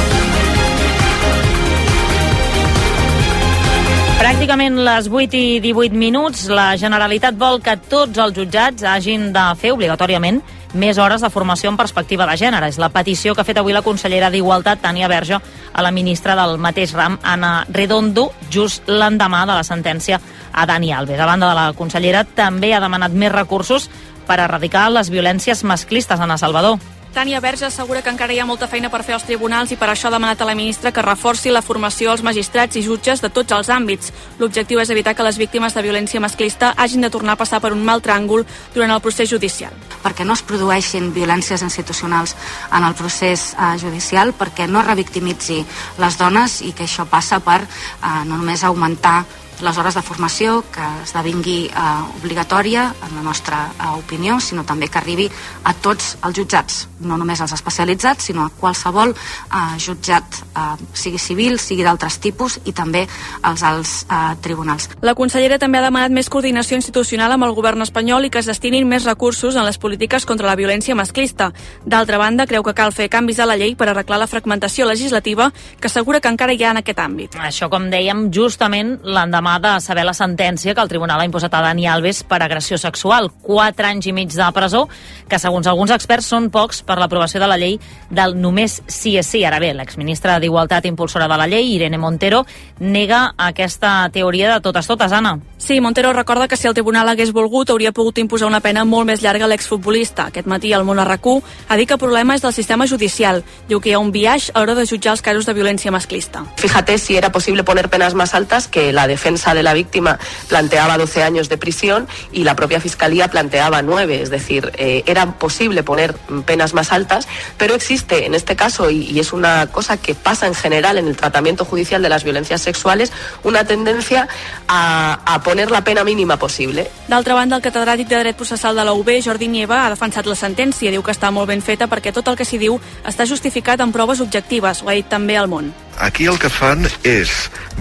Pràcticament 4.19 4.75
les 4.83 5.05
8 5.07 5.37
i 5.39 5.59
18 5.63 5.95
minuts, 5.95 6.41
la 6.51 6.73
Generalitat 6.75 7.37
vol 7.39 7.61
que 7.63 7.77
tots 7.79 8.19
els 8.19 8.33
jutjats 8.35 8.83
hagin 8.83 9.29
de 9.31 9.43
fer 9.55 9.71
obligatòriament 9.71 10.41
més 10.75 10.99
hores 10.99 11.23
de 11.23 11.29
formació 11.31 11.71
en 11.71 11.77
perspectiva 11.79 12.27
de 12.27 12.35
gènere. 12.35 12.67
És 12.67 12.81
la 12.83 12.91
petició 12.91 13.31
que 13.31 13.45
ha 13.45 13.47
fet 13.47 13.61
avui 13.63 13.71
la 13.71 13.81
consellera 13.81 14.27
d'Igualtat, 14.29 14.83
Tània 14.83 15.07
Verge, 15.07 15.39
a 15.39 15.87
la 15.87 15.93
ministra 15.95 16.35
del 16.35 16.59
mateix 16.59 16.91
ram, 16.99 17.15
Anna 17.23 17.63
Redondo, 17.71 18.27
just 18.51 18.91
l'endemà 18.91 19.45
de 19.47 19.55
la 19.55 19.63
sentència 19.63 20.19
a 20.51 20.67
Dani 20.67 20.91
Alves. 20.91 21.19
A 21.19 21.31
banda 21.31 21.53
de 21.53 21.55
la 21.55 21.67
consellera, 21.79 22.27
també 22.27 22.73
ha 22.75 22.83
demanat 22.83 23.15
més 23.15 23.31
recursos 23.31 23.87
per 24.27 24.41
erradicar 24.43 24.89
les 24.91 25.15
violències 25.15 25.63
masclistes, 25.63 26.19
Anna 26.19 26.37
Salvador. 26.37 26.98
Tània 27.13 27.39
Verge 27.41 27.65
assegura 27.65 28.03
que 28.05 28.11
encara 28.13 28.33
hi 28.33 28.39
ha 28.39 28.45
molta 28.45 28.67
feina 28.69 28.89
per 28.93 29.01
fer 29.01 29.15
als 29.15 29.23
tribunals 29.25 29.71
i 29.73 29.77
per 29.81 29.87
això 29.89 30.07
ha 30.07 30.13
demanat 30.13 30.43
a 30.43 30.45
la 30.45 30.53
ministra 30.53 30.91
que 30.93 31.01
reforci 31.01 31.49
la 31.49 31.63
formació 31.65 32.11
als 32.11 32.21
magistrats 32.21 32.77
i 32.77 32.83
jutges 32.85 33.23
de 33.23 33.31
tots 33.33 33.55
els 33.55 33.71
àmbits. 33.73 34.13
L'objectiu 34.37 34.79
és 34.79 34.91
evitar 34.93 35.15
que 35.17 35.25
les 35.25 35.39
víctimes 35.41 35.73
de 35.73 35.81
violència 35.81 36.21
masclista 36.21 36.75
hagin 36.77 37.01
de 37.01 37.09
tornar 37.09 37.33
a 37.33 37.41
passar 37.41 37.61
per 37.63 37.73
un 37.73 37.81
mal 37.83 38.03
tràngol 38.05 38.45
durant 38.75 38.93
el 38.93 39.01
procés 39.01 39.33
judicial. 39.33 39.73
Perquè 40.03 40.23
no 40.23 40.37
es 40.37 40.45
produeixin 40.45 41.09
violències 41.15 41.65
institucionals 41.65 42.35
en 42.69 42.85
el 42.85 42.93
procés 42.93 43.55
eh, 43.57 43.73
judicial, 43.81 44.35
perquè 44.37 44.69
no 44.69 44.85
revictimitzi 44.85 45.63
les 45.97 46.17
dones 46.21 46.61
i 46.61 46.75
que 46.77 46.85
això 46.85 47.09
passa 47.09 47.41
per 47.41 47.63
eh, 47.63 48.23
no 48.29 48.37
només 48.37 48.63
augmentar 48.63 49.23
les 49.61 49.77
hores 49.77 49.95
de 49.95 50.01
formació, 50.01 50.59
que 50.71 50.85
esdevingui 51.03 51.57
eh, 51.67 52.19
obligatòria, 52.21 52.87
en 53.07 53.15
la 53.17 53.23
nostra 53.25 53.65
eh, 53.69 53.89
opinió, 53.97 54.39
sinó 54.39 54.63
també 54.63 54.87
que 54.87 54.99
arribi 54.99 55.27
a 55.67 55.73
tots 55.73 56.15
els 56.23 56.37
jutjats, 56.37 56.85
no 57.03 57.17
només 57.19 57.41
als 57.41 57.53
especialitzats, 57.57 58.29
sinó 58.29 58.45
a 58.45 58.53
qualsevol 58.55 59.11
eh, 59.11 59.77
jutjat, 59.81 60.39
eh, 60.55 60.87
sigui 60.93 61.19
civil, 61.19 61.59
sigui 61.59 61.83
d'altres 61.83 62.19
tipus, 62.23 62.59
i 62.65 62.73
també 62.73 63.05
als 63.41 63.63
alts 63.67 63.95
eh, 64.07 64.21
tribunals. 64.43 64.89
La 65.03 65.15
consellera 65.15 65.59
també 65.59 65.79
ha 65.79 65.87
demanat 65.87 66.15
més 66.15 66.31
coordinació 66.31 66.79
institucional 66.79 67.35
amb 67.35 67.47
el 67.49 67.55
govern 67.57 67.83
espanyol 67.83 68.25
i 68.25 68.31
que 68.33 68.39
es 68.39 68.49
destinin 68.49 68.87
més 68.87 69.07
recursos 69.07 69.59
en 69.59 69.67
les 69.67 69.77
polítiques 69.77 70.25
contra 70.25 70.47
la 70.47 70.57
violència 70.59 70.95
masclista. 70.95 71.51
D'altra 71.85 72.21
banda, 72.21 72.47
creu 72.47 72.63
que 72.63 72.75
cal 72.77 72.95
fer 72.95 73.09
canvis 73.11 73.39
a 73.39 73.49
la 73.49 73.59
llei 73.59 73.75
per 73.75 73.89
arreglar 73.89 74.21
la 74.23 74.31
fragmentació 74.31 74.87
legislativa 74.87 75.51
que 75.79 75.91
assegura 75.91 76.19
que 76.23 76.31
encara 76.31 76.55
hi 76.55 76.63
ha 76.63 76.71
en 76.71 76.83
aquest 76.83 77.03
àmbit. 77.03 77.35
Això, 77.43 77.69
com 77.71 77.89
dèiem, 77.91 78.29
justament 78.33 78.97
l'endemà 79.03 79.48
l'endemà 79.49 79.59
de 79.59 79.81
saber 79.81 80.05
la 80.05 80.13
sentència 80.13 80.75
que 80.75 80.81
el 80.81 80.89
tribunal 80.89 81.19
ha 81.19 81.25
imposat 81.25 81.53
a 81.53 81.61
Dani 81.61 81.87
Alves 81.87 82.23
per 82.23 82.41
agressió 82.43 82.77
sexual. 82.77 83.29
Quatre 83.41 83.87
anys 83.87 84.07
i 84.07 84.13
mig 84.13 84.29
de 84.29 84.51
presó, 84.53 84.87
que 85.27 85.39
segons 85.39 85.67
alguns 85.67 85.91
experts 85.91 86.29
són 86.29 86.49
pocs 86.49 86.83
per 86.83 86.99
l'aprovació 86.99 87.39
de 87.39 87.47
la 87.47 87.57
llei 87.57 87.79
del 88.09 88.35
només 88.39 88.81
sí 88.87 89.17
és 89.17 89.25
sí. 89.25 89.43
Ara 89.45 89.59
bé, 89.59 89.73
l'exministra 89.73 90.39
d'Igualtat 90.39 90.85
impulsora 90.85 91.27
de 91.27 91.37
la 91.37 91.47
llei, 91.47 91.73
Irene 91.75 91.97
Montero, 91.97 92.45
nega 92.79 93.33
aquesta 93.37 94.09
teoria 94.13 94.53
de 94.53 94.61
totes 94.61 94.87
totes, 94.87 95.11
Anna. 95.11 95.39
Sí, 95.57 95.81
Montero 95.81 96.13
recorda 96.13 96.47
que 96.47 96.57
si 96.57 96.67
el 96.67 96.73
tribunal 96.73 97.09
hagués 97.09 97.33
volgut 97.33 97.69
hauria 97.69 97.91
pogut 97.91 98.17
imposar 98.17 98.47
una 98.47 98.61
pena 98.61 98.85
molt 98.85 99.07
més 99.07 99.21
llarga 99.21 99.45
a 99.45 99.49
l'exfutbolista. 99.49 100.29
Aquest 100.29 100.47
matí 100.47 100.73
el 100.73 100.85
món 100.85 100.99
RAC1 100.99 101.41
ha 101.67 101.77
dit 101.77 101.87
que 101.87 101.97
el 101.97 101.99
problema 101.99 102.35
és 102.35 102.41
del 102.41 102.53
sistema 102.53 102.87
judicial. 102.87 103.43
Diu 103.67 103.81
que 103.81 103.89
hi 103.89 103.97
ha 103.97 103.99
un 103.99 104.11
viatge 104.11 104.53
a 104.53 104.59
l'hora 104.61 104.75
de 104.75 104.85
jutjar 104.87 105.17
els 105.17 105.21
casos 105.21 105.45
de 105.45 105.53
violència 105.53 105.91
masclista. 105.91 106.45
Fíjate 106.57 106.97
si 106.97 107.17
era 107.17 107.31
posible 107.31 107.63
poner 107.63 107.89
penas 107.89 108.13
más 108.13 108.33
altas, 108.33 108.67
que 108.67 108.93
la 108.93 109.07
defensa 109.07 109.38
de 109.39 109.63
la 109.63 109.73
víctima 109.73 110.19
planteaba 110.47 110.97
12 110.97 111.23
años 111.23 111.49
de 111.49 111.57
prisión 111.57 112.07
y 112.31 112.43
la 112.43 112.55
propia 112.55 112.79
Fiscalía 112.79 113.29
planteaba 113.29 113.81
9. 113.81 114.21
Es 114.21 114.29
decir, 114.29 114.71
eh, 114.77 115.03
era 115.05 115.25
posible 115.33 115.83
poner 115.83 116.13
penas 116.45 116.73
más 116.73 116.91
altas, 116.91 117.27
pero 117.57 117.73
existe 117.73 118.25
en 118.25 118.35
este 118.35 118.55
caso, 118.55 118.89
y, 118.89 119.03
y 119.03 119.19
es 119.19 119.33
una 119.33 119.67
cosa 119.67 119.97
que 119.97 120.13
pasa 120.15 120.47
en 120.47 120.55
general 120.55 120.97
en 120.97 121.07
el 121.07 121.15
tratamiento 121.15 121.65
judicial 121.65 122.01
de 122.01 122.09
las 122.09 122.23
violencias 122.23 122.61
sexuales, 122.61 123.11
una 123.43 123.63
tendencia 123.63 124.27
a, 124.67 125.19
a 125.25 125.41
poner 125.41 125.71
la 125.71 125.83
pena 125.83 126.03
mínima 126.03 126.37
posible. 126.37 126.89
D'altra 127.07 127.33
banda, 127.33 127.57
el 127.57 127.63
catedràtic 127.63 128.07
de 128.07 128.19
Dret 128.19 128.37
Processal 128.37 128.75
de 128.75 128.85
la 128.85 128.93
UB, 128.93 129.09
Jordi 129.23 129.47
Nieva, 129.47 129.85
ha 129.85 129.89
defensat 129.89 130.27
la 130.29 130.35
sentència. 130.35 130.91
Diu 130.91 131.03
que 131.03 131.15
està 131.15 131.31
molt 131.31 131.49
ben 131.49 131.63
feta 131.65 131.87
perquè 131.89 132.13
tot 132.13 132.27
el 132.27 132.37
que 132.37 132.45
s'hi 132.45 132.59
diu 132.61 132.79
està 133.07 133.25
justificat 133.25 133.81
amb 133.81 133.95
proves 133.95 134.21
objectives. 134.21 134.83
Ho 134.83 134.89
ha 134.89 134.97
dit 134.97 135.09
també 135.09 135.37
al 135.37 135.47
món. 135.47 135.73
Aquí 135.99 136.29
el 136.31 136.39
que 136.39 136.49
fan 136.49 136.85
és 137.03 137.31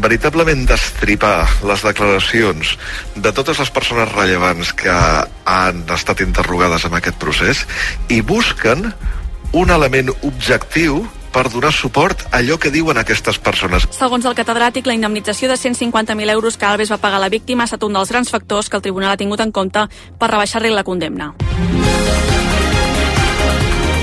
veritablement 0.02 0.64
destripar 0.66 1.47
les 1.66 1.84
declaracions 1.84 2.74
de 3.16 3.32
totes 3.32 3.58
les 3.58 3.70
persones 3.74 4.10
rellevants 4.12 4.72
que 4.76 4.92
han 4.92 5.84
estat 5.94 6.22
interrogades 6.24 6.86
en 6.88 6.98
aquest 6.98 7.18
procés 7.20 7.64
i 8.08 8.20
busquen 8.20 8.92
un 9.52 9.70
element 9.70 10.12
objectiu 10.22 11.02
per 11.32 11.48
donar 11.52 11.72
suport 11.72 12.24
a 12.30 12.38
allò 12.40 12.58
que 12.58 12.72
diuen 12.72 12.98
aquestes 12.98 13.38
persones. 13.38 13.86
Segons 13.94 14.24
el 14.26 14.36
catedràtic, 14.36 14.88
la 14.88 14.96
indemnització 14.96 15.50
de 15.50 15.58
150.000 15.60 16.30
euros 16.32 16.56
que 16.56 16.66
Alves 16.66 16.90
va 16.92 16.98
pagar 16.98 17.20
a 17.20 17.26
la 17.26 17.32
víctima 17.32 17.64
ha 17.64 17.68
estat 17.70 17.84
un 17.84 17.94
dels 17.94 18.10
grans 18.10 18.30
factors 18.30 18.68
que 18.68 18.76
el 18.76 18.82
tribunal 18.82 19.12
ha 19.12 19.20
tingut 19.20 19.40
en 19.44 19.52
compte 19.52 19.86
per 20.18 20.30
rebaixar-li 20.32 20.72
la 20.72 20.84
condemna. 20.84 21.34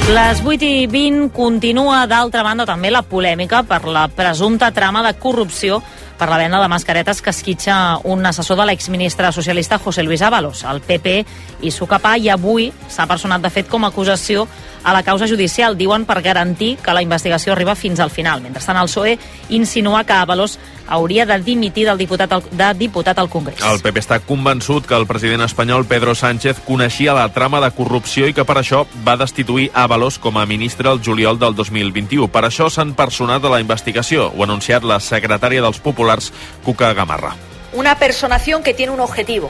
Les 0.06 0.42
8 0.46 0.62
i 0.62 0.86
20 0.86 1.32
continua, 1.34 2.04
d'altra 2.06 2.44
banda, 2.46 2.68
també 2.70 2.92
la 2.94 3.02
polèmica 3.02 3.64
per 3.66 3.88
la 3.90 4.06
presumpta 4.08 4.70
trama 4.72 5.02
de 5.02 5.16
corrupció 5.18 5.82
per 6.18 6.30
la 6.30 6.38
venda 6.38 6.62
de 6.62 6.68
mascaretes 6.72 7.22
que 7.22 7.34
esquitxa 7.34 8.00
un 8.04 8.26
assessor 8.26 8.58
de 8.58 8.66
l'exministre 8.70 9.32
socialista 9.32 9.80
José 9.80 10.04
Luis 10.04 10.22
Ábalos. 10.22 10.64
El 10.64 10.82
PP 10.82 11.16
i 11.62 11.72
Sucapà 11.72 12.16
i 12.18 12.30
avui 12.30 12.72
s'ha 12.88 13.08
personat 13.08 13.44
de 13.44 13.52
fet 13.52 13.70
com 13.70 13.84
a 13.84 13.92
acusació 13.92 14.48
a 14.86 14.94
la 14.94 15.02
causa 15.04 15.28
judicial, 15.28 15.76
diuen 15.76 16.06
per 16.06 16.22
garantir 16.22 16.76
que 16.78 16.94
la 16.94 17.02
investigació 17.02 17.54
arriba 17.54 17.74
fins 17.76 18.00
al 18.00 18.12
final. 18.14 18.44
Mentrestant, 18.46 18.78
el 18.78 18.86
PSOE 18.88 19.18
insinua 19.50 20.04
que 20.06 20.14
Ábalos 20.14 20.60
hauria 20.88 21.26
de 21.26 21.40
dimitir 21.42 21.88
del 21.88 21.98
diputat 21.98 22.32
al, 22.32 22.44
de 22.52 22.68
diputat 22.78 23.18
al 23.18 23.30
Congrés. 23.34 23.64
El 23.66 23.82
PP 23.82 24.04
està 24.04 24.20
convençut 24.22 24.86
que 24.86 24.94
el 24.96 25.08
president 25.10 25.42
espanyol 25.42 25.88
Pedro 25.90 26.14
Sánchez 26.14 26.62
coneixia 26.68 27.18
la 27.18 27.26
trama 27.34 27.64
de 27.64 27.72
corrupció 27.74 28.30
i 28.30 28.38
que 28.38 28.46
per 28.46 28.60
això 28.62 28.86
va 29.08 29.18
destituir 29.18 29.72
Ábalos 29.74 30.20
com 30.22 30.38
a 30.38 30.46
ministre 30.46 30.94
el 30.94 31.02
juliol 31.02 31.42
del 31.42 31.58
2021. 31.58 32.30
Per 32.30 32.46
això 32.46 32.70
s'han 32.70 32.94
personat 32.94 33.44
a 33.44 33.56
la 33.58 33.64
investigació, 33.66 34.30
ho 34.30 34.46
ha 34.46 34.50
anunciat 34.50 34.86
la 34.86 35.02
secretària 35.02 35.66
dels 35.66 35.82
populars, 35.82 36.30
Cuca 36.64 36.94
Gamarra. 36.94 37.34
Una 37.74 37.98
personación 37.98 38.62
que 38.62 38.76
tiene 38.76 38.94
un 38.94 39.02
objetivo 39.02 39.50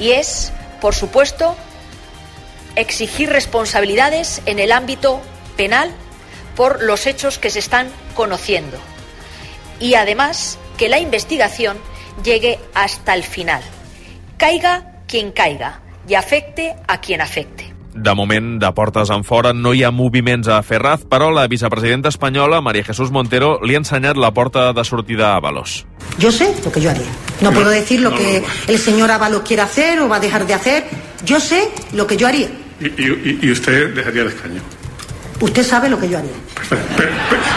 y 0.00 0.12
es, 0.12 0.50
por 0.80 0.94
supuesto, 0.94 1.54
exigir 2.80 3.30
responsabilidades 3.30 4.42
en 4.46 4.58
el 4.58 4.72
ámbito 4.72 5.20
penal 5.56 5.90
por 6.56 6.82
los 6.82 7.06
hechos 7.06 7.38
que 7.38 7.50
se 7.50 7.58
están 7.58 7.88
conociendo 8.14 8.78
y 9.80 9.94
además 9.94 10.58
que 10.76 10.88
la 10.88 11.00
investigación 11.00 11.78
llegue 12.22 12.58
hasta 12.74 13.14
el 13.14 13.24
final, 13.24 13.62
caiga 14.36 15.02
quien 15.08 15.32
caiga 15.32 15.80
y 16.06 16.14
afecte 16.14 16.76
a 16.86 17.00
quien 17.00 17.20
afecte. 17.20 17.74
De 17.94 18.14
moment, 18.14 18.62
de 18.62 18.70
portes 18.72 19.10
en 19.10 19.24
fora, 19.24 19.52
no 19.52 19.74
hi 19.74 19.82
ha 19.82 19.90
moviments 19.90 20.46
a 20.46 20.62
Ferraz, 20.62 21.02
però 21.10 21.32
la 21.34 21.48
vicepresidenta 21.48 22.08
espanyola, 22.08 22.60
María 22.60 22.84
Jesús 22.84 23.10
Montero, 23.10 23.58
li 23.66 23.74
ha 23.74 23.80
ensenyat 23.82 24.16
la 24.16 24.30
porta 24.30 24.72
de 24.72 24.84
sortida 24.84 25.32
a 25.32 25.40
Avalos. 25.40 25.86
Yo 26.16 26.30
sé 26.30 26.54
lo 26.64 26.70
que 26.70 26.80
yo 26.80 26.90
haría. 26.90 27.10
No, 27.40 27.50
puedo 27.52 27.68
decir 27.68 28.00
lo 28.00 28.14
que 28.14 28.44
el 28.68 28.78
señor 28.78 29.10
Ábalos 29.10 29.42
quiere 29.42 29.62
hacer 29.62 29.98
o 30.00 30.08
va 30.08 30.16
a 30.16 30.20
dejar 30.20 30.46
de 30.46 30.54
hacer. 30.54 30.84
Yo 31.24 31.40
sé 31.40 31.68
lo 31.92 32.06
que 32.06 32.16
yo 32.16 32.28
haría. 32.28 32.48
Y, 32.80 32.86
y- 32.86 33.38
y 33.42 33.50
usted 33.52 33.94
dejaría 33.94 34.22
el 34.22 34.28
escaño. 34.28 34.60
Usted 35.40 35.62
sabe 35.64 35.88
lo 35.88 35.98
que 35.98 36.08
yo 36.08 36.18
haría. 36.18 36.32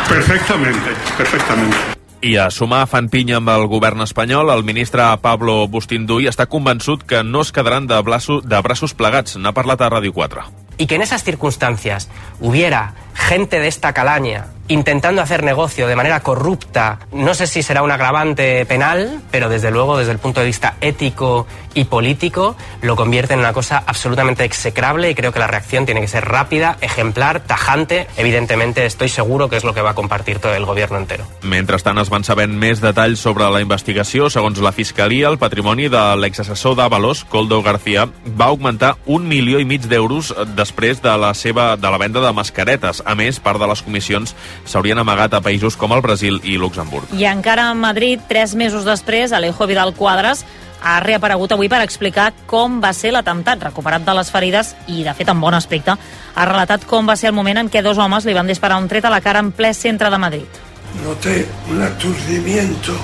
Perfectamente, 0.10 0.90
perfectamente. 1.18 1.78
I 2.22 2.38
a 2.38 2.50
sumar 2.50 2.88
fan 2.88 3.10
pinya 3.12 3.36
amb 3.42 3.50
el 3.52 3.66
govern 3.68 4.00
espanyol, 4.06 4.48
el 4.54 4.64
ministre 4.64 5.04
Pablo 5.22 5.68
Bustinduy 5.68 6.30
està 6.32 6.46
convençut 6.48 7.04
que 7.04 7.20
no 7.24 7.42
es 7.44 7.52
quedaran 7.52 7.88
de, 7.88 7.98
braço, 8.02 8.40
de 8.40 8.62
braços 8.64 8.94
plegats. 8.96 9.36
N'ha 9.36 9.52
parlat 9.52 9.82
a 9.84 9.90
Ràdio 9.92 10.14
4. 10.16 10.46
Y 10.78 10.88
que 10.88 10.96
en 10.96 11.02
esas 11.02 11.24
circunstancias 11.24 12.10
hubiera 12.40 12.94
gente 13.14 13.60
de 13.60 13.68
esta 13.68 13.94
calaña 13.94 14.48
intentando 14.68 15.22
hacer 15.22 15.44
negocio 15.44 15.88
de 15.88 15.96
manera 15.96 16.22
corrupta, 16.22 17.00
no 17.12 17.34
sé 17.34 17.48
si 17.48 17.64
será 17.64 17.84
un 17.84 17.92
agravante 17.92 18.66
penal, 18.66 19.22
pero 19.32 19.50
desde 19.50 19.72
luego 19.72 19.98
desde 19.98 20.14
el 20.14 20.20
punto 20.20 20.40
de 20.40 20.48
vista 20.48 20.76
ético 20.82 21.48
y 21.74 21.86
político 21.86 22.56
lo 22.82 22.96
convierte 22.96 23.34
en 23.34 23.40
una 23.40 23.54
cosa 23.54 23.84
absolutamente 23.86 24.44
execrable 24.44 25.10
y 25.10 25.16
creo 25.16 25.32
que 25.32 25.40
la 25.40 25.48
reacción 25.48 25.86
tiene 25.86 26.02
que 26.02 26.08
ser 26.08 26.26
rápida, 26.26 26.78
ejemplar, 26.82 27.42
tajante. 27.42 28.08
Evidentemente 28.16 28.86
estoy 28.86 29.10
seguro 29.10 29.50
que 29.50 29.58
es 29.58 29.64
lo 29.64 29.74
que 29.74 29.82
va 29.82 29.92
a 29.92 29.96
compartir 29.96 30.40
todo 30.40 30.54
el 30.54 30.66
gobierno 30.66 30.98
entero. 30.98 31.26
Mentrestant 31.44 32.00
es 32.00 32.10
van 32.14 32.24
sabent 32.24 32.54
més 32.56 32.80
detalls 32.82 33.20
sobre 33.20 33.50
la 33.52 33.62
investigació. 33.62 34.30
Segons 34.32 34.62
la 34.64 34.72
Fiscalia, 34.72 35.28
el 35.30 35.40
patrimoni 35.42 35.90
de 35.92 36.04
l'exassessor 36.22 36.78
d'Avalos, 36.80 37.26
Coldo 37.26 37.62
García, 37.64 38.08
va 38.40 38.52
augmentar 38.54 38.96
un 39.06 39.28
milió 39.28 39.60
i 39.60 39.68
mig 39.68 39.90
d'euros 39.90 40.34
després 40.64 41.04
de 41.04 41.14
la 41.20 41.34
seva 41.38 41.74
de 41.78 41.92
la 41.92 42.02
venda 42.02 42.24
de 42.24 42.34
mascaretes. 42.34 43.04
A 43.06 43.16
més, 43.20 43.40
part 43.44 43.62
de 43.62 43.70
les 43.70 43.84
comissions 43.86 44.36
s'haurien 44.66 45.00
amagat 45.00 45.36
a 45.36 45.44
països 45.44 45.78
com 45.78 45.94
el 45.94 46.02
Brasil 46.02 46.40
i 46.44 46.58
Luxemburg. 46.58 47.12
I 47.14 47.28
encara 47.30 47.70
a 47.70 47.78
Madrid, 47.78 48.24
tres 48.30 48.56
mesos 48.56 48.88
després, 48.88 49.32
Alejo 49.36 49.68
Vidal 49.70 49.94
Quadras 49.98 50.46
ha 50.84 51.00
reaparegut 51.00 51.54
avui 51.56 51.70
per 51.72 51.80
explicar 51.82 52.32
com 52.46 52.82
va 52.84 52.92
ser 52.94 53.14
l'atemptat, 53.16 53.62
recuperat 53.64 54.04
de 54.04 54.16
les 54.18 54.30
ferides 54.32 54.74
i, 54.88 55.02
de 55.06 55.14
fet, 55.16 55.32
en 55.32 55.40
bon 55.40 55.56
aspecte. 55.56 55.96
Ha 56.36 56.46
relatat 56.50 56.86
com 56.90 57.08
va 57.08 57.16
ser 57.20 57.32
el 57.32 57.38
moment 57.38 57.64
en 57.64 57.72
què 57.72 57.84
dos 57.86 57.98
homes 57.98 58.28
li 58.28 58.36
van 58.36 58.50
disparar 58.50 58.82
un 58.82 58.90
tret 58.92 59.06
a 59.08 59.14
la 59.14 59.22
cara 59.24 59.44
en 59.44 59.54
ple 59.56 59.74
centre 59.74 60.12
de 60.12 60.20
Madrid. 60.20 60.64
Noté 61.04 61.48
un 61.72 61.82
aturdimiento 61.82 62.98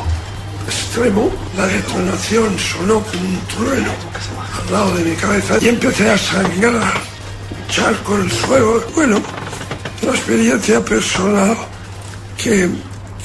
extremo. 0.67 1.31
La 1.57 1.65
detonación 1.65 2.59
sonó 2.59 2.99
como 3.01 3.23
un 3.23 3.39
trueno 3.47 3.91
al 4.59 4.71
lado 4.71 4.95
de 4.95 5.03
mi 5.05 5.15
cabeza 5.15 5.57
y 5.61 5.69
empecé 5.69 6.09
a 6.11 6.17
sangrar. 6.17 7.18
Charco 7.69 8.15
el 8.15 8.31
suelo. 8.31 8.83
Bueno, 8.95 9.21
una 10.01 10.11
experiencia 10.11 10.83
personal 10.83 11.55
que, 12.37 12.69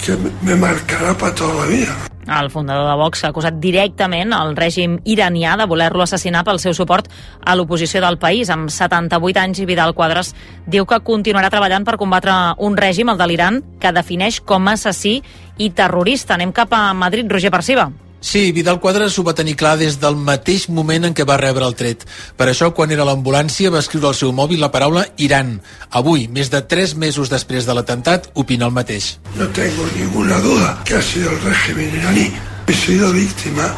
que 0.05 0.17
me 0.43 0.55
marcará 0.55 1.17
para 1.17 1.35
toda 1.35 1.65
la 1.65 1.67
vida. 1.67 1.97
El 2.27 2.51
fundador 2.51 2.89
de 2.89 2.97
Vox 2.97 3.25
ha 3.25 3.31
acusat 3.33 3.59
directament 3.61 4.33
el 4.33 4.55
règim 4.57 4.97
iranià 5.05 5.59
de 5.61 5.67
voler-lo 5.69 6.05
assassinar 6.05 6.45
pel 6.45 6.61
seu 6.61 6.73
suport 6.77 7.11
a 7.45 7.57
l'oposició 7.57 8.01
del 8.05 8.17
país. 8.21 8.49
Amb 8.53 8.73
78 8.73 9.41
anys 9.43 9.61
i 9.61 9.67
Vidal 9.69 9.93
Quadras 9.97 10.33
diu 10.67 10.87
que 10.89 11.03
continuarà 11.05 11.51
treballant 11.53 11.85
per 11.85 11.99
combatre 12.01 12.33
un 12.65 12.77
règim, 12.81 13.13
el 13.13 13.21
de 13.21 13.29
l'Iran, 13.29 13.61
que 13.81 13.93
defineix 13.93 14.41
com 14.41 14.69
a 14.69 14.79
assassí 14.79 15.19
i 15.59 15.71
terrorista. 15.71 16.39
Anem 16.39 16.53
cap 16.53 16.73
a 16.73 16.87
Madrid, 16.97 17.29
Roger 17.29 17.53
Perciba. 17.53 17.91
Sí, 18.25 18.53
Vidal 18.57 18.81
Quadras 18.81 19.19
ho 19.21 19.23
va 19.23 19.35
tenir 19.37 19.53
clar 19.61 19.75
des 19.77 19.99
del 20.01 20.15
mateix 20.17 20.63
moment 20.73 21.05
en 21.05 21.13
què 21.13 21.27
va 21.29 21.37
rebre 21.37 21.67
el 21.69 21.75
tret. 21.77 22.07
Per 22.41 22.47
això, 22.49 22.71
quan 22.73 22.95
era 22.95 23.05
a 23.05 23.09
l'ambulància, 23.11 23.69
va 23.71 23.83
escriure 23.85 24.09
al 24.09 24.17
seu 24.17 24.33
mòbil 24.33 24.63
la 24.65 24.71
paraula 24.73 25.03
Iran. 25.21 25.59
Avui, 26.01 26.25
més 26.33 26.49
de 26.49 26.63
tres 26.65 26.95
mesos 26.97 27.29
després 27.29 27.69
de 27.69 27.77
l'atemptat, 27.77 28.31
opina 28.33 28.65
el 28.65 28.73
mateix. 28.73 29.19
No 29.37 29.45
tengo 29.53 29.85
ninguna 29.93 30.41
duda 30.41 30.73
que 30.89 30.97
ha 30.97 31.03
sido 31.03 31.37
el 31.37 31.41
régimen 31.43 31.93
iraní. 32.01 32.31
He 32.67 32.73
sido 32.73 33.13
víctima 33.13 33.69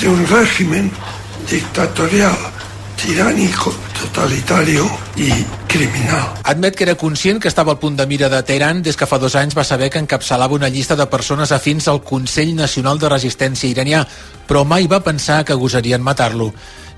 de 0.00 0.08
un 0.08 0.24
régimen 0.26 0.90
dictatorial, 1.50 2.38
tiránico, 3.02 3.74
totalitario 4.00 4.88
y 5.16 5.28
criminal. 5.66 6.34
Admet 6.44 6.76
que 6.76 6.84
era 6.84 6.94
conscient 6.94 7.42
que 7.42 7.48
estava 7.48 7.72
al 7.72 7.80
punt 7.82 7.96
de 7.98 8.06
mira 8.06 8.28
de 8.30 8.42
Teheran 8.46 8.82
des 8.82 8.96
que 8.96 9.08
fa 9.10 9.18
dos 9.18 9.34
anys 9.34 9.56
va 9.58 9.64
saber 9.66 9.90
que 9.90 9.98
encapçalava 9.98 10.54
una 10.54 10.70
llista 10.70 10.94
de 10.94 11.08
persones 11.10 11.50
afins 11.50 11.88
al 11.88 12.02
Consell 12.06 12.54
Nacional 12.54 13.02
de 13.02 13.10
Resistència 13.10 13.70
iranià, 13.70 14.04
però 14.46 14.62
mai 14.64 14.86
va 14.86 15.02
pensar 15.02 15.42
que 15.44 15.58
gosarien 15.58 16.02
matar-lo. 16.02 16.52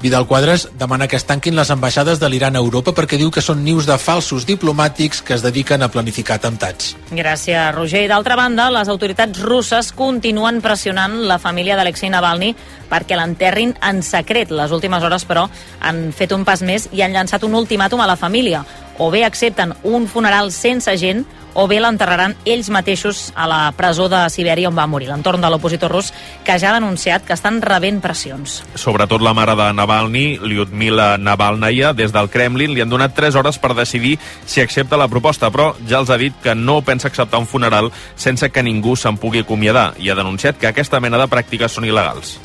Vidal 0.04 0.26
Quadras 0.26 0.68
demana 0.76 1.06
que 1.08 1.16
es 1.16 1.24
tanquin 1.24 1.54
les 1.56 1.70
ambaixades 1.72 2.18
de 2.20 2.28
l'Iran 2.28 2.58
a 2.58 2.60
Europa 2.60 2.92
perquè 2.92 3.16
diu 3.16 3.30
que 3.32 3.40
són 3.40 3.62
nius 3.64 3.86
de 3.88 3.94
falsos 3.96 4.44
diplomàtics 4.44 5.22
que 5.24 5.32
es 5.32 5.40
dediquen 5.40 5.80
a 5.80 5.88
planificar 5.88 6.36
atemptats. 6.36 6.90
Gràcies, 7.08 7.70
Roger. 7.72 8.02
I 8.04 8.10
d'altra 8.12 8.36
banda, 8.36 8.66
les 8.68 8.90
autoritats 8.92 9.40
russes 9.40 9.94
continuen 9.96 10.60
pressionant 10.60 11.14
la 11.24 11.38
família 11.40 11.78
d'Alexei 11.80 12.12
Navalny 12.12 12.50
perquè 12.90 13.16
l'enterrin 13.16 13.72
en 13.80 14.02
secret. 14.04 14.52
Les 14.52 14.76
últimes 14.76 15.00
hores, 15.08 15.24
però, 15.24 15.46
han 15.80 16.10
fet 16.12 16.36
un 16.36 16.44
pas 16.44 16.60
més 16.60 16.90
i 16.92 17.00
han 17.00 17.16
llançat 17.16 17.48
un 17.48 17.56
ultimàtum 17.56 18.04
a 18.04 18.10
la 18.12 18.20
família. 18.20 18.60
O 19.00 19.08
bé 19.08 19.24
accepten 19.24 19.72
un 19.88 20.04
funeral 20.04 20.52
sense 20.52 20.98
gent 21.00 21.24
o 21.54 21.66
bé 21.70 21.80
l'enterraran 21.80 22.36
ells 22.44 22.68
mateixos 22.70 23.32
a 23.34 23.48
la 23.50 23.72
presó 23.76 24.08
de 24.12 24.20
Sibèria 24.30 24.68
on 24.68 24.76
va 24.76 24.86
morir, 24.90 25.08
l'entorn 25.08 25.40
de 25.40 25.50
l'opositor 25.50 25.90
rus, 25.90 26.12
que 26.44 26.58
ja 26.58 26.70
ha 26.70 26.78
denunciat 26.78 27.24
que 27.24 27.34
estan 27.34 27.60
rebent 27.62 28.00
pressions. 28.04 28.60
Sobretot 28.74 29.22
la 29.22 29.34
mare 29.34 29.56
de 29.58 29.72
Navalny, 29.72 30.38
Lyudmila 30.42 31.16
Navalnaya, 31.18 31.92
des 31.94 32.12
del 32.12 32.30
Kremlin 32.30 32.74
li 32.74 32.82
han 32.84 32.92
donat 32.92 33.14
3 33.16 33.38
hores 33.40 33.58
per 33.58 33.74
decidir 33.74 34.18
si 34.44 34.60
accepta 34.60 35.00
la 35.00 35.08
proposta, 35.08 35.50
però 35.50 35.72
ja 35.88 36.02
els 36.02 36.10
ha 36.10 36.20
dit 36.20 36.34
que 36.42 36.54
no 36.54 36.82
pensa 36.82 37.08
acceptar 37.08 37.40
un 37.40 37.46
funeral 37.50 37.92
sense 38.16 38.50
que 38.50 38.62
ningú 38.62 38.96
se'n 38.96 39.16
pugui 39.16 39.44
acomiadar 39.44 39.94
i 39.98 40.10
ha 40.10 40.18
denunciat 40.18 40.58
que 40.58 40.68
aquesta 40.68 41.00
mena 41.00 41.20
de 41.20 41.30
pràctiques 41.30 41.72
són 41.78 41.86
il·legals. 41.88 42.38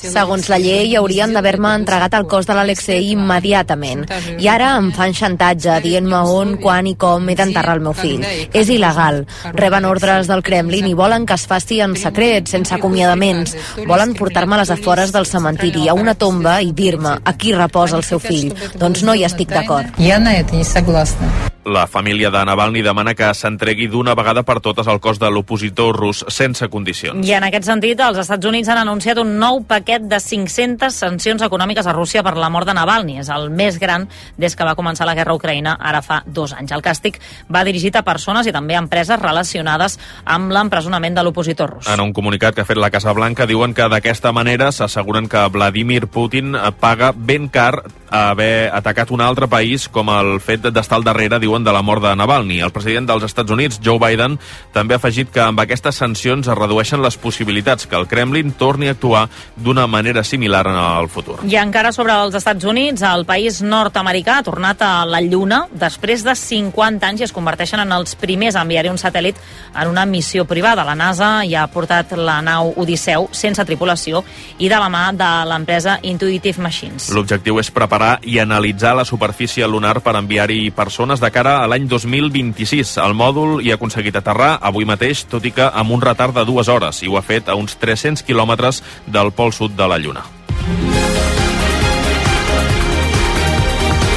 Segons 0.00 0.48
la 0.48 0.56
llei, 0.58 0.94
haurien 0.96 1.34
d'haver-me 1.36 1.74
entregat 1.76 2.14
el 2.16 2.24
cos 2.30 2.48
de 2.48 2.56
l'Alexei 2.56 3.10
immediatament. 3.12 4.06
I 4.40 4.48
ara 4.48 4.70
em 4.78 4.88
fan 4.96 5.12
xantatge, 5.16 5.76
dient-me 5.84 6.22
on, 6.32 6.56
quan 6.62 6.88
i 6.88 6.94
com 6.96 7.28
he 7.28 7.36
d'enterrar 7.36 7.76
el 7.76 7.84
meu 7.84 7.92
fill. 7.92 8.24
És 8.56 8.72
il·legal. 8.72 9.22
Reben 9.52 9.88
ordres 9.90 10.32
del 10.32 10.42
Kremlin 10.46 10.88
i 10.88 10.96
volen 10.96 11.28
que 11.28 11.36
es 11.36 11.46
faci 11.50 11.82
en 11.84 11.94
secret, 12.00 12.48
sense 12.48 12.74
acomiadaments. 12.74 13.54
Volen 13.84 14.16
portar-me 14.16 14.56
a 14.56 14.62
les 14.64 14.72
afores 14.72 15.12
del 15.12 15.28
cementiri, 15.28 15.88
a 15.88 15.94
una 15.94 16.16
tomba, 16.16 16.62
i 16.64 16.72
dir-me 16.72 17.18
a 17.22 17.36
qui 17.36 17.52
reposa 17.52 18.00
el 18.00 18.08
seu 18.08 18.18
fill. 18.18 18.54
Doncs 18.80 19.04
no 19.04 19.14
hi 19.14 19.28
estic 19.28 19.52
d'acord. 19.52 19.92
Ja 20.00 20.18
no 20.18 20.32
hi 20.32 20.40
estic 20.40 20.88
d'acord. 20.88 21.50
La 21.64 21.86
família 21.86 22.30
de 22.30 22.40
Navalny 22.40 22.80
demana 22.80 23.12
que 23.12 23.26
s'entregui 23.36 23.84
d'una 23.92 24.14
vegada 24.16 24.40
per 24.48 24.62
totes 24.64 24.86
el 24.88 24.96
cos 24.98 25.18
de 25.20 25.28
l'opositor 25.28 25.92
rus 25.92 26.22
sense 26.32 26.64
condicions. 26.72 27.20
I 27.28 27.34
en 27.36 27.44
aquest 27.44 27.68
sentit, 27.68 28.00
els 28.00 28.16
Estats 28.22 28.48
Units 28.48 28.70
han 28.72 28.80
anunciat 28.80 29.20
un 29.20 29.34
nou 29.38 29.60
paquet 29.68 30.06
de 30.08 30.16
500 30.24 30.96
sancions 30.96 31.44
econòmiques 31.44 31.84
a 31.84 31.92
Rússia 31.92 32.24
per 32.24 32.32
la 32.40 32.48
mort 32.48 32.64
de 32.64 32.72
Navalny. 32.78 33.18
És 33.20 33.28
el 33.28 33.50
més 33.52 33.76
gran 33.78 34.08
des 34.40 34.56
que 34.56 34.64
va 34.64 34.74
començar 34.78 35.04
la 35.04 35.14
guerra 35.18 35.36
a 35.36 35.36
Ucraïna, 35.36 35.76
ara 35.76 36.00
fa 36.00 36.22
dos 36.24 36.56
anys. 36.56 36.72
El 36.72 36.80
càstig 36.80 37.20
va 37.52 37.64
dirigit 37.68 38.00
a 38.00 38.06
persones 38.08 38.48
i 38.48 38.56
també 38.56 38.78
a 38.78 38.80
empreses 38.80 39.20
relacionades 39.20 39.98
amb 40.24 40.56
l'empresonament 40.56 41.20
de 41.20 41.28
l'opositor 41.28 41.76
rus. 41.76 41.92
En 41.92 42.00
un 42.00 42.14
comunicat 42.16 42.56
que 42.56 42.64
ha 42.64 42.68
fet 42.68 42.80
la 42.80 42.90
Casa 42.90 43.12
Blanca 43.12 43.44
diuen 43.44 43.76
que 43.76 43.88
d'aquesta 43.92 44.32
manera 44.32 44.72
s'asseguren 44.72 45.28
que 45.28 45.44
Vladimir 45.52 46.06
Putin 46.08 46.56
paga 46.80 47.12
ben 47.14 47.50
car 47.52 47.84
haver 48.10 48.70
atacat 48.74 49.10
un 49.10 49.20
altre 49.20 49.46
país 49.48 49.88
com 49.88 50.10
el 50.10 50.40
fet 50.42 50.66
d'estar 50.66 50.98
al 50.98 51.06
darrere, 51.06 51.38
diuen, 51.38 51.59
de 51.64 51.72
la 51.72 51.82
mort 51.82 52.02
de 52.02 52.14
Navalny. 52.16 52.60
El 52.60 52.72
president 52.72 53.06
dels 53.08 53.24
Estats 53.26 53.50
Units, 53.50 53.80
Joe 53.84 53.98
Biden, 54.02 54.38
també 54.72 54.94
ha 54.94 55.00
afegit 55.00 55.30
que 55.32 55.42
amb 55.44 55.60
aquestes 55.62 56.00
sancions 56.00 56.48
es 56.48 56.58
redueixen 56.58 57.02
les 57.02 57.16
possibilitats 57.20 57.86
que 57.86 57.96
el 57.96 58.08
Kremlin 58.08 58.52
torni 58.52 58.88
a 58.88 58.96
actuar 58.96 59.28
d'una 59.56 59.86
manera 59.86 60.24
similar 60.24 60.66
en 60.66 60.76
el 60.76 61.08
futur. 61.08 61.38
I 61.44 61.56
encara 61.60 61.92
sobre 61.92 62.14
els 62.14 62.34
Estats 62.34 62.64
Units, 62.64 63.02
el 63.02 63.26
país 63.28 63.60
nord-americà 63.62 64.38
ha 64.38 64.46
tornat 64.46 64.82
a 64.82 64.92
la 65.08 65.20
Lluna 65.20 65.64
després 65.72 66.24
de 66.26 66.34
50 66.36 67.06
anys 67.06 67.24
i 67.24 67.28
es 67.28 67.34
converteixen 67.36 67.82
en 67.82 67.92
els 67.92 68.16
primers 68.18 68.56
a 68.56 68.64
enviar 68.64 68.86
un 68.90 68.98
satèl·lit 69.00 69.38
en 69.74 69.88
una 69.88 70.06
missió 70.06 70.44
privada. 70.44 70.84
La 70.84 70.96
NASA 70.98 71.40
ja 71.48 71.64
ha 71.64 71.72
portat 71.72 72.12
la 72.16 72.40
nau 72.44 72.72
Odisseu 72.80 73.28
sense 73.32 73.64
tripulació 73.64 74.24
i 74.58 74.68
de 74.68 74.78
la 74.80 74.88
mà 74.92 75.10
de 75.16 75.30
l'empresa 75.50 75.98
Intuitive 76.02 76.62
Machines. 76.62 77.10
L'objectiu 77.14 77.60
és 77.60 77.70
preparar 77.70 78.18
i 78.22 78.38
analitzar 78.42 78.94
la 78.96 79.04
superfície 79.04 79.66
lunar 79.68 80.00
per 80.04 80.16
enviar-hi 80.18 80.70
persones 80.74 81.20
de 81.20 81.30
cara 81.40 81.62
a 81.62 81.68
l'any 81.70 81.86
2026. 81.88 82.98
El 83.00 83.14
mòdul 83.16 83.62
hi 83.64 83.72
ha 83.72 83.78
aconseguit 83.78 84.16
aterrar 84.18 84.58
avui 84.70 84.84
mateix, 84.88 85.24
tot 85.30 85.46
i 85.48 85.54
que 85.56 85.70
amb 85.82 85.96
un 85.96 86.04
retard 86.04 86.36
de 86.36 86.44
dues 86.44 86.68
hores, 86.68 87.00
i 87.00 87.08
ho 87.08 87.16
ha 87.16 87.24
fet 87.24 87.48
a 87.48 87.56
uns 87.56 87.78
300 87.80 88.26
quilòmetres 88.28 88.82
del 89.08 89.32
pol 89.32 89.56
sud 89.56 89.78
de 89.78 89.88
la 89.88 90.00
Lluna. 90.02 90.26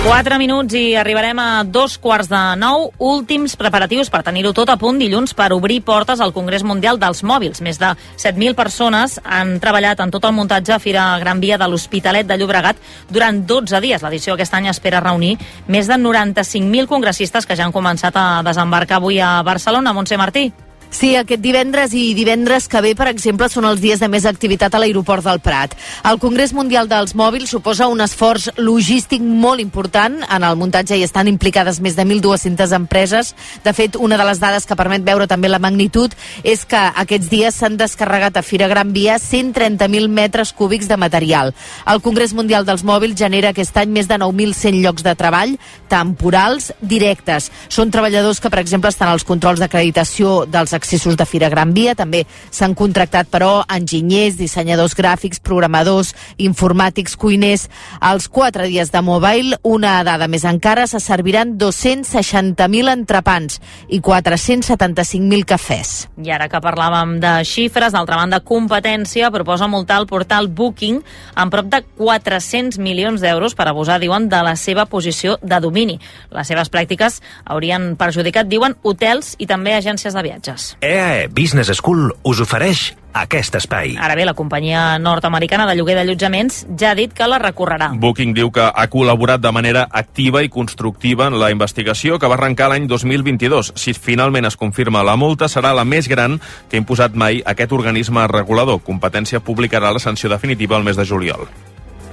4 0.03 0.35
minuts 0.35 0.75
i 0.75 0.97
arribarem 0.99 1.37
a 1.39 1.63
dos 1.63 1.93
quarts 1.97 2.27
de 2.27 2.39
nou. 2.59 2.89
Últims 2.99 3.53
preparatius 3.55 4.09
per 4.11 4.19
tenir-ho 4.27 4.51
tot 4.51 4.67
a 4.67 4.75
punt 4.75 4.97
dilluns 4.99 5.31
per 5.31 5.53
obrir 5.55 5.77
portes 5.87 6.19
al 6.19 6.33
Congrés 6.35 6.65
Mundial 6.67 6.99
dels 6.99 7.23
Mòbils. 7.23 7.61
Més 7.63 7.79
de 7.79 7.93
7.000 8.19 8.51
persones 8.53 9.15
han 9.23 9.55
treballat 9.63 10.03
en 10.03 10.11
tot 10.11 10.27
el 10.27 10.35
muntatge 10.35 10.75
a 10.75 10.81
Fira 10.83 11.05
Gran 11.23 11.39
Via 11.39 11.55
de 11.57 11.69
l'Hospitalet 11.71 12.27
de 12.27 12.35
Llobregat 12.35 12.83
durant 13.07 13.45
12 13.47 13.79
dies. 13.79 14.03
L'edició 14.03 14.35
aquest 14.35 14.59
any 14.59 14.67
espera 14.67 14.99
reunir 14.99 15.37
més 15.71 15.87
de 15.87 15.95
95.000 15.95 16.91
congressistes 16.91 17.47
que 17.47 17.55
ja 17.55 17.63
han 17.63 17.71
començat 17.71 18.19
a 18.19 18.43
desembarcar 18.43 18.99
avui 18.99 19.23
a 19.23 19.37
Barcelona. 19.41 19.95
Montse 19.95 20.19
Martí. 20.19 20.49
Sí, 20.93 21.15
aquest 21.17 21.41
divendres 21.41 21.95
i 21.97 22.12
divendres 22.13 22.67
que 22.69 22.79
ve, 22.86 22.91
per 22.93 23.08
exemple, 23.10 23.47
són 23.49 23.65
els 23.65 23.79
dies 23.82 23.97
de 23.97 24.06
més 24.13 24.27
activitat 24.29 24.75
a 24.75 24.79
l'aeroport 24.79 25.25
del 25.25 25.39
Prat. 25.41 25.71
El 26.06 26.19
Congrés 26.21 26.51
Mundial 26.53 26.86
dels 26.88 27.15
Mòbils 27.17 27.49
suposa 27.49 27.88
un 27.89 28.03
esforç 28.06 28.51
logístic 28.62 29.23
molt 29.25 29.60
important. 29.63 30.19
En 30.29 30.45
el 30.45 30.60
muntatge 30.60 30.93
hi 30.93 31.01
estan 31.01 31.32
implicades 31.32 31.79
més 31.82 31.97
de 31.97 32.06
1.200 32.06 32.75
empreses. 32.77 33.32
De 33.65 33.73
fet, 33.73 33.97
una 33.97 34.19
de 34.21 34.27
les 34.27 34.39
dades 34.43 34.69
que 34.69 34.77
permet 34.77 35.01
veure 35.01 35.25
també 35.27 35.49
la 35.49 35.58
magnitud 35.58 36.13
és 36.43 36.62
que 36.69 36.77
aquests 36.77 37.32
dies 37.32 37.58
s'han 37.58 37.79
descarregat 37.82 38.38
a 38.38 38.45
Fira 38.45 38.69
Gran 38.69 38.93
Via 38.93 39.17
130.000 39.17 40.13
metres 40.13 40.53
cúbics 40.53 40.88
de 40.88 40.99
material. 41.01 41.56
El 41.89 42.03
Congrés 42.06 42.38
Mundial 42.38 42.69
dels 42.69 42.86
Mòbils 42.86 43.17
genera 43.17 43.49
aquest 43.49 43.82
any 43.82 43.89
més 43.97 44.12
de 44.12 44.21
9.100 44.21 44.77
llocs 44.86 45.01
de 45.01 45.17
treball 45.17 45.58
temporals 45.89 46.69
directes. 46.82 47.49
Són 47.73 47.89
treballadors 47.89 48.38
que, 48.38 48.53
per 48.53 48.62
exemple, 48.62 48.93
estan 48.93 49.10
als 49.10 49.25
controls 49.25 49.62
d'acreditació 49.62 50.43
dels 50.45 50.77
accessos 50.84 51.15
de 51.15 51.26
Fira 51.26 51.50
Gran 51.50 51.72
Via. 51.74 51.96
També 51.96 52.26
s'han 52.52 52.76
contractat, 52.76 53.30
però, 53.32 53.63
enginyers, 53.72 54.36
dissenyadors 54.38 54.98
gràfics, 55.00 55.39
programadors, 55.39 56.12
informàtics, 56.43 57.15
cuiners. 57.19 57.69
Als 58.04 58.28
quatre 58.28 58.67
dies 58.67 58.91
de 58.91 59.02
Mobile, 59.02 59.58
una 59.63 59.96
dada 60.04 60.28
més 60.28 60.43
encara, 60.43 60.86
se 60.91 61.00
serviran 61.00 61.56
260.000 61.60 62.91
entrepans 62.91 63.60
i 63.88 64.02
475.000 64.04 65.48
cafès. 65.48 65.93
I 66.19 66.34
ara 66.36 66.50
que 66.52 66.62
parlàvem 66.63 67.17
de 67.24 67.34
xifres, 67.48 67.96
d'altra 67.96 68.19
banda, 68.19 68.41
competència 68.43 69.32
proposa 69.32 69.69
multar 69.72 70.02
el 70.04 70.10
portal 70.12 70.50
Booking 70.52 71.00
amb 71.39 71.54
prop 71.54 71.72
de 71.72 71.84
400 71.98 72.80
milions 72.84 73.24
d'euros 73.24 73.56
per 73.56 73.69
abusar, 73.69 74.02
diuen, 74.04 74.28
de 74.30 74.43
la 74.43 74.58
seva 74.60 74.86
posició 74.89 75.38
de 75.41 75.62
domini. 75.63 76.00
Les 76.34 76.50
seves 76.50 76.72
pràctiques 76.74 77.22
haurien 77.46 77.93
perjudicat, 78.00 78.50
diuen, 78.52 78.76
hotels 78.84 79.38
i 79.39 79.48
també 79.48 79.78
agències 79.78 80.13
de 80.13 80.26
viatges. 80.26 80.72
EAE 80.81 81.27
Business 81.33 81.71
School 81.77 82.12
us 82.23 82.41
ofereix 82.43 82.93
aquest 83.13 83.55
espai. 83.55 83.93
Ara 84.01 84.15
bé, 84.17 84.25
la 84.25 84.33
companyia 84.33 84.97
nord-americana 84.99 85.67
de 85.69 85.75
lloguer 85.77 85.95
d'allotjaments 85.99 86.63
ja 86.79 86.91
ha 86.91 86.97
dit 86.97 87.13
que 87.13 87.27
la 87.29 87.39
recorrerà. 87.41 87.91
Booking 88.01 88.33
diu 88.33 88.49
que 88.51 88.65
ha 88.65 88.88
col·laborat 88.89 89.41
de 89.43 89.51
manera 89.53 89.86
activa 89.91 90.43
i 90.43 90.49
constructiva 90.49 91.29
en 91.29 91.38
la 91.39 91.51
investigació 91.53 92.17
que 92.19 92.29
va 92.29 92.39
arrencar 92.39 92.71
l'any 92.73 92.88
2022. 92.89 93.73
Si 93.75 93.93
finalment 93.93 94.49
es 94.49 94.57
confirma 94.57 95.05
la 95.05 95.15
multa, 95.15 95.47
serà 95.47 95.75
la 95.77 95.86
més 95.86 96.09
gran 96.09 96.39
que 96.69 96.77
ha 96.77 96.81
imposat 96.81 97.13
mai 97.13 97.43
aquest 97.45 97.71
organisme 97.71 98.25
regulador. 98.27 98.81
Competència 98.81 99.43
publicarà 99.45 99.93
la 99.93 100.01
sanció 100.01 100.29
definitiva 100.33 100.77
el 100.77 100.83
mes 100.89 100.97
de 100.97 101.05
juliol. 101.05 101.47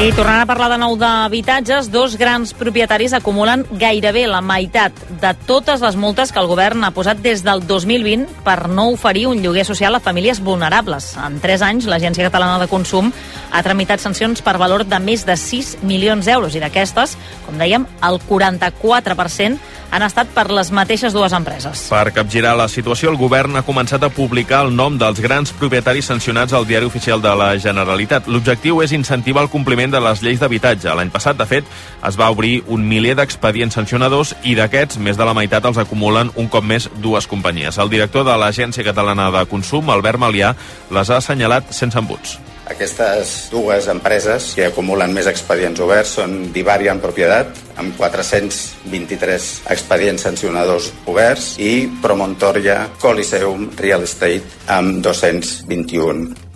I 0.00 0.14
tornant 0.16 0.40
a 0.40 0.46
parlar 0.48 0.70
de 0.72 0.78
nou 0.80 0.94
d'habitatges, 0.96 1.90
dos 1.92 2.14
grans 2.16 2.54
propietaris 2.56 3.12
acumulen 3.12 3.66
gairebé 3.76 4.22
la 4.30 4.38
meitat 4.40 4.96
de 5.20 5.32
totes 5.44 5.82
les 5.84 5.98
multes 6.00 6.32
que 6.32 6.40
el 6.40 6.48
govern 6.48 6.86
ha 6.86 6.90
posat 6.96 7.20
des 7.20 7.42
del 7.44 7.60
2020 7.68 8.40
per 8.46 8.70
no 8.72 8.86
oferir 8.94 9.26
un 9.28 9.42
lloguer 9.44 9.66
social 9.68 9.92
a 9.94 10.00
famílies 10.00 10.40
vulnerables. 10.40 11.10
En 11.20 11.36
tres 11.44 11.60
anys, 11.60 11.84
l'Agència 11.84 12.24
Catalana 12.30 12.62
de 12.62 12.70
Consum 12.72 13.12
ha 13.52 13.60
tramitat 13.62 14.00
sancions 14.00 14.40
per 14.40 14.56
valor 14.56 14.86
de 14.88 15.02
més 15.04 15.26
de 15.28 15.36
6 15.36 15.82
milions 15.84 16.24
d'euros 16.24 16.56
i 16.56 16.64
d'aquestes, 16.64 17.18
com 17.44 17.60
dèiem, 17.60 17.84
el 18.08 18.16
44% 18.24 19.60
han 19.90 20.04
estat 20.06 20.30
per 20.34 20.46
les 20.54 20.70
mateixes 20.74 21.14
dues 21.14 21.34
empreses. 21.34 21.88
Per 21.90 22.12
capgirar 22.14 22.54
la 22.58 22.68
situació, 22.70 23.10
el 23.10 23.18
govern 23.18 23.58
ha 23.58 23.64
començat 23.66 24.04
a 24.06 24.10
publicar 24.14 24.62
el 24.66 24.74
nom 24.76 24.96
dels 24.98 25.20
grans 25.22 25.52
propietaris 25.58 26.06
sancionats 26.12 26.54
al 26.54 26.66
Diari 26.66 26.86
Oficial 26.86 27.22
de 27.22 27.34
la 27.36 27.50
Generalitat. 27.58 28.30
L'objectiu 28.30 28.80
és 28.84 28.94
incentivar 28.96 29.44
el 29.44 29.52
compliment 29.52 29.89
compliment 29.90 29.92
de 29.92 30.00
les 30.08 30.22
lleis 30.22 30.40
d'habitatge. 30.40 30.94
L'any 30.94 31.10
passat, 31.10 31.36
de 31.36 31.46
fet, 31.46 31.64
es 32.06 32.16
va 32.16 32.30
obrir 32.30 32.62
un 32.68 32.86
miler 32.86 33.16
d'expedients 33.16 33.74
sancionadors 33.74 34.34
i 34.44 34.54
d'aquests, 34.54 34.98
més 34.98 35.16
de 35.16 35.24
la 35.24 35.34
meitat 35.34 35.64
els 35.64 35.78
acumulen 35.78 36.30
un 36.36 36.48
cop 36.48 36.64
més 36.64 36.88
dues 37.02 37.26
companyies. 37.26 37.78
El 37.78 37.90
director 37.90 38.24
de 38.24 38.36
l'Agència 38.36 38.84
Catalana 38.84 39.30
de 39.30 39.44
Consum, 39.46 39.90
Albert 39.90 40.18
Malià, 40.18 40.54
les 40.90 41.10
ha 41.10 41.18
assenyalat 41.18 41.72
sense 41.72 41.98
embuts. 41.98 42.38
Aquestes 42.70 43.48
dues 43.50 43.88
empreses 43.90 44.52
que 44.54 44.68
acumulen 44.68 45.10
més 45.12 45.26
expedients 45.26 45.80
oberts 45.82 46.12
són 46.20 46.52
Divaria 46.54 46.92
en 46.94 47.00
propietat, 47.02 47.50
amb 47.82 47.96
423 47.98 49.48
expedients 49.74 50.22
sancionadors 50.28 50.92
oberts, 51.10 51.56
i 51.58 51.88
Promontoria 52.02 52.84
Coliseum 53.02 53.72
Real 53.80 54.06
Estate, 54.06 54.62
amb 54.70 55.02
221 55.02 56.49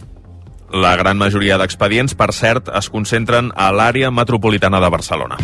la 0.72 0.94
gran 0.96 1.18
majoria 1.20 1.59
d'expedients, 1.61 2.14
per 2.14 2.33
cert, 2.33 2.70
es 2.72 2.90
concentren 2.90 3.53
a 3.57 3.70
l'àrea 3.72 4.11
metropolitana 4.14 4.81
de 4.81 4.90
Barcelona. 4.90 5.40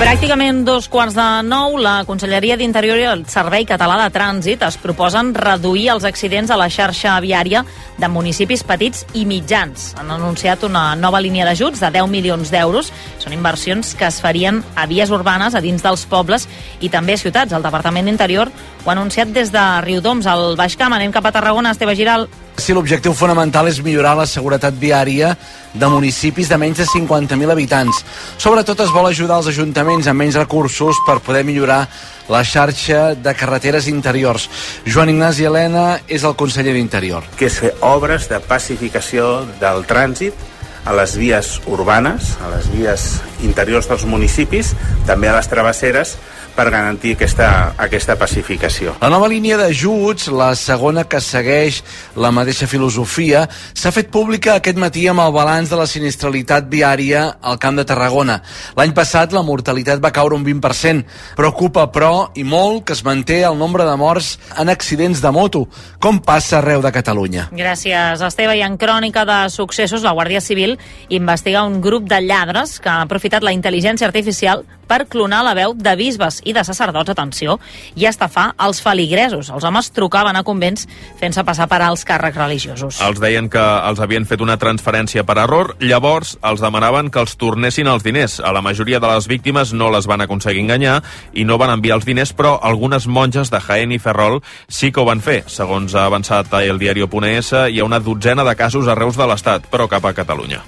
Pràcticament 0.00 0.62
dos 0.64 0.86
quarts 0.88 1.12
de 1.12 1.24
nou, 1.44 1.74
la 1.76 2.06
Conselleria 2.08 2.56
d'Interior 2.56 2.96
i 2.96 3.04
el 3.04 3.26
Servei 3.28 3.66
Català 3.68 3.98
de 4.00 4.06
Trànsit 4.14 4.62
es 4.64 4.78
proposen 4.80 5.34
reduir 5.36 5.90
els 5.92 6.06
accidents 6.08 6.48
a 6.48 6.56
la 6.56 6.70
xarxa 6.72 7.18
viària 7.20 7.60
de 8.00 8.08
municipis 8.08 8.64
petits 8.64 9.04
i 9.12 9.26
mitjans. 9.28 9.90
Han 10.00 10.08
anunciat 10.16 10.64
una 10.64 10.94
nova 10.96 11.20
línia 11.20 11.44
d'ajuts 11.44 11.84
de 11.84 11.92
10 12.00 12.08
milions 12.08 12.48
d'euros. 12.48 12.88
Són 13.20 13.36
inversions 13.36 13.92
que 13.92 14.08
es 14.08 14.22
farien 14.24 14.64
a 14.72 14.88
vies 14.88 15.12
urbanes, 15.12 15.52
a 15.52 15.60
dins 15.60 15.84
dels 15.84 16.06
pobles 16.08 16.48
i 16.80 16.88
també 16.88 17.18
a 17.18 17.20
ciutats. 17.20 17.52
El 17.52 17.68
Departament 17.68 18.08
d'Interior 18.08 18.48
ho 18.48 18.88
ha 18.88 18.96
anunciat 18.96 19.36
des 19.36 19.52
de 19.52 19.66
Riudoms, 19.84 20.24
al 20.24 20.56
Baix 20.56 20.80
Camp. 20.80 20.96
Anem 20.96 21.12
cap 21.12 21.28
a 21.28 21.36
Tarragona, 21.36 21.76
Esteve 21.76 21.92
Giral. 21.94 22.30
Si 22.60 22.74
l'objectiu 22.76 23.14
fonamental 23.16 23.70
és 23.70 23.78
millorar 23.80 24.12
la 24.18 24.26
seguretat 24.28 24.76
viària 24.76 25.30
de 25.72 25.88
municipis 25.88 26.50
de 26.50 26.58
menys 26.60 26.82
de 26.82 26.86
50.000 26.86 27.54
habitants. 27.54 28.02
Sobretot 28.36 28.82
es 28.84 28.92
vol 28.92 29.08
ajudar 29.08 29.38
els 29.40 29.48
ajuntaments 29.48 30.10
amb 30.10 30.20
menys 30.20 30.36
recursos 30.36 31.00
per 31.06 31.22
poder 31.24 31.40
millorar 31.48 31.86
la 32.28 32.44
xarxa 32.44 33.14
de 33.16 33.34
carreteres 33.34 33.88
interiors. 33.88 34.50
Joan 34.84 35.14
Ignasi 35.14 35.48
Helena 35.48 35.86
és 36.06 36.24
el 36.28 36.36
conseller 36.36 36.76
d'Interior. 36.76 37.24
Que 37.40 37.48
és 37.48 37.58
fer 37.64 37.72
obres 37.80 38.28
de 38.28 38.42
pacificació 38.44 39.46
del 39.62 39.86
trànsit 39.88 40.36
a 40.84 40.92
les 40.96 41.16
vies 41.16 41.58
urbanes, 41.68 42.36
a 42.44 42.52
les 42.54 42.68
vies 42.72 43.06
interiors 43.44 43.88
dels 43.88 44.04
municipis, 44.08 44.74
també 45.08 45.28
a 45.28 45.36
les 45.36 45.48
travesseres, 45.48 46.16
per 46.54 46.68
garantir 46.70 47.14
aquesta, 47.16 47.74
aquesta 47.78 48.16
pacificació. 48.20 48.94
La 49.02 49.10
nova 49.12 49.28
línia 49.30 49.58
d'ajuts, 49.60 50.28
la 50.34 50.52
segona 50.58 51.04
que 51.08 51.20
segueix 51.22 51.80
la 52.16 52.32
mateixa 52.34 52.68
filosofia, 52.70 53.46
s'ha 53.74 53.92
fet 53.94 54.10
pública 54.12 54.56
aquest 54.58 54.78
matí 54.80 55.06
amb 55.10 55.24
el 55.24 55.32
balanç 55.34 55.70
de 55.72 55.78
la 55.80 55.86
sinistralitat 55.90 56.68
viària 56.72 57.26
al 57.40 57.60
Camp 57.62 57.78
de 57.78 57.86
Tarragona. 57.88 58.40
L'any 58.78 58.94
passat 58.96 59.34
la 59.36 59.44
mortalitat 59.46 60.02
va 60.02 60.12
caure 60.14 60.36
un 60.36 60.44
20%. 60.46 61.04
Preocupa, 61.38 61.86
però, 61.92 62.30
i 62.34 62.44
molt, 62.44 62.84
que 62.88 62.96
es 62.96 63.04
manté 63.06 63.42
el 63.46 63.58
nombre 63.58 63.86
de 63.88 63.96
morts 64.00 64.34
en 64.58 64.68
accidents 64.72 65.22
de 65.22 65.32
moto, 65.34 65.66
com 66.00 66.20
passa 66.24 66.58
arreu 66.58 66.82
de 66.82 66.92
Catalunya. 66.92 67.48
Gràcies, 67.52 68.24
Esteve. 68.26 68.58
I 68.60 68.64
en 68.66 68.76
crònica 68.80 69.24
de 69.28 69.38
successos, 69.52 70.02
la 70.02 70.12
Guàrdia 70.16 70.42
Civil 70.44 70.76
investiga 71.08 71.64
un 71.64 71.80
grup 71.80 72.08
de 72.10 72.20
lladres 72.24 72.78
que 72.80 72.90
han 72.90 73.06
aprofitat 73.06 73.46
la 73.46 73.54
intel·ligència 73.56 74.08
artificial 74.08 74.64
per 74.90 75.04
clonar 75.06 75.44
la 75.46 75.54
veu 75.54 75.74
de 75.78 75.94
bisbes 75.94 76.40
i 76.42 76.54
de 76.56 76.64
sacerdots, 76.66 77.12
atenció, 77.12 77.58
i 77.94 78.08
estafar 78.10 78.50
els 78.66 78.82
feligresos. 78.82 79.52
Els 79.54 79.66
homes 79.66 79.92
trucaven 79.94 80.36
a 80.36 80.42
convents 80.46 80.88
fent-se 81.20 81.44
passar 81.46 81.68
per 81.70 81.80
als 81.86 82.02
càrrecs 82.08 82.40
religiosos. 82.40 83.00
Els 83.06 83.22
deien 83.22 83.48
que 83.52 83.62
els 83.62 84.02
havien 84.02 84.26
fet 84.26 84.42
una 84.42 84.58
transferència 84.58 85.24
per 85.26 85.38
error, 85.42 85.76
llavors 85.80 86.36
els 86.42 86.62
demanaven 86.64 87.10
que 87.14 87.22
els 87.22 87.36
tornessin 87.38 87.90
els 87.90 88.04
diners. 88.06 88.40
A 88.42 88.52
la 88.56 88.64
majoria 88.64 89.00
de 89.00 89.14
les 89.14 89.30
víctimes 89.30 89.72
no 89.72 89.92
les 89.94 90.10
van 90.10 90.26
aconseguir 90.26 90.64
enganyar 90.66 91.00
i 91.32 91.46
no 91.46 91.58
van 91.60 91.74
enviar 91.76 92.00
els 92.00 92.08
diners, 92.08 92.34
però 92.34 92.56
algunes 92.62 93.06
monges 93.06 93.52
de 93.52 93.60
Jaén 93.62 93.94
i 93.94 94.00
Ferrol 94.02 94.40
sí 94.68 94.90
que 94.90 95.02
ho 95.02 95.08
van 95.08 95.22
fer. 95.22 95.44
Segons 95.46 95.94
ha 95.94 96.08
avançat 96.10 96.52
el 96.64 96.82
diario.es, 96.82 97.52
hi 97.70 97.78
ha 97.80 97.86
una 97.86 98.02
dotzena 98.02 98.46
de 98.46 98.56
casos 98.58 98.88
arreus 98.88 99.20
de 99.20 99.28
l'Estat, 99.30 99.70
però 99.70 99.86
cap 99.90 100.04
a 100.06 100.16
Catalunya. 100.16 100.64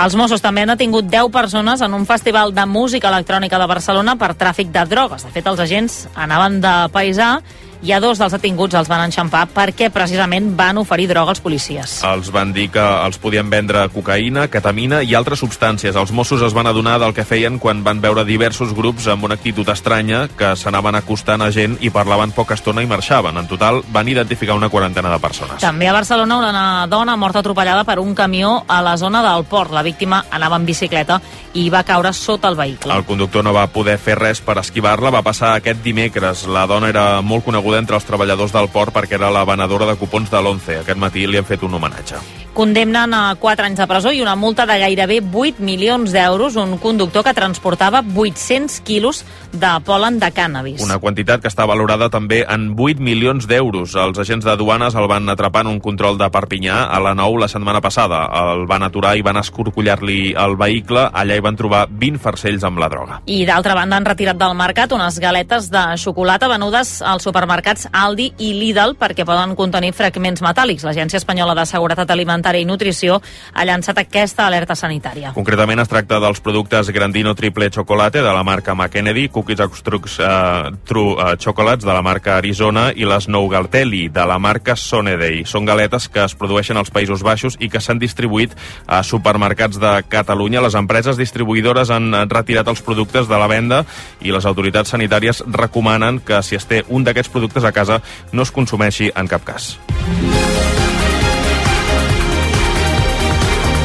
Els 0.00 0.14
Mossos 0.16 0.40
també 0.40 0.62
han 0.64 0.70
detingut 0.72 1.10
10 1.12 1.28
persones 1.28 1.82
en 1.84 1.92
un 1.92 2.06
festival 2.08 2.54
de 2.56 2.64
música 2.64 3.10
electrònica 3.10 3.58
de 3.60 3.66
Barcelona 3.68 4.14
per 4.16 4.30
tràfic 4.38 4.70
de 4.72 4.84
drogues. 4.88 5.26
De 5.26 5.32
fet, 5.34 5.44
els 5.50 5.60
agents 5.60 5.96
anaven 6.16 6.56
de 6.62 6.72
paisà 6.94 7.34
i 7.82 7.92
a 7.92 8.00
dos 8.00 8.18
dels 8.20 8.34
detinguts 8.36 8.76
els 8.76 8.88
van 8.90 9.00
enxampar 9.06 9.46
perquè 9.54 9.88
precisament 9.92 10.50
van 10.56 10.78
oferir 10.80 11.08
droga 11.08 11.32
als 11.32 11.40
policies. 11.40 12.00
Els 12.04 12.28
van 12.32 12.52
dir 12.52 12.68
que 12.74 12.82
els 12.82 13.16
podien 13.18 13.48
vendre 13.50 13.86
cocaïna, 13.94 14.48
ketamina 14.52 15.00
i 15.02 15.14
altres 15.16 15.40
substàncies. 15.40 15.96
Els 15.96 16.12
Mossos 16.12 16.42
es 16.44 16.54
van 16.56 16.68
adonar 16.68 16.98
del 17.00 17.14
que 17.16 17.24
feien 17.24 17.58
quan 17.58 17.82
van 17.84 18.02
veure 18.04 18.26
diversos 18.28 18.74
grups 18.76 19.08
amb 19.08 19.24
una 19.24 19.38
actitud 19.38 19.68
estranya 19.72 20.26
que 20.36 20.52
s'anaven 20.56 20.98
acostant 21.00 21.40
a 21.42 21.50
gent 21.54 21.78
i 21.80 21.92
parlaven 21.94 22.34
poca 22.36 22.58
estona 22.58 22.84
i 22.84 22.90
marxaven. 22.90 23.40
En 23.40 23.48
total 23.48 23.80
van 23.92 24.08
identificar 24.08 24.58
una 24.58 24.68
quarantena 24.68 25.12
de 25.14 25.22
persones. 25.22 25.62
També 25.64 25.88
a 25.88 25.96
Barcelona 25.96 26.38
una 26.38 26.86
dona 26.90 27.16
morta 27.16 27.40
atropellada 27.40 27.84
per 27.88 27.98
un 27.98 28.14
camió 28.14 28.64
a 28.68 28.82
la 28.84 28.96
zona 29.00 29.24
del 29.24 29.44
port. 29.48 29.72
La 29.72 29.86
víctima 29.86 30.24
anava 30.30 30.60
en 30.60 30.68
bicicleta 30.68 31.20
i 31.54 31.68
va 31.72 31.84
caure 31.84 32.12
sota 32.12 32.48
el 32.48 32.60
vehicle. 32.60 32.92
El 32.92 33.08
conductor 33.08 33.44
no 33.44 33.56
va 33.56 33.66
poder 33.72 33.96
fer 33.98 34.18
res 34.18 34.44
per 34.44 34.58
esquivar-la. 34.60 35.10
Va 35.14 35.24
passar 35.24 35.54
aquest 35.56 35.80
dimecres. 35.82 36.44
La 36.46 36.66
dona 36.68 36.92
era 36.92 37.06
molt 37.22 37.44
coneguda 37.44 37.69
entre 37.78 37.98
els 38.00 38.06
treballadors 38.08 38.52
del 38.56 38.70
port 38.72 38.94
perquè 38.96 39.18
era 39.20 39.30
la 39.30 39.46
venedora 39.48 39.86
de 39.86 39.98
cupons 40.00 40.30
de 40.30 40.40
l'11. 40.42 40.80
Aquest 40.82 40.98
matí 40.98 41.26
li 41.26 41.38
han 41.38 41.48
fet 41.48 41.62
un 41.66 41.74
homenatge. 41.78 42.39
Condemnen 42.54 43.14
a 43.14 43.36
4 43.38 43.64
anys 43.64 43.78
de 43.78 43.86
presó 43.86 44.10
i 44.12 44.20
una 44.20 44.34
multa 44.34 44.66
de 44.66 44.74
gairebé 44.80 45.20
8 45.22 45.62
milions 45.62 46.10
d'euros 46.10 46.56
un 46.58 46.78
conductor 46.82 47.22
que 47.22 47.34
transportava 47.34 48.02
800 48.02 48.80
quilos 48.82 49.24
de 49.52 49.70
polen 49.86 50.18
de 50.18 50.28
cànnabis. 50.34 50.82
Una 50.82 50.98
quantitat 50.98 51.40
que 51.42 51.48
està 51.50 51.64
valorada 51.66 52.10
també 52.10 52.42
en 52.42 52.72
8 52.76 53.00
milions 53.02 53.46
d'euros. 53.50 53.94
Els 53.94 54.18
agents 54.18 54.44
de 54.44 54.56
duanes 54.58 54.94
el 54.98 55.06
van 55.10 55.28
atrapar 55.30 55.62
en 55.64 55.70
un 55.72 55.80
control 55.80 56.18
de 56.18 56.28
Perpinyà 56.30 56.82
a 56.90 57.00
la 57.02 57.14
9 57.14 57.40
la 57.40 57.48
setmana 57.48 57.80
passada. 57.80 58.24
El 58.50 58.66
van 58.70 58.82
aturar 58.82 59.14
i 59.16 59.22
van 59.22 59.38
escorcollar-li 59.40 60.34
el 60.34 60.56
vehicle. 60.58 61.06
Allà 61.14 61.38
hi 61.38 61.44
van 61.46 61.58
trobar 61.58 61.86
20 61.88 62.18
farcells 62.18 62.66
amb 62.66 62.82
la 62.82 62.90
droga. 62.90 63.20
I 63.26 63.44
d'altra 63.46 63.78
banda 63.78 63.96
han 63.96 64.08
retirat 64.10 64.38
del 64.40 64.58
mercat 64.58 64.92
unes 64.92 65.18
galetes 65.22 65.70
de 65.70 65.84
xocolata 66.02 66.50
venudes 66.50 66.98
als 67.02 67.26
supermercats 67.26 67.88
Aldi 67.92 68.32
i 68.38 68.52
Lidl 68.58 68.96
perquè 68.98 69.24
poden 69.26 69.54
contenir 69.58 69.94
fragments 69.94 70.42
metàl·lics. 70.42 70.84
L'Agència 70.86 71.22
Espanyola 71.22 71.54
de 71.54 71.66
Seguretat 71.70 72.10
Alimentària 72.10 72.49
i 72.58 72.66
Nutrició 72.66 73.20
ha 73.52 73.64
llançat 73.64 73.98
aquesta 74.02 74.46
alerta 74.46 74.74
sanitària. 74.74 75.30
Concretament 75.36 75.80
es 75.82 75.90
tracta 75.90 76.18
dels 76.22 76.40
productes 76.42 76.90
Grandino 76.90 77.34
Triple 77.38 77.70
Chocolate 77.70 78.22
de 78.24 78.32
la 78.34 78.42
marca 78.42 78.74
McKennedy, 78.74 79.28
Cookies 79.28 79.62
Extrux 79.62 80.18
uh, 80.18 80.70
True 80.84 81.14
uh, 81.14 81.36
Chocolates 81.38 81.86
de 81.86 81.94
la 81.94 82.02
marca 82.02 82.36
Arizona 82.36 82.90
i 82.96 83.06
les 83.08 83.28
Nougaltelli 83.28 84.08
de 84.08 84.26
la 84.26 84.38
marca 84.42 84.76
Sonedey. 84.76 85.44
Són 85.46 85.68
galetes 85.68 86.08
que 86.10 86.24
es 86.24 86.34
produeixen 86.34 86.80
als 86.80 86.90
Països 86.90 87.22
Baixos 87.22 87.58
i 87.60 87.70
que 87.70 87.80
s'han 87.80 88.00
distribuït 88.02 88.56
a 88.86 89.02
supermercats 89.06 89.80
de 89.80 89.94
Catalunya. 90.08 90.64
Les 90.64 90.78
empreses 90.78 91.20
distribuïdores 91.20 91.92
han 91.94 92.12
retirat 92.30 92.68
els 92.68 92.82
productes 92.82 93.28
de 93.30 93.38
la 93.38 93.50
venda 93.50 93.84
i 94.20 94.34
les 94.34 94.46
autoritats 94.46 94.96
sanitàries 94.96 95.44
recomanen 95.46 96.20
que 96.24 96.42
si 96.42 96.58
es 96.58 96.66
té 96.66 96.84
un 96.88 97.04
d'aquests 97.06 97.32
productes 97.32 97.64
a 97.64 97.72
casa 97.72 98.00
no 98.32 98.42
es 98.42 98.54
consumeixi 98.54 99.12
en 99.14 99.30
cap 99.30 99.44
cas. 99.46 99.76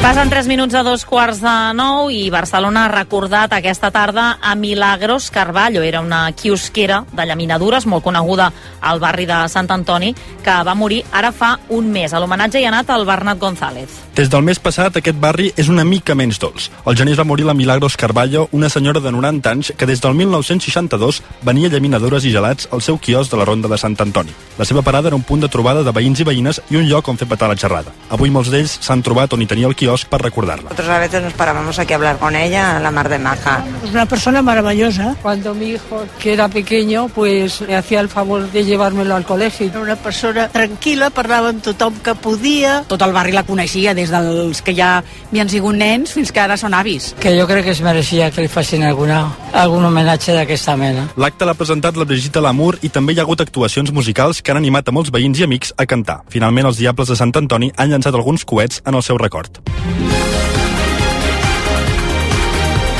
Passen 0.06 0.30
3 0.30 0.46
minuts 0.46 0.74
a 0.78 0.84
dos 0.86 1.02
quarts 1.02 1.40
de 1.42 1.52
nou 1.74 2.12
i 2.14 2.28
Barcelona 2.30 2.84
ha 2.86 2.90
recordat 2.92 3.56
aquesta 3.56 3.90
tarda 3.90 4.36
a 4.38 4.54
Milagros 4.54 5.32
Carballo. 5.34 5.82
Era 5.82 5.98
una 5.98 6.30
quiosquera 6.30 7.00
de 7.10 7.26
llaminadures 7.26 7.88
molt 7.90 8.04
coneguda 8.06 8.52
al 8.86 9.02
barri 9.02 9.26
de 9.26 9.40
Sant 9.50 9.66
Antoni 9.74 10.14
que 10.46 10.54
va 10.62 10.76
morir 10.78 11.02
ara 11.10 11.32
fa 11.34 11.56
un 11.74 11.90
mes. 11.90 12.14
A 12.14 12.20
l'homenatge 12.22 12.62
hi 12.62 12.68
ha 12.68 12.70
anat 12.70 12.92
el 12.94 13.02
Bernat 13.04 13.40
González. 13.42 13.98
Des 14.14 14.30
del 14.30 14.46
mes 14.46 14.60
passat, 14.62 14.94
aquest 14.96 15.18
barri 15.18 15.50
és 15.58 15.66
una 15.68 15.84
mica 15.84 16.14
menys 16.14 16.38
dolç. 16.38 16.70
El 16.86 16.96
gener 16.96 17.18
va 17.18 17.26
morir 17.26 17.44
la 17.44 17.52
Milagros 17.52 17.98
Carballo, 17.98 18.46
una 18.52 18.70
senyora 18.70 19.02
de 19.02 19.10
90 19.10 19.50
anys 19.50 19.72
que 19.76 19.90
des 19.90 20.00
del 20.00 20.14
1962 20.14 21.18
venia 21.42 21.68
llaminadures 21.68 22.24
i 22.24 22.30
gelats 22.30 22.70
al 22.70 22.80
seu 22.80 22.96
quiosc 22.96 23.34
de 23.34 23.42
la 23.42 23.44
Ronda 23.44 23.68
de 23.68 23.76
Sant 23.76 23.98
Antoni. 24.00 24.30
La 24.56 24.64
seva 24.64 24.86
parada 24.86 25.10
era 25.10 25.18
un 25.18 25.26
punt 25.26 25.42
de 25.42 25.50
trobada 25.50 25.82
de 25.82 25.92
veïns 25.92 26.22
i 26.22 26.24
veïnes 26.30 26.62
i 26.70 26.78
un 26.78 26.86
lloc 26.86 27.10
on 27.10 27.18
fer 27.18 27.28
petar 27.28 27.50
la 27.50 27.58
xerrada. 27.58 27.92
Avui 28.08 28.30
molts 28.30 28.54
d'ells 28.54 28.78
s'han 28.86 29.02
trobat 29.02 29.34
on 29.34 29.42
hi 29.42 29.50
tenia 29.50 29.66
el 29.66 29.74
quiosc 29.96 30.06
Bosch 30.06 30.06
per 30.06 30.20
recordar-la. 30.20 30.70
Nosotros 30.70 30.88
a 30.88 30.98
veces 30.98 31.22
nos 31.22 31.32
parábamos 31.32 31.78
aquí 31.78 31.92
a 31.92 31.96
hablar 31.96 32.18
con 32.18 32.36
ella, 32.36 32.78
la 32.80 32.90
mar 32.90 33.08
de 33.08 33.18
maja. 33.18 33.64
Es 33.84 33.90
una 33.90 34.06
persona 34.06 34.42
maravillosa. 34.42 35.16
Cuando 35.22 35.54
mi 35.54 35.70
hijo, 35.70 36.04
que 36.18 36.32
era 36.32 36.48
pequeño, 36.48 37.08
pues 37.08 37.62
me 37.62 37.76
hacía 37.76 38.00
el 38.00 38.08
favor 38.08 38.50
de 38.50 38.64
llevármelo 38.64 39.14
al 39.14 39.24
colegio. 39.24 39.66
Era 39.66 39.80
una 39.80 39.96
persona 39.96 40.50
tranquil·la, 40.52 41.10
parlava 41.10 41.50
amb 41.50 41.62
tothom 41.62 41.94
que 42.04 42.14
podia. 42.14 42.82
Tot 42.88 43.02
el 43.02 43.12
barri 43.12 43.32
la 43.32 43.44
coneixia, 43.46 43.94
des 43.94 44.10
dels 44.10 44.62
que 44.62 44.74
ja 44.76 45.02
havien 45.30 45.48
sigut 45.48 45.76
nens 45.76 46.12
fins 46.12 46.32
que 46.32 46.40
ara 46.40 46.56
són 46.56 46.74
avis. 46.74 47.14
Que 47.20 47.32
jo 47.38 47.46
crec 47.46 47.64
que 47.64 47.74
es 47.74 47.80
mereixia 47.80 48.30
que 48.30 48.44
li 48.44 48.52
facin 48.52 48.84
alguna, 48.84 49.24
algun 49.52 49.84
homenatge 49.84 50.34
d'aquesta 50.36 50.76
mena. 50.76 51.08
L'acte 51.16 51.46
l'ha 51.48 51.56
presentat 51.56 51.96
la 51.96 52.04
Brigitte 52.04 52.42
Lamour 52.42 52.80
i 52.82 52.92
també 52.92 53.14
hi 53.14 53.20
ha 53.20 53.26
hagut 53.26 53.40
actuacions 53.40 53.92
musicals 53.92 54.42
que 54.42 54.52
han 54.52 54.60
animat 54.60 54.88
a 54.88 54.96
molts 54.96 55.12
veïns 55.14 55.40
i 55.40 55.48
amics 55.48 55.72
a 55.76 55.86
cantar. 55.86 56.20
Finalment, 56.28 56.66
els 56.66 56.82
Diables 56.82 57.08
de 57.08 57.16
Sant 57.16 57.34
Antoni 57.36 57.72
han 57.76 57.90
llançat 57.90 58.14
alguns 58.14 58.44
coets 58.44 58.82
en 58.84 58.94
el 58.94 59.02
seu 59.02 59.18
record. 59.18 59.62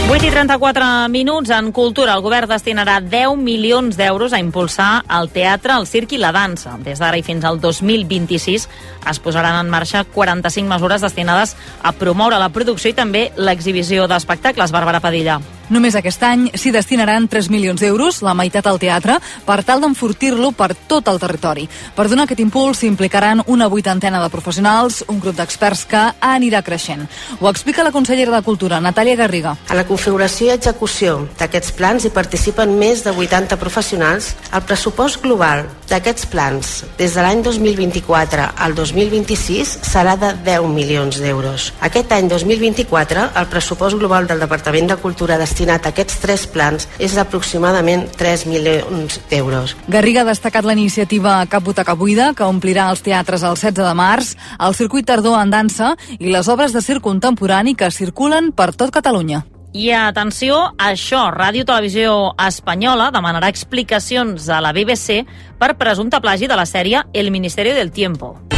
8 0.09 0.25
i 0.25 0.31
34 0.31 1.09
minuts 1.11 1.51
en 1.51 1.72
cultura. 1.75 2.14
El 2.14 2.22
govern 2.22 2.46
destinarà 2.49 3.01
10 3.03 3.35
milions 3.42 3.99
d'euros 3.99 4.33
a 4.33 4.38
impulsar 4.38 5.03
el 5.11 5.29
teatre, 5.35 5.75
el 5.75 5.88
circ 5.90 6.14
i 6.14 6.20
la 6.22 6.31
dansa. 6.33 6.77
Des 6.79 7.03
d'ara 7.03 7.18
i 7.18 7.25
fins 7.27 7.44
al 7.44 7.59
2026 7.61 8.68
es 9.11 9.20
posaran 9.20 9.59
en 9.59 9.68
marxa 9.68 10.05
45 10.05 10.70
mesures 10.70 11.03
destinades 11.03 11.57
a 11.82 11.91
promoure 11.93 12.39
la 12.39 12.53
producció 12.55 12.95
i 12.95 12.97
també 12.97 13.32
l'exhibició 13.37 14.07
d'espectacles. 14.07 14.70
Bàrbara 14.70 15.03
Padilla. 15.03 15.41
Només 15.66 15.96
aquest 15.98 16.22
any 16.22 16.44
s'hi 16.54 16.70
destinaran 16.70 17.24
3 17.26 17.48
milions 17.50 17.80
d'euros, 17.82 18.20
la 18.22 18.36
meitat 18.38 18.68
al 18.70 18.78
teatre, 18.78 19.16
per 19.42 19.64
tal 19.66 19.80
d'enfortir-lo 19.82 20.52
per 20.54 20.76
tot 20.86 21.08
el 21.10 21.18
territori. 21.18 21.64
Per 21.96 22.06
donar 22.06 22.28
aquest 22.28 22.42
impuls 22.44 22.84
s'implicaran 22.84 23.42
una 23.50 23.66
vuitantena 23.66 24.20
de 24.22 24.30
professionals, 24.30 25.02
un 25.10 25.18
grup 25.18 25.34
d'experts 25.34 25.82
que 25.90 26.02
anirà 26.22 26.60
creixent. 26.62 27.02
Ho 27.40 27.50
explica 27.50 27.82
la 27.82 27.90
consellera 27.90 28.30
de 28.36 28.44
Cultura, 28.46 28.78
Natàlia 28.78 29.16
Garriga. 29.18 29.56
A 29.66 29.74
la 29.74 29.86
configuració 29.88 30.46
i 30.46 30.54
execució 30.54 31.16
d'aquests 31.40 31.74
plans 31.74 32.06
hi 32.06 32.14
participen 32.14 32.78
més 32.78 33.02
de 33.02 33.10
80 33.10 33.58
professionals. 33.58 34.36
El 34.54 34.62
pressupost 34.70 35.18
global 35.24 35.64
d'aquests 35.90 36.30
plans 36.30 36.84
des 36.98 37.18
de 37.18 37.26
l'any 37.26 37.42
2024 37.42 38.52
al 38.54 38.78
2026 38.78 39.80
serà 39.82 40.14
de 40.14 40.30
10 40.46 40.70
milions 40.70 41.18
d'euros. 41.18 41.72
Aquest 41.82 42.14
any 42.14 42.30
2024 42.30 43.32
el 43.34 43.50
pressupost 43.50 43.98
global 43.98 44.30
del 44.30 44.46
Departament 44.46 44.94
de 44.94 45.00
Cultura 45.02 45.34
destinat 45.34 45.55
a 45.64 45.78
aquests 45.88 46.18
tres 46.20 46.44
plans 46.46 46.84
és 46.98 47.14
d'aproximadament 47.16 48.04
3 48.18 48.44
milions 48.50 49.20
d'euros. 49.30 49.76
Garriga 49.88 50.20
ha 50.20 50.28
destacat 50.28 50.64
la 50.64 50.74
iniciativa 50.76 51.38
Cap 51.48 51.64
Butaca 51.64 51.94
Buida, 51.94 52.32
que 52.36 52.44
omplirà 52.44 52.90
els 52.90 53.00
teatres 53.00 53.42
el 53.42 53.57
16 53.57 53.80
de 53.80 53.94
març, 53.96 54.34
el 54.61 54.74
circuit 54.74 55.07
tardor 55.07 55.40
en 55.40 55.50
dansa 55.50 55.94
i 56.18 56.28
les 56.28 56.48
obres 56.48 56.76
de 56.76 56.82
circ 56.84 57.02
contemporani 57.02 57.74
que 57.74 57.90
circulen 57.90 58.52
per 58.52 58.74
tot 58.74 58.92
Catalunya. 58.92 59.46
I 59.76 59.90
atenció, 59.92 60.72
això, 60.80 61.26
Ràdio 61.34 61.66
Televisió 61.68 62.32
Espanyola 62.40 63.11
demanarà 63.12 63.50
explicacions 63.52 64.48
a 64.48 64.62
la 64.64 64.72
BBC 64.72 65.24
per 65.61 65.76
presumpte 65.76 66.20
plagi 66.24 66.48
de 66.48 66.57
la 66.57 66.64
sèrie 66.64 67.04
El 67.12 67.30
Ministerio 67.30 67.74
del 67.74 67.92
Tiempo. 67.92 68.55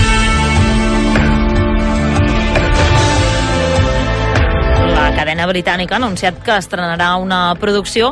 La 5.09 5.15
cadena 5.17 5.47
britànica 5.49 5.95
ha 5.97 6.03
anunciat 6.03 6.43
que 6.45 6.53
estrenarà 6.61 7.15
una 7.17 7.55
producció 7.57 8.11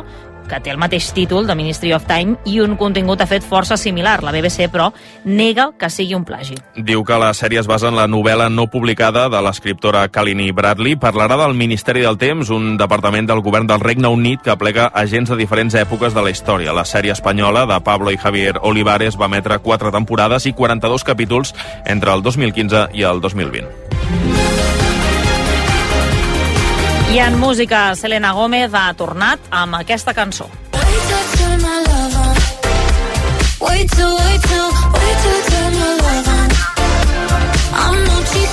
que 0.49 0.57
té 0.63 0.71
el 0.73 0.79
mateix 0.81 1.11
títol 1.13 1.45
de 1.45 1.53
Ministry 1.53 1.91
of 1.93 2.07
Time 2.09 2.39
i 2.49 2.55
un 2.63 2.73
contingut 2.79 3.21
ha 3.21 3.27
fet 3.29 3.45
força 3.45 3.77
similar. 3.77 4.23
La 4.25 4.31
BBC, 4.33 4.65
però, 4.73 4.87
nega 5.29 5.67
que 5.77 5.91
sigui 5.93 6.15
un 6.17 6.25
plagi. 6.25 6.57
Diu 6.73 7.03
que 7.05 7.19
la 7.21 7.35
sèrie 7.37 7.61
es 7.61 7.69
basa 7.69 7.91
en 7.91 7.99
la 7.99 8.07
novel·la 8.09 8.47
no 8.49 8.65
publicada 8.73 9.27
de 9.29 9.43
l'escriptora 9.45 10.07
Kalini 10.09 10.49
Bradley. 10.49 10.97
Parlarà 10.97 11.37
del 11.43 11.53
Ministeri 11.53 12.01
del 12.01 12.17
Temps, 12.17 12.49
un 12.49 12.79
departament 12.81 13.29
del 13.29 13.45
govern 13.45 13.69
del 13.69 13.83
Regne 13.83 14.09
Unit 14.09 14.41
que 14.41 14.55
aplega 14.55 14.89
agents 14.89 15.29
de 15.29 15.37
diferents 15.37 15.77
èpoques 15.77 16.17
de 16.17 16.25
la 16.25 16.33
història. 16.33 16.73
La 16.73 16.87
sèrie 16.87 17.13
espanyola 17.13 17.67
de 17.69 17.77
Pablo 17.85 18.09
i 18.09 18.17
Javier 18.17 18.57
Olivares 18.63 19.21
va 19.21 19.29
emetre 19.29 19.61
quatre 19.61 19.93
temporades 19.93 20.49
i 20.49 20.57
42 20.57 21.05
capítols 21.05 21.53
entre 21.85 22.17
el 22.17 22.25
2015 22.25 22.87
i 22.97 23.05
el 23.05 23.21
2020. 23.21 24.46
I 27.09 27.19
en 27.19 27.39
música, 27.39 27.95
Selena 27.95 28.33
Gómez 28.33 28.73
ha 28.73 28.93
tornat 28.93 29.39
amb 29.49 29.79
aquesta 29.79 30.13
cançó. 30.13 30.49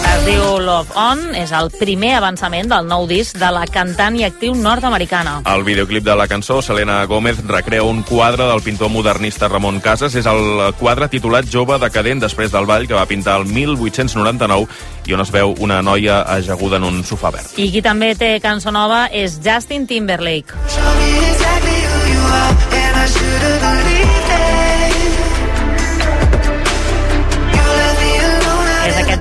Es 0.05 0.27
diu 0.27 0.43
Love 0.63 0.95
On, 0.97 1.21
és 1.37 1.51
el 1.53 1.71
primer 1.75 2.15
avançament 2.19 2.69
del 2.71 2.87
nou 2.89 3.07
disc 3.11 3.37
de 3.41 3.49
la 3.53 3.65
cantant 3.69 4.17
i 4.17 4.25
actriu 4.27 4.55
nord-americana. 4.57 5.41
El 5.51 5.65
videoclip 5.67 6.05
de 6.07 6.15
la 6.17 6.27
cançó, 6.31 6.61
Selena 6.63 7.03
Gómez 7.11 7.43
recrea 7.49 7.83
un 7.83 8.03
quadre 8.07 8.47
del 8.49 8.63
pintor 8.63 8.93
modernista 8.95 9.49
Ramon 9.49 9.81
Casas. 9.85 10.15
És 10.15 10.29
el 10.31 10.63
quadre 10.79 11.09
titulat 11.13 11.49
Jove 11.51 11.79
decadent 11.83 12.23
després 12.23 12.53
del 12.55 12.69
ball 12.71 12.87
que 12.89 12.97
va 12.97 13.09
pintar 13.11 13.37
el 13.41 13.49
1899 13.51 14.69
i 15.05 15.17
on 15.17 15.25
es 15.25 15.33
veu 15.35 15.55
una 15.61 15.83
noia 15.83 16.23
ajaguda 16.37 16.81
en 16.81 16.89
un 16.89 17.03
sofà 17.05 17.35
verd. 17.35 17.59
I 17.61 17.69
qui 17.75 17.83
també 17.85 18.15
té 18.17 18.37
cançó 18.45 18.73
nova 18.73 19.07
és 19.13 19.41
Justin 19.45 19.89
Timberlake. 19.91 20.63
És 20.65 21.45
aquest 21.59 23.94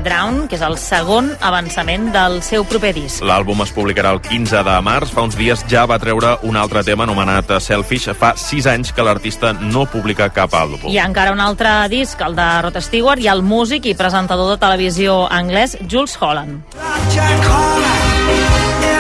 Drown, 0.04 0.48
que 0.48 0.58
és 0.58 0.64
el 0.66 0.78
segon 0.82 1.32
avançament 1.42 2.12
del 2.14 2.42
seu 2.46 2.66
proper 2.68 2.94
disc. 2.96 3.24
L'àlbum 3.26 3.64
es 3.66 3.74
publicarà 3.76 4.14
el 4.14 4.22
15 4.24 4.64
de 4.68 4.78
març. 4.86 5.14
Fa 5.16 5.26
uns 5.26 5.38
dies 5.40 5.66
ja 5.72 5.86
va 5.90 6.00
treure 6.02 6.36
un 6.48 6.60
altre 6.60 6.84
tema 6.84 7.08
anomenat 7.08 7.56
Selfish. 7.64 8.12
Fa 8.20 8.34
sis 8.40 8.68
anys 8.70 8.94
que 8.94 9.06
l'artista 9.06 9.54
no 9.60 9.86
publica 9.90 10.30
cap 10.34 10.54
àlbum. 10.60 10.92
Hi 10.92 11.00
ha 11.00 11.08
encara 11.10 11.34
un 11.34 11.42
altre 11.44 11.74
disc, 11.94 12.22
el 12.22 12.36
de 12.38 12.50
Rod 12.68 12.82
Stewart, 12.84 13.24
i 13.24 13.32
el 13.34 13.44
músic 13.44 13.88
i 13.90 13.98
presentador 13.98 14.54
de 14.54 14.62
televisió 14.62 15.24
anglès 15.32 15.78
Jules 15.88 16.18
Holland. 16.22 16.62
Té 17.14 18.93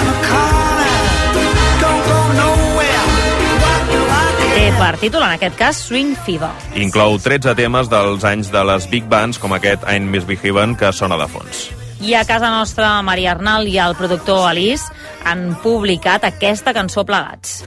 per 4.79 4.97
títol, 5.01 5.23
en 5.23 5.35
aquest 5.35 5.55
cas, 5.59 5.77
Swing 5.87 6.15
Fever. 6.25 6.51
Inclou 6.79 7.17
13 7.21 7.55
temes 7.59 7.89
dels 7.91 8.23
anys 8.27 8.51
de 8.53 8.63
les 8.67 8.87
Big 8.91 9.07
Bands, 9.09 9.39
com 9.41 9.53
aquest 9.55 9.85
I'm 9.89 10.09
Misbehaving, 10.13 10.75
que 10.79 10.91
sona 10.93 11.17
de 11.19 11.27
fons. 11.31 11.69
I 12.03 12.13
a 12.19 12.25
casa 12.27 12.49
nostra, 12.51 13.01
Maria 13.01 13.31
Arnal 13.31 13.67
i 13.71 13.77
el 13.79 13.95
productor 13.95 14.49
Alice 14.49 14.91
han 15.23 15.55
publicat 15.63 16.27
aquesta 16.27 16.73
cançó 16.75 17.05
plegats. 17.07 17.63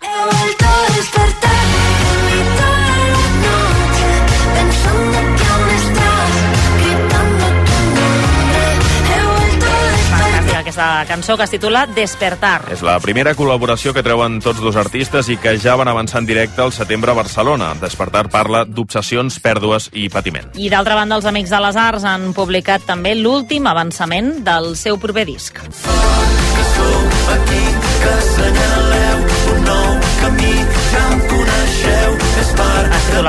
Fantàstica 1.16 2.75
aquesta 10.66 11.04
cançó 11.06 11.36
que 11.36 11.44
es 11.44 11.50
titula 11.50 11.86
Despertar. 11.86 12.64
És 12.74 12.82
la 12.82 12.96
primera 12.98 13.36
col·laboració 13.38 13.92
que 13.94 14.02
treuen 14.02 14.40
tots 14.42 14.58
dos 14.58 14.74
artistes 14.76 15.30
i 15.30 15.36
que 15.38 15.54
ja 15.62 15.76
van 15.78 15.86
avançar 15.86 16.18
en 16.24 16.26
directe 16.26 16.64
al 16.64 16.74
setembre 16.74 17.12
a 17.12 17.14
Barcelona. 17.14 17.70
Despertar 17.78 18.26
parla 18.32 18.64
d'obsessions, 18.66 19.38
pèrdues 19.44 19.90
i 19.94 20.08
patiment. 20.10 20.50
I 20.58 20.70
d'altra 20.72 20.98
banda, 20.98 21.20
els 21.20 21.28
Amics 21.30 21.54
de 21.54 21.62
les 21.62 21.78
Arts 21.78 22.04
han 22.04 22.32
publicat 22.34 22.82
també 22.88 23.14
l'últim 23.14 23.70
avançament 23.70 24.42
del 24.42 24.74
seu 24.76 24.98
proper 24.98 25.26
disc. 25.30 25.54
que 25.62 26.64
sou 26.74 26.98
aquí, 27.36 27.64
que 28.02 28.10
assenyaleu 28.18 29.18
un 29.54 29.64
nou 29.70 29.90
camí, 30.20 30.54
ja 30.90 31.04
em 31.12 31.20
coneixeu, 31.30 31.45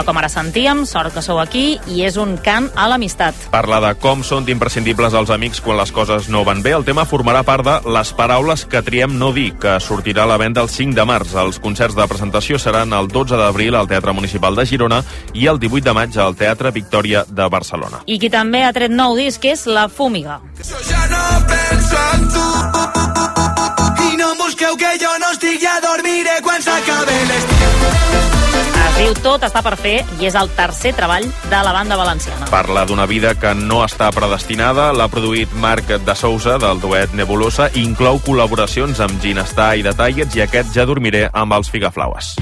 Com 0.07 0.15
ara 0.15 0.29
sentíem, 0.31 0.85
Sort 0.87 1.11
que 1.11 1.21
sou 1.21 1.35
aquí, 1.41 1.81
i 1.91 2.05
és 2.07 2.15
un 2.15 2.37
cant 2.39 2.69
a 2.79 2.85
l'amistat. 2.87 3.35
Parla 3.51 3.81
de 3.83 3.89
com 3.99 4.21
són 4.23 4.45
d'imprescindibles 4.47 5.11
els 5.19 5.33
amics 5.35 5.59
quan 5.59 5.75
les 5.75 5.91
coses 5.91 6.29
no 6.31 6.45
van 6.47 6.61
bé. 6.63 6.71
El 6.77 6.85
tema 6.87 7.03
formarà 7.03 7.41
part 7.43 7.67
de 7.67 7.73
Les 7.91 8.13
paraules 8.15 8.63
que 8.71 8.79
triem 8.87 9.17
no 9.19 9.33
dir, 9.35 9.49
que 9.59 9.75
sortirà 9.83 10.23
a 10.23 10.31
la 10.31 10.37
venda 10.39 10.63
el 10.63 10.71
5 10.71 10.95
de 10.95 11.03
març. 11.03 11.35
Els 11.35 11.59
concerts 11.59 11.97
de 11.99 12.07
presentació 12.07 12.55
seran 12.55 12.95
el 12.95 13.11
12 13.11 13.35
d'abril 13.35 13.75
al 13.75 13.91
Teatre 13.91 14.15
Municipal 14.15 14.55
de 14.55 14.65
Girona 14.65 15.01
i 15.33 15.51
el 15.51 15.59
18 15.59 15.83
de 15.89 15.97
maig 15.99 16.15
al 16.15 16.39
Teatre 16.39 16.71
Victòria 16.71 17.25
de 17.27 17.49
Barcelona. 17.51 17.99
I 18.07 18.15
qui 18.15 18.31
també 18.31 18.63
ha 18.63 18.71
tret 18.71 18.95
nou 18.95 19.19
disc 19.19 19.43
és 19.43 19.67
La 19.67 19.89
Fúmiga. 19.91 20.39
Ja 20.63 21.03
no 21.11 21.25
penso 21.51 21.99
en 22.15 22.29
tu 22.31 22.47
i 24.07 24.15
no 24.15 24.35
busqueu 24.39 24.77
que 24.79 24.89
jo 25.01 25.06
diu 28.97 29.13
Tot 29.21 29.43
està 29.45 29.61
per 29.65 29.75
fer 29.77 29.97
i 30.17 30.27
és 30.29 30.35
el 30.39 30.49
tercer 30.57 30.93
treball 30.97 31.27
de 31.27 31.59
la 31.65 31.73
banda 31.75 31.97
valenciana. 31.99 32.47
Parla 32.49 32.85
d'una 32.89 33.05
vida 33.09 33.35
que 33.37 33.53
no 33.57 33.83
està 33.85 34.09
predestinada. 34.15 34.89
L'ha 34.95 35.09
produït 35.11 35.53
Marc 35.61 35.93
de 36.01 36.15
Sousa, 36.17 36.57
del 36.61 36.81
duet 36.81 37.13
Nebulosa, 37.13 37.69
i 37.75 37.85
inclou 37.85 38.21
col·laboracions 38.25 39.01
amb 39.03 39.21
Ginestar 39.21 39.75
i 39.77 39.85
Tigers, 39.85 40.35
i 40.35 40.45
aquest 40.47 40.73
ja 40.73 40.87
dormiré 40.89 41.27
amb 41.33 41.53
els 41.53 41.69
Figaflaues. 41.73 42.35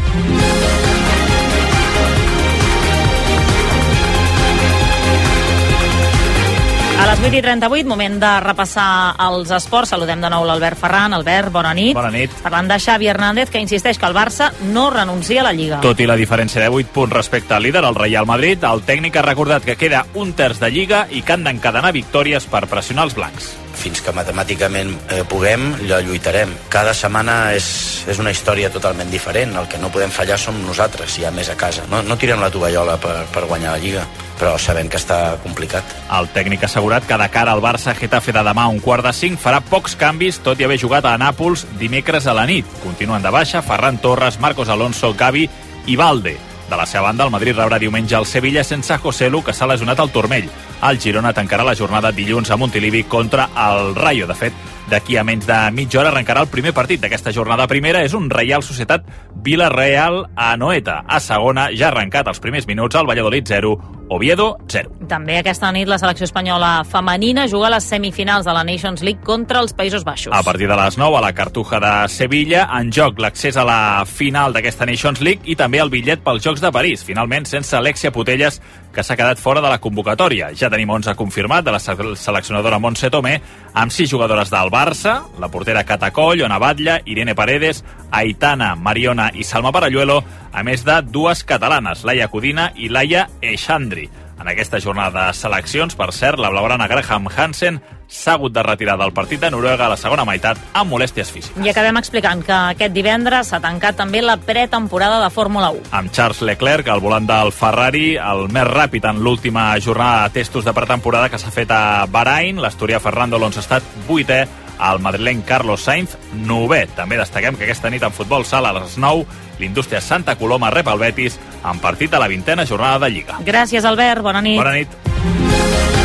A 6.96 7.06
les 7.10 7.20
8 7.20 7.36
i 7.36 7.42
38, 7.44 7.88
moment 7.90 8.16
de 8.22 8.30
repassar 8.40 9.16
els 9.26 9.50
esports. 9.52 9.92
Saludem 9.92 10.22
de 10.24 10.30
nou 10.32 10.46
l'Albert 10.48 10.80
Ferran. 10.80 11.14
Albert, 11.14 11.52
bona 11.52 11.74
nit. 11.76 11.92
Bona 11.98 12.12
nit. 12.14 12.32
Parlant 12.42 12.70
de 12.72 12.78
Xavi 12.80 13.10
Hernández, 13.12 13.52
que 13.52 13.60
insisteix 13.60 14.00
que 14.00 14.08
el 14.08 14.16
Barça 14.16 14.48
no 14.72 14.88
renuncia 14.94 15.42
a 15.42 15.46
la 15.50 15.52
Lliga. 15.54 15.82
Tot 15.84 16.00
i 16.00 16.08
la 16.08 16.16
diferència 16.16 16.64
de 16.64 16.72
8 16.72 16.94
punts 16.96 17.14
respecte 17.14 17.54
al 17.54 17.68
líder, 17.68 17.84
el 17.84 18.00
Real 18.00 18.26
Madrid, 18.26 18.64
el 18.64 18.86
tècnic 18.88 19.20
ha 19.20 19.26
recordat 19.28 19.68
que 19.68 19.76
queda 19.76 20.06
un 20.16 20.32
terç 20.40 20.64
de 20.64 20.72
Lliga 20.72 21.06
i 21.12 21.22
que 21.22 21.36
han 21.36 21.44
d'encadenar 21.44 21.92
victòries 21.92 22.48
per 22.48 22.66
pressionar 22.72 23.10
els 23.10 23.20
blancs. 23.20 23.54
fins 23.76 24.00
que 24.02 24.14
matemàticament 24.16 24.94
eh, 25.12 25.24
puguem, 25.30 25.66
allò 25.84 26.00
lluitarem. 26.02 26.50
Cada 26.72 26.94
setmana 26.96 27.52
és, 27.54 27.68
és 28.08 28.18
una 28.24 28.32
història 28.32 28.72
totalment 28.72 29.12
diferent. 29.12 29.52
El 29.60 29.68
que 29.68 29.78
no 29.78 29.92
podem 29.92 30.10
fallar 30.10 30.40
som 30.40 30.56
nosaltres, 30.66 31.12
si 31.12 31.22
hi 31.22 31.26
ha 31.28 31.32
més 31.36 31.52
a 31.52 31.58
casa. 31.60 31.84
No, 31.92 32.02
no 32.02 32.18
tirem 32.18 32.40
la 32.42 32.50
tovallola 32.50 32.96
per, 32.98 33.26
per 33.36 33.44
guanyar 33.46 33.76
la 33.76 33.84
Lliga, 33.84 34.06
però 34.40 34.56
sabem 34.60 34.90
que 34.92 35.00
està 35.00 35.38
complicat. 35.44 35.84
El 36.18 36.30
tècnic 36.36 36.64
ha 36.64 36.70
assegurat 36.70 37.06
que 37.08 37.18
de 37.20 37.30
cara 37.34 37.54
al 37.56 37.64
Barça 37.64 37.96
Getafe 37.98 38.34
de 38.36 38.44
demà 38.46 38.68
un 38.72 38.82
quart 38.84 39.06
de 39.06 39.14
cinc 39.16 39.40
farà 39.42 39.62
pocs 39.64 39.96
canvis, 40.00 40.42
tot 40.44 40.60
i 40.60 40.68
haver 40.68 40.80
jugat 40.82 41.06
a 41.06 41.16
Nàpols 41.18 41.66
dimecres 41.80 42.28
a 42.28 42.36
la 42.36 42.48
nit. 42.50 42.68
Continuen 42.84 43.24
de 43.24 43.32
baixa 43.32 43.64
Ferran 43.66 43.98
Torres, 44.04 44.40
Marcos 44.40 44.70
Alonso, 44.70 45.14
Gavi 45.14 45.48
i 45.88 45.96
Valde. 45.96 46.38
De 46.70 46.78
la 46.78 46.88
seva 46.90 47.04
banda, 47.12 47.26
el 47.26 47.30
Madrid 47.30 47.54
rebrà 47.54 47.78
diumenge 47.78 48.16
al 48.18 48.26
Sevilla 48.26 48.64
sense 48.64 48.98
Joselu, 48.98 49.44
que 49.46 49.54
s'ha 49.54 49.68
lesionat 49.70 50.00
al 50.02 50.10
turmell. 50.10 50.48
El 50.82 51.00
Girona 51.00 51.34
tancarà 51.34 51.64
la 51.64 51.76
jornada 51.78 52.12
dilluns 52.12 52.50
a 52.50 52.58
Montilivi 52.58 53.04
contra 53.04 53.50
el 53.68 53.94
Rayo. 53.96 54.26
De 54.26 54.34
fet, 54.34 54.54
d'aquí 54.90 55.18
a 55.18 55.24
menys 55.26 55.48
de 55.48 55.58
mitja 55.76 56.00
hora 56.00 56.12
arrencarà 56.14 56.44
el 56.46 56.52
primer 56.52 56.74
partit 56.74 57.02
d'aquesta 57.02 57.34
jornada 57.34 57.68
primera. 57.68 58.04
És 58.06 58.14
un 58.14 58.30
Reial 58.30 58.64
Societat 58.64 59.06
Villarreal 59.46 60.26
a 60.36 60.56
Noeta. 60.58 61.04
A 61.08 61.20
segona 61.20 61.70
ja 61.74 61.90
ha 61.90 61.94
arrencat 61.94 62.28
els 62.28 62.42
primers 62.42 62.68
minuts 62.68 62.96
al 62.96 63.08
Valladolid 63.08 63.46
0, 63.48 63.76
Oviedo 64.10 64.58
0. 64.70 65.08
També 65.10 65.40
aquesta 65.40 65.72
nit 65.74 65.90
la 65.90 65.98
selecció 66.02 66.28
espanyola 66.28 66.84
femenina 66.86 67.48
juga 67.50 67.68
a 67.68 67.76
les 67.76 67.88
semifinals 67.90 68.46
de 68.46 68.54
la 68.54 68.64
Nations 68.64 69.02
League 69.02 69.26
contra 69.26 69.62
els 69.64 69.74
Països 69.74 70.06
Baixos. 70.06 70.34
A 70.34 70.44
partir 70.44 70.70
de 70.70 70.78
les 70.78 70.98
9 70.98 71.18
a 71.18 71.22
la 71.22 71.34
Cartuja 71.34 71.80
de 71.82 71.94
Sevilla, 72.10 72.68
en 72.80 72.92
joc 72.94 73.20
l'accés 73.20 73.58
a 73.58 73.66
la 73.66 74.06
final 74.06 74.54
d'aquesta 74.54 74.86
Nations 74.86 75.22
League 75.22 75.46
i 75.50 75.58
també 75.58 75.82
el 75.82 75.90
bitllet 75.90 76.22
pels 76.26 76.46
Jocs 76.46 76.62
de 76.62 76.72
París, 76.72 77.04
finalment 77.06 77.50
sense 77.50 77.76
Alexia 77.76 78.14
Putelles, 78.14 78.62
que 78.96 79.04
s'ha 79.04 79.18
quedat 79.20 79.38
fora 79.44 79.60
de 79.62 79.68
la 79.70 79.78
convocatòria. 79.84 80.54
Ja 80.56 80.70
tenim 80.72 80.90
11 80.90 81.14
confirmat 81.20 81.66
de 81.68 81.74
la 81.76 81.80
se- 81.84 81.96
seleccionadora 82.16 82.80
Montse 82.80 83.10
Tomé, 83.12 83.42
amb 83.74 83.92
6 83.92 84.10
jugadores 84.10 84.50
del 84.50 84.72
Barça, 84.72 85.18
la 85.38 85.50
portera 85.52 85.84
Catacoll, 85.84 86.42
Ona 86.48 86.58
Batlle, 86.58 87.02
Irene 87.06 87.36
Paredes, 87.36 87.84
Aitana, 88.12 88.76
Mariona 88.76 89.30
i 89.36 89.44
Salma 89.44 89.72
Paralluelo, 89.76 90.24
a 90.54 90.64
més 90.64 90.86
de 90.88 91.02
dues 91.04 91.44
catalanes, 91.44 92.06
Laia 92.08 92.30
Codina 92.30 92.72
i 92.76 92.88
Laia 92.90 93.28
Eixandri. 93.42 94.10
En 94.40 94.50
aquesta 94.52 94.80
jornada 94.84 95.28
de 95.28 95.34
seleccions, 95.34 95.96
per 95.96 96.12
cert, 96.12 96.40
la 96.40 96.50
blaugrana 96.52 96.90
Graham 96.92 97.30
Hansen 97.32 97.80
s'ha 98.08 98.36
hagut 98.36 98.54
de 98.54 98.62
retirar 98.64 98.98
del 99.00 99.14
partit 99.16 99.40
de 99.42 99.50
Noruega 99.50 99.88
a 99.88 99.94
la 99.94 99.98
segona 99.98 100.26
meitat 100.28 100.60
amb 100.78 100.92
molèsties 100.92 101.32
físiques. 101.32 101.64
I 101.66 101.72
acabem 101.72 101.98
explicant 101.98 102.44
que 102.46 102.54
aquest 102.76 102.94
divendres 102.94 103.50
s'ha 103.50 103.62
tancat 103.64 103.98
també 103.98 104.22
la 104.22 104.38
pretemporada 104.38 105.22
de 105.24 105.32
Fórmula 105.34 105.72
1. 105.72 105.88
amb 105.92 106.12
Charles 106.12 106.44
Leclerc, 106.46 106.92
al 106.92 107.02
volant 107.02 107.26
del 107.30 107.54
Ferrari, 107.56 108.16
el 108.20 108.46
més 108.54 108.68
ràpid 108.68 109.08
en 109.10 109.24
l'última 109.24 109.72
jornada 109.80 110.28
de 110.28 110.42
testos 110.42 110.68
de 110.68 110.74
pretemporada 110.74 111.30
que 111.30 111.40
s'ha 111.40 111.52
fet 111.56 111.72
a 111.72 112.06
Bahrain. 112.06 112.62
L'asturià 112.62 113.00
Fernando 113.00 113.40
Alonso 113.40 113.64
ha 113.64 113.66
estat 113.66 113.84
vuitè, 114.08 114.44
el 114.80 115.00
madrileny 115.00 115.44
Carlos 115.48 115.86
Sainz, 115.88 116.18
novè. 116.46 116.86
També 116.96 117.20
destaquem 117.20 117.58
que 117.58 117.68
aquesta 117.68 117.92
nit 117.94 118.04
en 118.04 118.16
futbol 118.16 118.46
sala 118.46 118.72
a 118.74 118.80
les 118.82 118.98
9, 118.98 119.26
l'indústria 119.60 120.02
Santa 120.02 120.36
Coloma 120.40 120.72
rep 120.74 120.88
el 120.92 121.02
Betis 121.02 121.40
en 121.64 121.80
partit 121.84 122.14
a 122.14 122.20
la 122.20 122.28
vintena 122.32 122.66
jornada 122.66 123.00
de 123.06 123.12
Lliga. 123.12 123.40
Gràcies, 123.46 123.86
Albert. 123.86 124.22
Bona 124.26 124.42
nit. 124.42 124.60
Bona 124.60 124.76
nit. 124.76 126.05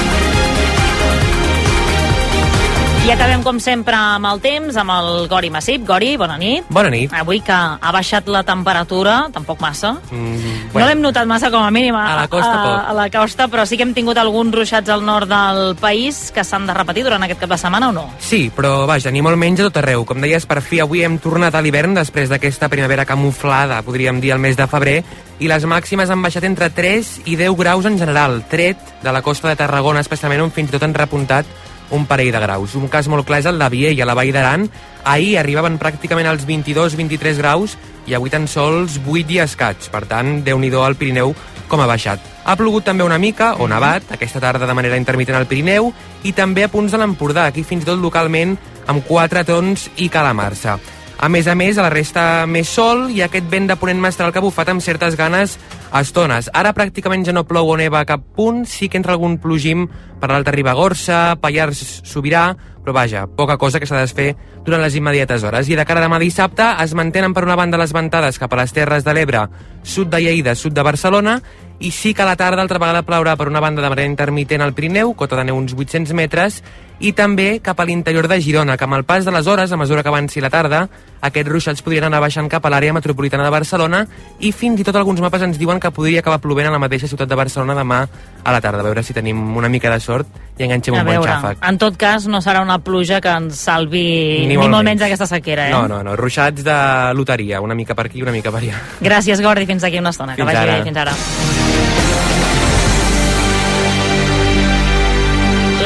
I 3.10 3.14
acabem, 3.16 3.40
com 3.42 3.56
sempre, 3.58 3.96
amb 3.98 4.28
el 4.30 4.38
temps, 4.38 4.76
amb 4.78 4.92
el 4.94 5.24
Gori 5.26 5.48
Massip. 5.50 5.82
Gori, 5.82 6.12
bona 6.14 6.36
nit. 6.38 6.68
Bona 6.70 6.92
nit. 6.94 7.10
Avui 7.18 7.40
que 7.42 7.50
ha 7.50 7.90
baixat 7.90 8.28
la 8.30 8.44
temperatura, 8.46 9.24
tampoc 9.34 9.58
massa. 9.58 9.96
Mm, 10.12 10.60
No 10.70 10.84
l'hem 10.86 11.00
notat 11.02 11.26
massa 11.26 11.48
com 11.50 11.64
a 11.64 11.72
mínim 11.74 11.96
a, 11.98 12.04
A 12.12 12.20
la 12.20 12.28
costa, 12.30 12.52
a, 12.52 12.62
poc. 12.62 12.90
a 12.90 12.92
la 12.94 13.06
costa, 13.10 13.48
però 13.50 13.64
sí 13.66 13.76
que 13.76 13.82
hem 13.82 13.94
tingut 13.94 14.16
alguns 14.16 14.54
ruixats 14.54 14.88
al 14.94 15.02
nord 15.04 15.26
del 15.26 15.74
país 15.74 16.30
que 16.30 16.44
s'han 16.44 16.68
de 16.68 16.74
repetir 16.76 17.02
durant 17.02 17.24
aquest 17.26 17.40
cap 17.40 17.50
de 17.50 17.58
setmana 17.58 17.88
o 17.88 17.92
no? 17.92 18.04
Sí, 18.20 18.44
però 18.54 18.86
vaja, 18.86 19.10
ni 19.10 19.22
molt 19.26 19.36
menys 19.36 19.58
a 19.58 19.64
tot 19.66 19.80
arreu. 19.82 20.04
Com 20.06 20.20
deies, 20.22 20.46
per 20.46 20.60
fi 20.62 20.78
avui 20.78 21.02
hem 21.02 21.18
tornat 21.18 21.56
a 21.58 21.60
l'hivern 21.66 21.94
després 21.98 22.30
d'aquesta 22.30 22.68
primavera 22.68 23.04
camuflada, 23.04 23.82
podríem 23.82 24.20
dir, 24.20 24.30
al 24.32 24.38
mes 24.38 24.54
de 24.56 24.68
febrer, 24.70 25.02
i 25.40 25.48
les 25.50 25.66
màximes 25.66 26.10
han 26.10 26.22
baixat 26.22 26.44
entre 26.46 26.70
3 26.70 27.22
i 27.26 27.34
10 27.34 27.58
graus 27.58 27.90
en 27.90 27.98
general, 27.98 28.44
tret 28.48 28.78
de 29.02 29.10
la 29.10 29.22
costa 29.22 29.48
de 29.48 29.56
Tarragona, 29.56 29.98
especialment 29.98 30.42
on 30.46 30.52
fins 30.54 30.70
i 30.70 30.78
tot 30.78 30.86
han 30.86 30.94
repuntat 30.94 31.46
un 31.90 32.06
parell 32.06 32.32
de 32.32 32.40
graus. 32.40 32.74
Un 32.78 32.88
cas 32.88 33.08
molt 33.08 33.26
clar 33.26 33.40
és 33.42 33.48
el 33.50 33.58
de 33.58 33.68
Viella, 33.72 34.04
a 34.04 34.08
la 34.08 34.16
Vall 34.18 34.32
d'Aran. 34.34 34.68
Ahir 35.04 35.38
arribaven 35.40 35.78
pràcticament 35.80 36.28
als 36.30 36.46
22-23 36.48 37.40
graus 37.40 37.76
i 38.06 38.14
avui 38.14 38.30
tan 38.30 38.48
sols 38.48 38.98
8 39.06 39.36
i 39.36 39.40
escaig. 39.44 39.90
Per 39.92 40.04
tant, 40.10 40.40
déu 40.44 40.58
nhi 40.58 40.72
al 40.74 40.96
Pirineu 40.96 41.34
com 41.70 41.80
ha 41.80 41.86
baixat. 41.86 42.20
Ha 42.44 42.56
plogut 42.58 42.84
també 42.84 43.04
una 43.06 43.18
mica, 43.18 43.54
o 43.62 43.68
nevat, 43.70 44.10
aquesta 44.10 44.40
tarda 44.42 44.66
de 44.66 44.74
manera 44.74 44.98
intermitent 44.98 45.36
al 45.38 45.46
Pirineu, 45.46 45.92
i 46.26 46.32
també 46.32 46.64
a 46.64 46.72
punts 46.72 46.92
de 46.92 46.98
l'Empordà, 46.98 47.46
aquí 47.46 47.62
fins 47.62 47.84
i 47.84 47.86
tot 47.86 48.00
localment 48.02 48.56
amb 48.90 49.06
quatre 49.06 49.44
tons 49.46 49.88
i 50.02 50.08
calamarsa. 50.10 50.78
A 51.20 51.28
més 51.28 51.44
a 51.46 51.54
més, 51.54 51.76
a 51.76 51.84
la 51.84 51.90
resta 51.92 52.46
més 52.48 52.70
sol 52.72 53.10
i 53.12 53.18
aquest 53.20 53.44
vent 53.52 53.66
de 53.68 53.74
ponent 53.76 53.98
mestral 54.00 54.32
que 54.32 54.40
ha 54.40 54.44
bufat 54.44 54.70
amb 54.72 54.80
certes 54.80 55.18
ganes 55.20 55.58
estones. 55.98 56.48
Ara 56.56 56.72
pràcticament 56.72 57.26
ja 57.28 57.34
no 57.36 57.42
plou 57.44 57.68
o 57.68 57.76
neva 57.76 58.00
a 58.00 58.08
cap 58.08 58.22
punt, 58.38 58.62
sí 58.64 58.88
que 58.88 58.96
entra 58.96 59.12
algun 59.12 59.36
plogim 59.42 59.84
per 60.16 60.30
l'Alta 60.32 60.54
Ribagorça, 60.54 61.36
Pallars 61.42 62.00
Sobirà, 62.08 62.54
però 62.80 62.94
vaja, 62.96 63.26
poca 63.36 63.58
cosa 63.60 63.76
que 63.76 63.88
s'ha 63.90 64.00
de 64.00 64.08
fer 64.08 64.30
durant 64.64 64.80
les 64.80 64.96
immediates 64.96 65.44
hores. 65.44 65.68
I 65.68 65.76
de 65.76 65.84
cara 65.84 66.00
a 66.00 66.06
demà 66.06 66.22
dissabte 66.22 66.64
es 66.80 66.96
mantenen 66.96 67.36
per 67.36 67.44
una 67.44 67.58
banda 67.60 67.80
les 67.80 67.92
ventades 67.92 68.40
cap 68.40 68.56
a 68.56 68.62
les 68.62 68.72
Terres 68.72 69.04
de 69.04 69.12
l'Ebre, 69.12 69.44
sud 69.82 70.08
de 70.12 70.20
Lleida, 70.22 70.54
sud 70.54 70.72
de 70.72 70.82
Barcelona, 70.82 71.40
i 71.80 71.90
sí 71.90 72.12
que 72.12 72.22
a 72.22 72.28
la 72.28 72.36
tarda 72.36 72.60
altra 72.60 72.78
vegada 72.78 73.02
plourà 73.02 73.34
per 73.40 73.48
una 73.48 73.60
banda 73.60 73.80
de 73.80 73.88
manera 73.88 74.06
intermitent 74.06 74.60
al 74.60 74.74
Pirineu, 74.76 75.14
cota 75.16 75.38
de 75.38 75.46
neu 75.48 75.56
uns 75.56 75.72
800 75.72 76.12
metres, 76.12 76.60
i 77.00 77.14
també 77.16 77.62
cap 77.64 77.80
a 77.80 77.86
l'interior 77.88 78.28
de 78.28 78.36
Girona, 78.44 78.76
que 78.76 78.84
amb 78.84 78.98
el 78.98 79.06
pas 79.08 79.24
de 79.24 79.32
les 79.32 79.46
hores, 79.48 79.72
a 79.72 79.78
mesura 79.80 80.02
que 80.04 80.12
avanci 80.12 80.42
la 80.44 80.50
tarda, 80.52 80.82
aquests 81.24 81.48
ruixats 81.50 81.80
podrien 81.82 82.04
anar 82.04 82.20
baixant 82.20 82.48
cap 82.52 82.64
a 82.64 82.72
l'àrea 82.72 82.92
metropolitana 82.92 83.46
de 83.46 83.54
Barcelona 83.54 84.02
i 84.40 84.52
fins 84.52 84.80
i 84.80 84.84
tot 84.84 84.96
alguns 85.00 85.20
mapes 85.24 85.42
ens 85.44 85.58
diuen 85.60 85.80
que 85.80 85.92
podria 85.92 86.20
acabar 86.20 86.40
plovent 86.44 86.68
a 86.68 86.74
la 86.76 86.82
mateixa 86.82 87.08
ciutat 87.08 87.28
de 87.28 87.40
Barcelona 87.40 87.76
demà 87.76 88.02
a 88.44 88.52
la 88.52 88.60
tarda. 88.60 88.84
A 88.84 88.88
veure 88.90 89.02
si 89.02 89.16
tenim 89.16 89.56
una 89.56 89.72
mica 89.72 89.92
de 89.92 90.00
sort 90.00 90.28
i 90.60 90.64
enganxem 90.68 90.94
A 90.94 91.00
un 91.00 91.06
bon 91.06 91.14
veure, 91.16 91.32
xàfec. 91.32 91.58
en 91.68 91.78
tot 91.78 91.96
cas, 91.96 92.26
no 92.28 92.40
serà 92.44 92.60
una 92.62 92.78
pluja 92.78 93.20
que 93.20 93.28
ens 93.32 93.56
salvi 93.56 94.04
Ni 94.44 94.46
ni, 94.52 94.56
molt 94.58 94.70
molt 94.70 94.84
menys. 94.84 95.00
d'aquesta 95.00 95.26
sequera, 95.26 95.68
eh? 95.68 95.70
No, 95.72 95.86
no, 95.88 96.02
no, 96.04 96.14
ruixats 96.16 96.62
de 96.64 96.78
loteria, 97.14 97.60
una 97.60 97.74
mica 97.74 97.94
per 97.94 98.06
aquí 98.06 98.18
i 98.18 98.22
una 98.22 98.32
mica 98.32 98.50
per 98.52 98.60
allà. 98.62 98.78
Gràcies, 99.00 99.40
Gordi. 99.42 99.66
Fins 99.66 99.84
aquí 99.84 99.98
una 99.98 100.10
estona. 100.10 100.34
Fins 100.36 100.46
que 100.48 100.54
vagi 100.54 100.68
ara. 100.68 100.78
bé. 100.78 100.84
Fins 100.84 100.96
ara. 100.96 101.12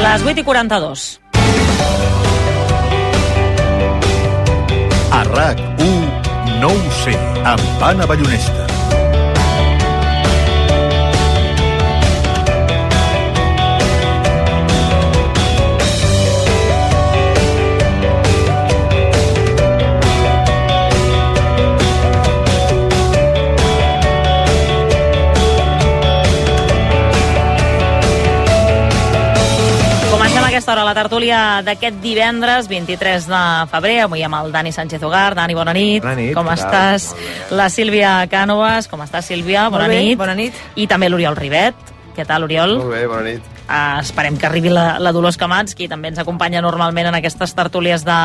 Les 0.05 0.21
8 0.23 0.39
i 0.39 0.43
42. 0.43 1.19
A 5.11 5.23
RAC1 5.23 6.59
no 6.59 6.67
ho 6.69 6.91
sé, 7.03 7.15
amb 7.43 7.83
Anna 7.83 8.05
Ballonesta. 8.05 8.64
Aquesta 30.65 30.81
hora 30.81 30.89
la 30.89 30.95
tertúlia 30.97 31.39
d'aquest 31.61 31.99
divendres 32.01 32.65
23 32.65 33.27
de 33.29 33.41
febrer, 33.69 33.99
avui 34.01 34.23
amb 34.25 34.39
el 34.39 34.47
Dani 34.49 34.71
Sánchez 34.73 35.03
Hogar. 35.05 35.35
Dani, 35.37 35.53
bona 35.53 35.75
nit. 35.77 36.01
Bona 36.01 36.15
nit, 36.17 36.31
Com 36.33 36.49
estàs? 36.49 37.11
La 37.53 37.67
Sílvia 37.69 38.15
Cànovas. 38.31 38.89
Com 38.89 39.03
estàs, 39.05 39.29
Sílvia? 39.29 39.67
Bona 39.69 39.85
Molt 39.85 39.93
bé, 39.93 40.01
nit. 40.01 40.17
bona 40.17 40.33
nit. 40.33 40.57
I 40.73 40.87
també 40.89 41.11
l'Oriol 41.11 41.37
Rivet. 41.37 41.93
Què 42.17 42.25
tal, 42.25 42.49
Oriol? 42.49 42.79
Molt 42.79 42.95
bé, 42.95 43.05
bona 43.05 43.29
nit. 43.29 43.45
Uh, 43.69 44.01
esperem 44.01 44.39
que 44.41 44.49
arribi 44.49 44.73
la, 44.73 44.97
la 44.97 45.13
Dolors 45.13 45.37
Camats, 45.37 45.77
qui 45.77 45.85
també 45.87 46.09
ens 46.09 46.17
acompanya 46.17 46.65
normalment 46.65 47.11
en 47.13 47.21
aquestes 47.21 47.53
tertúlies 47.53 48.01
de, 48.01 48.19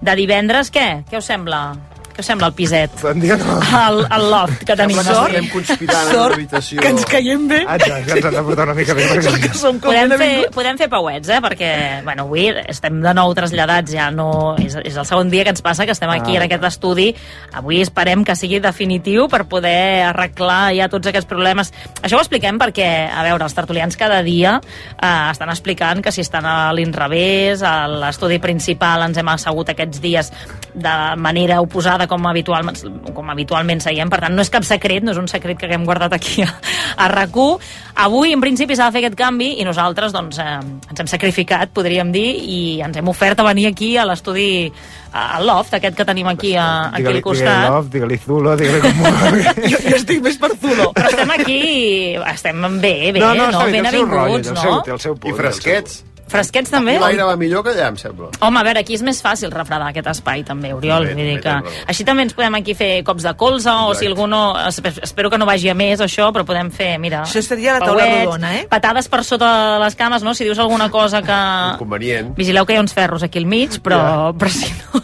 de 0.00 0.16
divendres. 0.16 0.72
Què? 0.72 1.02
Què 1.10 1.20
us 1.20 1.28
sembla? 1.28 1.66
Què 2.12 2.20
us 2.20 2.26
sembla 2.28 2.48
el 2.50 2.54
piset? 2.56 2.92
Bon 3.00 3.20
dia, 3.22 3.36
no. 3.40 3.54
El, 3.78 4.02
el 4.18 4.24
loft 4.30 4.64
que 4.68 4.74
tenim. 4.76 4.98
Sembla 5.00 5.22
que 5.30 5.38
estem 5.38 5.46
conspirant 5.54 6.02
en 6.02 6.12
Sort 6.12 6.34
l'habitació. 6.36 6.80
que 6.82 6.88
ens 6.92 7.06
caiem 7.08 7.46
bé. 7.48 7.60
Exacte, 7.62 8.02
que 8.04 8.16
ens 8.18 8.26
han 8.28 8.34
de 8.36 8.42
portar 8.48 8.66
una 8.68 8.74
mica 8.76 8.94
bé. 8.98 9.06
Perquè... 9.12 9.50
podem 9.80 10.12
fer, 10.20 10.30
podem 10.52 10.80
fer 10.82 10.88
pauets, 10.92 11.30
eh? 11.32 11.38
Perquè, 11.44 11.70
bueno, 12.04 12.26
avui 12.28 12.48
estem 12.68 13.00
de 13.04 13.14
nou 13.16 13.32
traslladats, 13.38 13.94
ja 13.96 14.10
no... 14.12 14.28
És, 14.60 14.76
és 14.84 14.96
el 15.00 15.08
segon 15.08 15.30
dia 15.32 15.46
que 15.48 15.54
ens 15.54 15.64
passa, 15.64 15.86
que 15.88 15.96
estem 15.96 16.10
aquí 16.12 16.36
Ah. 16.36 16.42
en 16.42 16.46
aquest 16.46 16.64
estudi. 16.68 17.08
Avui 17.58 17.80
esperem 17.82 18.22
que 18.24 18.36
sigui 18.36 18.60
definitiu 18.60 19.26
per 19.32 19.42
poder 19.48 20.04
arreglar 20.10 20.74
ja 20.76 20.88
tots 20.92 21.08
aquests 21.08 21.28
problemes. 21.28 21.72
Això 22.02 22.16
ho 22.18 22.22
expliquem 22.22 22.60
perquè, 22.60 22.88
a 23.08 23.24
veure, 23.24 23.44
els 23.48 23.56
tertulians 23.56 23.96
cada 23.96 24.20
dia 24.22 24.58
eh, 24.60 25.30
estan 25.32 25.50
explicant 25.50 26.00
que 26.04 26.12
si 26.12 26.20
estan 26.22 26.44
a 26.46 26.72
l'inrevés, 26.76 27.62
a 27.64 27.86
l'estudi 27.88 28.38
principal 28.38 29.02
ens 29.08 29.18
hem 29.18 29.28
assegut 29.32 29.72
aquests 29.72 30.00
dies 30.04 30.30
de 30.74 30.94
manera 31.16 31.60
oposada 31.64 32.01
com, 32.10 32.26
habitual, 32.28 32.68
com 33.14 33.30
habitualment 33.32 33.82
seiem, 33.84 34.10
per 34.12 34.22
tant 34.24 34.34
no 34.36 34.44
és 34.44 34.50
cap 34.52 34.66
secret, 34.66 35.04
no 35.04 35.14
és 35.14 35.20
un 35.20 35.28
secret 35.30 35.58
que 35.58 35.68
haguem 35.68 35.86
guardat 35.88 36.16
aquí 36.18 36.42
a, 36.46 36.50
a 36.96 37.08
rac 37.12 37.32
Avui, 37.32 38.32
en 38.32 38.40
principi, 38.40 38.76
s'ha 38.76 38.88
de 38.88 38.96
fer 38.96 39.02
aquest 39.02 39.16
canvi 39.18 39.50
i 39.60 39.64
nosaltres 39.64 40.12
doncs, 40.12 40.38
eh, 40.40 40.58
ens 40.90 41.00
hem 41.00 41.08
sacrificat, 41.08 41.70
podríem 41.72 42.12
dir, 42.12 42.28
i 42.40 42.58
ens 42.84 42.96
hem 42.96 43.08
ofert 43.08 43.40
a 43.40 43.46
venir 43.46 43.66
aquí 43.68 43.96
a 43.96 44.04
l'estudi, 44.08 44.72
al 45.12 45.46
loft, 45.46 45.74
aquest 45.76 45.96
que 45.96 46.06
tenim 46.08 46.28
aquí, 46.28 46.54
a, 46.56 46.88
aquí 46.88 47.02
Digue-li 47.02 47.20
al 47.20 47.26
costat. 47.26 47.58
digue 47.58 47.74
love, 47.74 47.90
digue-li 47.92 48.18
Zulo, 48.24 48.54
digue-li 48.56 48.80
com... 48.80 49.02
jo, 49.72 49.82
jo 49.88 49.96
estic 49.98 50.22
més 50.24 50.38
per 50.40 50.52
Zulo. 50.56 50.88
Però 50.96 51.10
estem 51.12 51.34
aquí, 51.36 51.60
estem 52.32 52.64
bé, 52.80 52.94
bé, 53.12 53.20
no, 53.20 53.34
no, 53.36 53.50
no? 53.52 53.66
ben 53.68 53.76
té 53.76 53.84
el 53.84 53.92
seu 53.92 54.08
rotllo, 54.08 54.22
avinguts, 54.22 54.48
té 54.48 54.54
el 54.54 54.56
no? 54.56 54.62
seu, 54.62 54.96
el 54.96 55.04
seu 55.08 55.18
punt. 55.18 55.34
I 55.34 55.38
fresquets. 55.42 56.00
Fresquets 56.32 56.72
també? 56.72 56.96
Aquí 56.96 57.04
l'aire 57.04 57.26
va 57.28 57.36
millor 57.40 57.62
que 57.66 57.74
allà, 57.74 57.88
em 57.92 57.98
sembla. 58.00 58.30
Home, 58.40 58.60
a 58.60 58.64
veure, 58.66 58.80
aquí 58.82 58.96
és 58.96 59.02
més 59.06 59.20
fàcil 59.24 59.52
refredar 59.52 59.90
aquest 59.92 60.08
espai 60.14 60.42
també, 60.48 60.72
Oriol. 60.74 61.06
També, 61.10 61.14
Vull 61.22 61.30
dir 61.34 61.40
que... 61.44 61.82
Així 61.92 62.06
també 62.08 62.24
ens 62.26 62.34
podem 62.36 62.56
aquí 62.58 62.74
fer 62.78 62.90
cops 63.06 63.26
de 63.28 63.34
colze 63.38 63.70
o 63.70 63.92
si 63.98 64.08
algú 64.10 64.26
no... 64.30 64.42
espe- 64.68 64.94
Espero 65.02 65.30
que 65.30 65.38
no 65.38 65.46
vagi 65.48 65.68
a 65.70 65.74
més 65.78 66.00
això, 66.00 66.30
però 66.34 66.44
podem 66.48 66.70
fer, 66.74 66.94
mira... 67.02 67.22
Això 67.26 67.42
seria 67.44 67.76
la 67.78 67.84
taula 67.84 68.04
pauets, 68.06 68.24
rodona, 68.26 68.52
eh? 68.60 68.66
Patades 68.70 69.08
per 69.12 69.22
sota 69.28 69.50
de 69.74 69.80
les 69.84 69.96
cames, 69.98 70.22
no? 70.24 70.34
Si 70.34 70.44
dius 70.48 70.58
alguna 70.62 70.88
cosa 70.90 71.20
que... 71.22 71.38
Convenient. 71.78 72.32
Vigileu 72.38 72.64
que 72.66 72.74
hi 72.76 72.80
ha 72.80 72.84
uns 72.84 72.94
ferros 72.96 73.22
aquí 73.26 73.38
al 73.42 73.46
mig, 73.50 73.78
però, 73.84 74.32
però 74.38 74.50
si 74.52 74.70
no... 74.72 75.02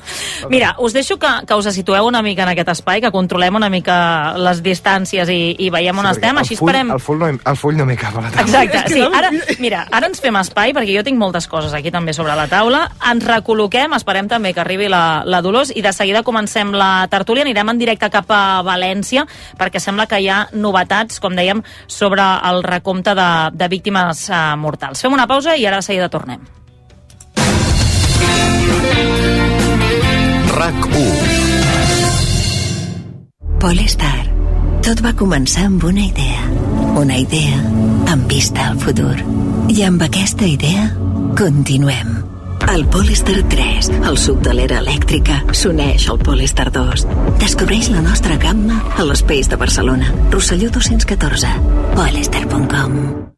Mira, 0.48 0.74
us 0.78 0.94
deixo 0.94 1.18
que, 1.18 1.28
que 1.46 1.54
us 1.58 1.66
situeu 1.74 2.06
una 2.06 2.22
mica 2.22 2.44
en 2.46 2.52
aquest 2.54 2.70
espai, 2.76 3.00
que 3.02 3.10
controlem 3.12 3.56
una 3.58 3.68
mica 3.72 4.34
les 4.38 4.62
distàncies 4.64 5.28
i, 5.34 5.40
i 5.58 5.68
veiem 5.74 5.98
on 5.98 6.06
estem, 6.12 6.38
així 6.40 6.56
full, 6.56 6.70
esperem... 6.70 6.92
El 6.94 7.02
full 7.02 7.18
no, 7.20 7.28
el 7.34 7.58
full 7.58 7.76
no 7.76 7.84
m'hi 7.88 7.96
cap 7.98 8.16
a 8.16 8.22
la 8.24 8.30
taula. 8.32 8.46
Exacte, 8.46 8.84
sí. 8.94 9.02
Ara, 9.02 9.32
mira, 9.60 9.82
ara 9.90 10.08
ens 10.08 10.22
fem 10.22 10.38
espai, 10.40 10.72
perquè 10.76 10.94
jo 10.96 11.04
tinc 11.06 11.17
moltes 11.18 11.48
coses 11.50 11.74
aquí 11.74 11.90
també 11.94 12.14
sobre 12.16 12.36
la 12.38 12.46
taula. 12.50 12.84
Ens 13.10 13.26
recol·loquem, 13.26 13.94
esperem 13.96 14.28
també 14.30 14.54
que 14.54 14.62
arribi 14.62 14.88
la, 14.90 15.22
la 15.26 15.42
Dolors, 15.44 15.72
i 15.74 15.82
de 15.84 15.92
seguida 15.92 16.24
comencem 16.26 16.72
la 16.72 17.08
tertúlia. 17.10 17.44
Anirem 17.46 17.74
en 17.74 17.82
directe 17.82 18.10
cap 18.14 18.30
a 18.32 18.62
València, 18.66 19.26
perquè 19.58 19.82
sembla 19.82 20.08
que 20.08 20.20
hi 20.22 20.30
ha 20.30 20.44
novetats, 20.52 21.20
com 21.20 21.36
dèiem, 21.36 21.62
sobre 21.86 22.22
el 22.22 22.62
recompte 22.66 23.14
de, 23.18 23.30
de 23.52 23.68
víctimes 23.68 24.28
eh, 24.30 24.44
mortals. 24.56 25.02
Fem 25.02 25.12
una 25.14 25.28
pausa 25.28 25.56
i 25.56 25.66
ara 25.66 25.82
de 25.82 25.88
seguida 25.90 26.08
tornem. 26.12 26.46
RAC1 30.58 31.38
Polestar. 33.58 34.22
Tot 34.86 35.00
va 35.02 35.10
començar 35.18 35.64
amb 35.66 35.82
una 35.88 36.04
idea. 36.04 36.44
Una 37.00 37.16
idea 37.18 37.58
amb 38.12 38.30
vista 38.30 38.68
al 38.70 38.78
futur. 38.78 39.16
I 39.68 39.82
amb 39.82 40.04
aquesta 40.06 40.46
idea 40.46 40.84
continuem. 41.38 42.08
El 42.74 42.84
Polestar 42.90 43.36
3, 43.48 43.90
el 44.10 44.18
suc 44.18 44.40
de 44.42 44.56
l'era 44.58 44.80
elèctrica, 44.82 45.38
s'uneix 45.54 46.08
al 46.10 46.18
Polestar 46.18 46.66
2. 46.74 47.06
Descobreix 47.38 47.92
la 47.94 48.02
nostra 48.02 48.36
gamma 48.42 48.82
a 48.98 49.06
l'Espace 49.06 49.54
de 49.54 49.62
Barcelona. 49.62 50.12
Rosselló 50.34 50.74
214. 50.74 51.54
Polestar.com 51.94 53.37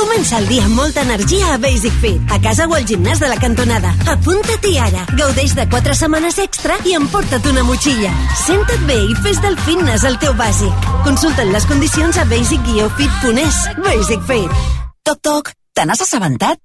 Comença 0.00 0.38
el 0.40 0.46
dia 0.48 0.62
amb 0.64 0.78
molta 0.78 1.02
energia 1.04 1.50
a 1.52 1.58
Basic 1.60 1.92
Fit, 2.00 2.30
a 2.32 2.38
casa 2.40 2.64
o 2.64 2.72
al 2.72 2.86
gimnàs 2.88 3.20
de 3.20 3.28
la 3.28 3.36
cantonada. 3.36 3.90
Apunta-t'hi 4.08 4.78
ara. 4.80 5.02
Gaudeix 5.18 5.52
de 5.58 5.66
4 5.68 5.96
setmanes 5.98 6.38
extra 6.40 6.78
i 6.88 6.96
emporta't 6.96 7.44
una 7.50 7.66
motxilla. 7.68 8.14
Senta't 8.46 8.88
bé 8.88 8.96
i 9.10 9.18
fes 9.20 9.42
del 9.44 9.60
fitness 9.66 10.08
el 10.08 10.16
teu 10.24 10.32
bàsic. 10.40 10.88
Consulta't 11.04 11.52
les 11.52 11.68
condicions 11.68 12.16
a 12.16 12.24
basic-fit.es. 12.32 13.60
Basic 13.84 14.24
Fit. 14.32 14.66
Toc, 15.04 15.20
toc, 15.20 15.52
te 15.76 15.84
n'has 15.84 16.08
assabentat? 16.08 16.64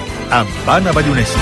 amb 0.31 0.49
Anna 0.67 0.91
Ballonesta. 0.95 1.39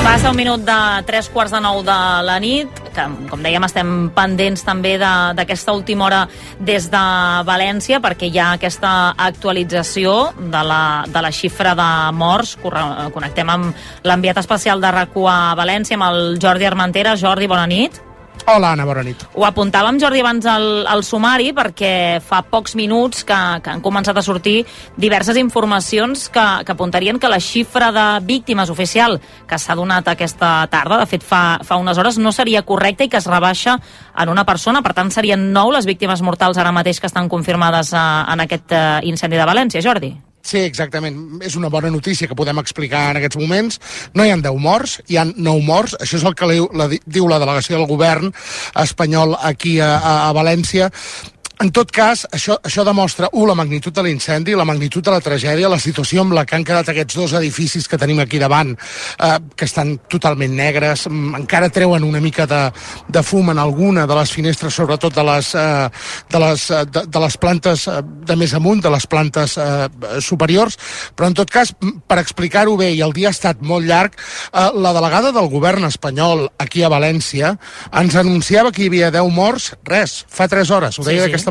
Passa 0.00 0.30
un 0.30 0.36
minut 0.38 0.62
de 0.64 0.78
tres 1.06 1.28
quarts 1.28 1.52
de 1.52 1.60
nou 1.62 1.82
de 1.86 1.96
la 2.26 2.38
nit, 2.42 2.80
que, 2.94 3.04
com 3.30 3.42
dèiem, 3.44 3.62
estem 3.66 3.90
pendents 4.16 4.64
també 4.66 4.96
d'aquesta 4.98 5.74
última 5.76 6.06
hora 6.08 6.20
des 6.58 6.88
de 6.90 7.02
València, 7.46 8.00
perquè 8.02 8.30
hi 8.30 8.40
ha 8.40 8.52
aquesta 8.56 9.14
actualització 9.14 10.32
de 10.40 10.62
la, 10.66 10.82
de 11.06 11.22
la 11.22 11.30
xifra 11.30 11.76
de 11.78 11.88
morts. 12.16 12.56
Connectem 12.62 13.54
amb 13.54 14.06
l'enviat 14.08 14.42
especial 14.42 14.82
de 14.82 14.94
rac 14.96 15.18
a 15.20 15.40
València, 15.58 15.98
amb 16.00 16.08
el 16.10 16.38
Jordi 16.42 16.66
Armentera. 16.66 17.14
Jordi, 17.20 17.50
bona 17.50 17.66
nit. 17.70 18.00
Hola, 18.46 18.72
Anna, 18.72 18.84
bona 18.88 19.02
nit. 19.04 19.22
Ho 19.34 19.44
apuntàvem, 19.46 19.98
Jordi, 20.00 20.22
abans 20.22 20.46
al, 20.48 20.86
al 20.88 21.04
sumari, 21.06 21.50
perquè 21.56 22.20
fa 22.24 22.40
pocs 22.46 22.74
minuts 22.78 23.24
que, 23.28 23.38
que 23.64 23.72
han 23.72 23.82
començat 23.84 24.16
a 24.16 24.24
sortir 24.24 24.64
diverses 24.96 25.38
informacions 25.40 26.28
que, 26.32 26.46
que 26.64 26.72
apuntarien 26.72 27.20
que 27.20 27.30
la 27.30 27.40
xifra 27.40 27.90
de 27.94 28.06
víctimes 28.26 28.70
oficial 28.72 29.20
que 29.48 29.58
s'ha 29.58 29.76
donat 29.78 30.08
aquesta 30.08 30.66
tarda, 30.72 31.00
de 31.02 31.10
fet 31.10 31.26
fa, 31.26 31.60
fa 31.66 31.78
unes 31.80 31.98
hores, 31.98 32.18
no 32.18 32.32
seria 32.32 32.64
correcta 32.66 33.04
i 33.06 33.12
que 33.12 33.20
es 33.20 33.28
rebaixa 33.30 33.78
en 34.16 34.32
una 34.32 34.46
persona. 34.48 34.82
Per 34.82 34.94
tant, 34.96 35.12
serien 35.14 35.50
nou 35.52 35.74
les 35.74 35.86
víctimes 35.88 36.22
mortals 36.22 36.58
ara 36.58 36.74
mateix 36.74 37.00
que 37.00 37.10
estan 37.10 37.28
confirmades 37.28 37.92
eh, 37.92 38.08
en 38.32 38.46
aquest 38.46 38.72
eh, 38.72 38.82
incendi 39.10 39.38
de 39.40 39.46
València. 39.46 39.84
Jordi. 39.84 40.14
Sí, 40.50 40.58
exactament. 40.66 41.18
És 41.46 41.54
una 41.54 41.68
bona 41.70 41.92
notícia 41.94 42.26
que 42.26 42.34
podem 42.34 42.58
explicar 42.58 43.04
en 43.12 43.20
aquests 43.20 43.38
moments. 43.38 43.76
No 44.18 44.24
hi 44.26 44.32
han 44.34 44.42
10 44.42 44.56
morts, 44.58 44.96
hi 45.06 45.18
han 45.20 45.30
9 45.36 45.62
morts. 45.62 45.94
Això 46.02 46.18
és 46.18 46.24
el 46.26 46.34
que 46.34 46.48
li- 46.50 46.64
la, 46.74 46.88
diu 47.06 47.28
la 47.30 47.38
delegació 47.38 47.76
del 47.78 47.86
govern 47.86 48.32
espanyol 48.82 49.36
aquí 49.46 49.76
a, 49.78 49.92
a, 50.00 50.16
València. 50.34 50.90
En 51.60 51.68
tot 51.76 51.90
cas, 51.92 52.22
això, 52.32 52.54
això 52.64 52.80
demostra, 52.88 53.28
un, 53.36 53.44
la 53.50 53.54
magnitud 53.58 53.92
de 53.92 54.00
l'incendi, 54.06 54.54
la 54.56 54.64
magnitud 54.64 55.04
de 55.04 55.12
la 55.12 55.20
tragèdia, 55.20 55.68
la 55.68 55.76
situació 55.76 56.22
amb 56.22 56.32
la 56.32 56.46
que 56.48 56.54
han 56.56 56.64
quedat 56.64 56.88
aquests 56.88 57.18
dos 57.18 57.34
edificis 57.36 57.84
que 57.84 57.98
tenim 58.00 58.22
aquí 58.22 58.38
davant, 58.40 58.70
eh, 58.72 59.34
que 59.52 59.66
estan 59.68 59.98
totalment 60.08 60.54
negres, 60.56 61.02
mm, 61.10 61.34
encara 61.42 61.68
treuen 61.68 62.06
una 62.06 62.20
mica 62.24 62.46
de, 62.48 62.62
de 63.12 63.22
fum 63.22 63.50
en 63.52 63.60
alguna 63.60 64.06
de 64.08 64.16
les 64.16 64.32
finestres, 64.32 64.72
sobretot 64.72 65.12
de 65.14 65.24
les, 65.28 65.50
eh, 65.54 65.90
de 66.32 66.40
les, 66.40 66.64
eh, 66.70 66.86
de, 66.86 67.02
de 67.06 67.22
les 67.26 67.36
plantes 67.36 67.84
eh, 67.88 67.98
de 68.32 68.36
més 68.40 68.56
amunt, 68.56 68.80
de 68.80 68.94
les 68.96 69.06
plantes 69.06 69.58
eh, 69.58 69.88
superiors, 70.24 70.78
però 71.14 71.28
en 71.28 71.36
tot 71.42 71.52
cas, 71.52 71.74
mm, 71.76 72.06
per 72.08 72.22
explicar-ho 72.24 72.78
bé, 72.80 72.94
i 72.94 73.04
el 73.04 73.12
dia 73.12 73.28
ha 73.28 73.36
estat 73.36 73.60
molt 73.60 73.84
llarg, 73.84 74.16
eh, 74.16 74.70
la 74.80 74.94
delegada 74.96 75.34
del 75.36 75.52
govern 75.52 75.84
espanyol 75.84 76.48
aquí 76.56 76.82
a 76.82 76.88
València 76.88 77.52
ens 77.92 78.16
anunciava 78.16 78.72
que 78.72 78.86
hi 78.86 78.90
havia 78.94 79.12
10 79.12 79.28
morts, 79.28 79.74
res, 79.84 80.24
fa 80.26 80.48
3 80.48 80.70
hores, 80.72 80.96
ho 80.96 81.04
Sí, 81.04 81.10
deia 81.10 81.26
sí. 81.26 81.28
d'aquesta 81.28 81.49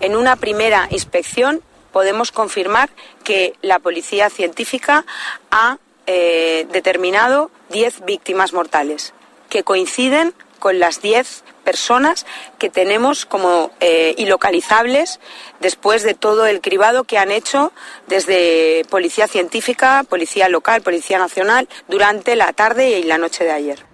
En 0.00 0.16
una 0.16 0.36
primera 0.36 0.88
inspección 0.90 1.62
podemos 1.92 2.32
confirmar 2.32 2.90
que 3.24 3.54
la 3.62 3.78
policía 3.78 4.30
científica 4.30 5.04
ha 5.50 5.78
eh, 6.06 6.66
determinado 6.72 7.50
10 7.70 8.04
víctimas 8.04 8.52
mortales 8.52 9.12
que 9.48 9.62
coinciden 9.62 10.34
con 10.58 10.78
las 10.78 11.02
10 11.02 11.44
personas 11.64 12.26
que 12.58 12.70
tenemos 12.70 13.26
como 13.26 13.70
eh, 13.80 14.14
ilocalizables 14.18 15.20
después 15.60 16.02
de 16.02 16.14
todo 16.14 16.46
el 16.46 16.60
cribado 16.60 17.04
que 17.04 17.18
han 17.18 17.30
hecho 17.30 17.72
desde 18.06 18.84
Policía 18.90 19.26
Científica, 19.26 20.04
Policía 20.08 20.48
Local, 20.48 20.82
Policía 20.82 21.18
Nacional 21.18 21.68
durante 21.88 22.36
la 22.36 22.52
tarde 22.52 22.98
y 22.98 23.02
la 23.02 23.18
noche 23.18 23.44
de 23.44 23.52
ayer. 23.52 23.89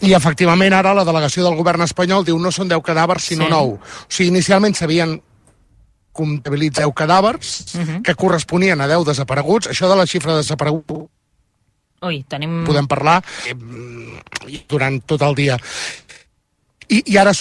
I, 0.00 0.12
efectivament, 0.14 0.74
ara 0.76 0.94
la 0.94 1.04
delegació 1.04 1.44
del 1.46 1.56
govern 1.56 1.82
espanyol 1.86 2.24
diu 2.24 2.38
no 2.38 2.52
són 2.52 2.68
10 2.68 2.82
cadàvers, 2.84 3.24
sinó 3.24 3.46
Sí. 3.46 3.50
sí. 3.50 3.54
9. 3.54 3.72
O 3.72 3.80
sigui, 4.08 4.28
inicialment 4.28 4.74
s'havien 4.74 5.20
comptabilitzat 6.16 6.84
10 6.84 6.94
cadàvers 6.96 7.74
uh 7.74 7.80
-huh. 7.80 8.02
que 8.02 8.14
corresponien 8.14 8.80
a 8.80 8.88
10 8.88 9.04
desapareguts. 9.04 9.68
Això 9.68 9.88
de 9.88 9.96
la 9.96 10.06
xifra 10.06 10.32
de 10.32 10.38
desapareguts 10.38 11.10
Ui, 12.02 12.24
tenim... 12.28 12.64
podem 12.66 12.86
parlar 12.86 13.22
eh, 13.48 13.54
durant 14.68 15.00
tot 15.06 15.22
el 15.22 15.34
dia. 15.34 15.56
I, 16.88 17.02
i 17.12 17.16
ara 17.16 17.32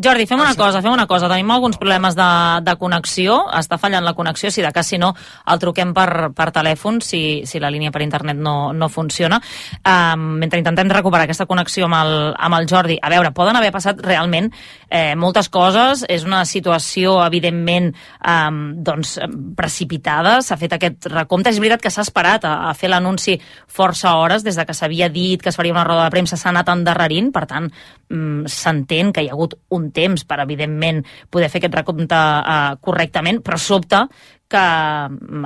Jordi, 0.00 0.24
fem 0.24 0.40
una 0.40 0.54
cosa, 0.56 0.80
fem 0.80 0.94
una 0.94 1.04
cosa. 1.06 1.28
Tenim 1.28 1.50
alguns 1.52 1.76
problemes 1.76 2.14
de, 2.16 2.26
de 2.64 2.72
connexió. 2.80 3.34
Està 3.52 3.76
fallant 3.76 4.00
la 4.06 4.14
connexió. 4.16 4.48
Si 4.48 4.62
de 4.64 4.70
cas, 4.72 4.88
si 4.88 4.96
no, 4.96 5.10
el 5.52 5.58
truquem 5.60 5.90
per, 5.92 6.30
per 6.32 6.46
telèfon, 6.48 7.02
si, 7.04 7.42
si 7.44 7.60
la 7.60 7.68
línia 7.68 7.92
per 7.92 8.00
internet 8.00 8.40
no, 8.40 8.72
no 8.72 8.88
funciona. 8.88 9.36
Um, 9.84 10.38
mentre 10.40 10.62
intentem 10.62 10.88
recuperar 10.88 11.26
aquesta 11.28 11.44
connexió 11.50 11.90
amb 11.90 11.98
el, 11.98 12.12
amb 12.40 12.56
el 12.56 12.68
Jordi. 12.70 12.96
A 12.96 13.10
veure, 13.12 13.34
poden 13.36 13.58
haver 13.60 13.68
passat 13.74 14.00
realment 14.00 14.48
eh, 14.88 15.12
moltes 15.12 15.52
coses. 15.52 16.06
És 16.08 16.24
una 16.24 16.40
situació, 16.48 17.18
evidentment, 17.26 17.90
um, 18.24 18.62
doncs, 18.80 19.18
precipitada. 19.60 20.38
S'ha 20.40 20.56
fet 20.56 20.78
aquest 20.78 21.10
recompte. 21.12 21.52
És 21.52 21.60
veritat 21.60 21.84
que 21.84 21.92
s'ha 21.92 22.06
esperat 22.08 22.48
a, 22.48 22.54
a 22.70 22.72
fer 22.72 22.88
l'anunci 22.94 23.36
força 23.68 24.16
hores, 24.16 24.40
des 24.40 24.56
de 24.56 24.64
que 24.64 24.78
s'havia 24.78 25.12
dit 25.12 25.44
que 25.44 25.52
es 25.52 25.60
faria 25.60 25.76
una 25.76 25.84
roda 25.84 26.08
de 26.08 26.16
premsa, 26.16 26.40
s'ha 26.40 26.48
anat 26.48 26.72
endarrerint. 26.72 27.28
Per 27.36 27.44
tant, 27.44 27.68
mm, 28.08 28.48
s'entén 28.48 29.12
que 29.12 29.20
hi 29.20 29.28
ha 29.28 29.36
hagut 29.36 29.60
un 29.68 29.81
temps 29.90 30.24
per, 30.24 30.38
evidentment, 30.44 31.02
poder 31.30 31.48
fer 31.50 31.58
aquest 31.62 31.74
recompte 31.74 32.14
eh, 32.14 32.76
correctament, 32.80 33.42
però 33.42 33.58
sobta 33.58 34.06
que 34.52 34.62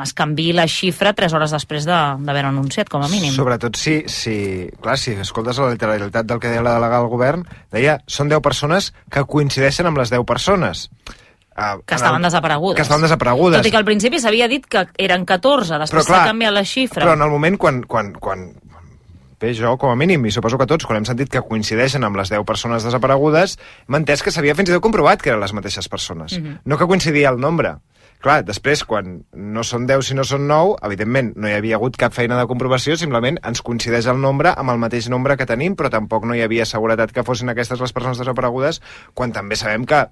es 0.03 0.13
canvi 0.19 0.49
la 0.53 0.65
xifra 0.67 1.13
tres 1.15 1.33
hores 1.33 1.53
després 1.55 1.85
de- 1.87 1.99
d'haver-ho 2.27 2.49
anunciat, 2.49 2.89
com 2.91 3.03
a 3.03 3.09
mínim. 3.09 3.33
Sobretot 3.33 3.77
si, 3.79 4.01
si, 4.11 4.69
clar, 4.83 4.99
si 4.99 5.13
escoltes 5.13 5.59
la 5.63 5.71
literalitat 5.71 6.27
del 6.27 6.41
que 6.43 6.51
deia 6.51 6.63
la 6.63 6.75
delegada 6.75 7.05
del 7.05 7.13
govern, 7.13 7.45
deia, 7.71 8.01
són 8.07 8.29
10 8.29 8.43
persones 8.43 8.93
que 9.09 9.23
coincideixen 9.25 9.87
amb 9.87 10.03
les 10.03 10.11
10 10.11 10.27
persones. 10.27 10.91
Uh, 11.57 11.81
que 11.87 11.95
estaven 11.95 12.21
desaparegudes. 12.21 12.77
Que 12.77 12.83
estaven 12.83 13.07
desaparegudes. 13.07 13.63
Tot 13.63 13.67
i 13.67 13.71
que 13.73 13.79
al 13.79 13.87
principi 13.87 14.19
s'havia 14.21 14.49
dit 14.51 14.67
que 14.69 14.83
eren 15.01 15.25
14, 15.25 15.79
després 15.81 16.05
s'ha 16.05 16.27
canviat 16.27 16.53
la 16.53 16.65
xifra. 16.69 17.01
Però 17.07 17.15
en 17.17 17.23
el 17.25 17.31
moment 17.33 17.57
quan, 17.57 17.79
quan, 17.89 18.13
quan 18.13 18.51
bé, 19.41 19.53
jo 19.55 19.77
com 19.81 19.93
a 19.93 19.97
mínim, 19.97 20.25
i 20.27 20.33
suposo 20.35 20.59
que 20.59 20.69
tots, 20.69 20.87
quan 20.87 21.01
hem 21.01 21.09
sentit 21.09 21.31
que 21.33 21.45
coincideixen 21.45 22.05
amb 22.05 22.17
les 22.17 22.33
10 22.33 22.47
persones 22.49 22.87
desaparegudes, 22.87 23.59
hem 23.89 24.01
entès 24.01 24.23
que 24.23 24.33
s'havia 24.35 24.57
fins 24.57 24.71
i 24.71 24.77
tot 24.77 24.85
comprovat 24.85 25.23
que 25.23 25.35
eren 25.35 25.43
les 25.43 25.53
mateixes 25.57 25.89
persones. 25.89 26.39
Mhm. 26.39 26.61
No 26.65 26.79
que 26.79 26.87
coincidia 26.87 27.31
el 27.31 27.41
nombre. 27.41 27.77
Clar, 28.25 28.41
després, 28.49 28.83
quan 28.89 29.19
no 29.37 29.63
són 29.63 29.87
10 29.87 30.09
sinó 30.09 30.25
són 30.25 30.47
9, 30.49 30.77
evidentment 30.89 31.35
no 31.37 31.49
hi 31.49 31.53
havia 31.53 31.77
hagut 31.77 31.99
cap 32.01 32.15
feina 32.17 32.39
de 32.39 32.47
comprovació, 32.49 32.97
simplement 32.97 33.39
ens 33.45 33.61
coincideix 33.63 34.07
el 34.07 34.21
nombre 34.21 34.55
amb 34.57 34.73
el 34.73 34.81
mateix 34.83 35.11
nombre 35.13 35.37
que 35.37 35.47
tenim, 35.47 35.77
però 35.77 35.91
tampoc 35.93 36.25
no 36.25 36.35
hi 36.35 36.41
havia 36.41 36.65
seguretat 36.65 37.13
que 37.13 37.25
fossin 37.25 37.53
aquestes 37.53 37.81
les 37.81 37.93
persones 37.93 38.19
desaparegudes, 38.19 38.81
quan 39.15 39.37
també 39.37 39.57
sabem 39.61 39.85
que 39.85 40.07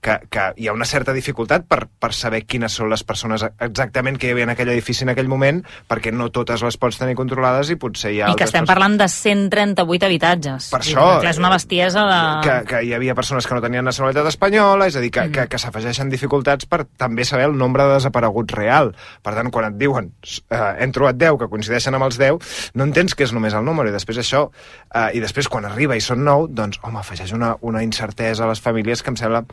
que, 0.00 0.18
que 0.30 0.44
hi 0.56 0.68
ha 0.68 0.74
una 0.74 0.86
certa 0.88 1.12
dificultat 1.16 1.66
per, 1.68 1.84
per 2.00 2.12
saber 2.16 2.44
quines 2.46 2.74
són 2.78 2.90
les 2.92 3.02
persones 3.06 3.44
exactament 3.64 4.18
que 4.18 4.28
hi 4.28 4.34
havia 4.34 4.46
en 4.46 4.52
aquell 4.54 4.70
edifici 4.72 5.04
en 5.06 5.12
aquell 5.12 5.30
moment, 5.30 5.60
perquè 5.90 6.12
no 6.14 6.28
totes 6.34 6.62
les 6.64 6.78
pots 6.80 7.00
tenir 7.00 7.16
controlades 7.18 7.72
i 7.72 7.78
potser 7.80 8.12
hi 8.14 8.20
ha 8.22 8.30
I 8.32 8.38
que 8.38 8.46
estem 8.46 8.68
parlant 8.68 8.98
de 9.00 9.08
138 9.10 10.08
habitatges. 10.08 10.70
Per 10.72 10.80
I 10.80 10.86
això, 10.86 11.06
que 11.22 11.32
és 11.32 11.40
una 11.42 11.52
bestiesa 11.52 12.04
de... 12.08 12.20
que, 12.46 12.56
que 12.70 12.82
hi 12.86 12.94
havia 12.96 13.16
persones 13.18 13.46
que 13.48 13.58
no 13.58 13.64
tenien 13.64 13.86
nacionalitat 13.88 14.30
espanyola, 14.30 14.88
és 14.90 14.98
a 14.98 15.02
dir, 15.04 15.12
que, 15.14 15.26
mm. 15.26 15.34
que, 15.34 15.46
que 15.50 15.62
s'afegeixen 15.62 16.12
dificultats 16.12 16.68
per 16.70 16.84
també 17.00 17.26
saber 17.28 17.48
el 17.50 17.58
nombre 17.58 17.86
de 17.88 17.98
desapareguts 17.98 18.54
real. 18.58 18.94
Per 19.24 19.34
tant, 19.34 19.50
quan 19.54 19.70
et 19.72 19.78
diuen 19.80 20.12
eh, 20.14 20.62
hem 20.84 20.94
trobat 20.94 21.18
10 21.18 21.40
que 21.42 21.50
coincideixen 21.50 21.98
amb 21.98 22.08
els 22.08 22.20
10, 22.20 22.54
no 22.78 22.88
entens 22.88 23.18
que 23.18 23.26
és 23.26 23.34
només 23.34 23.56
el 23.58 23.66
número, 23.66 23.90
i 23.90 23.96
després 23.96 24.22
això, 24.22 24.46
eh, 24.94 25.10
i 25.18 25.24
després 25.24 25.50
quan 25.50 25.66
arriba 25.68 25.98
i 25.98 26.04
són 26.04 26.24
9, 26.26 26.52
doncs, 26.54 26.80
home, 26.82 27.02
afegeix 27.02 27.34
una, 27.36 27.54
una 27.66 27.82
incertesa 27.86 28.46
a 28.46 28.52
les 28.52 28.62
famílies 28.62 29.02
que 29.02 29.14
em 29.14 29.20
sembla 29.20 29.44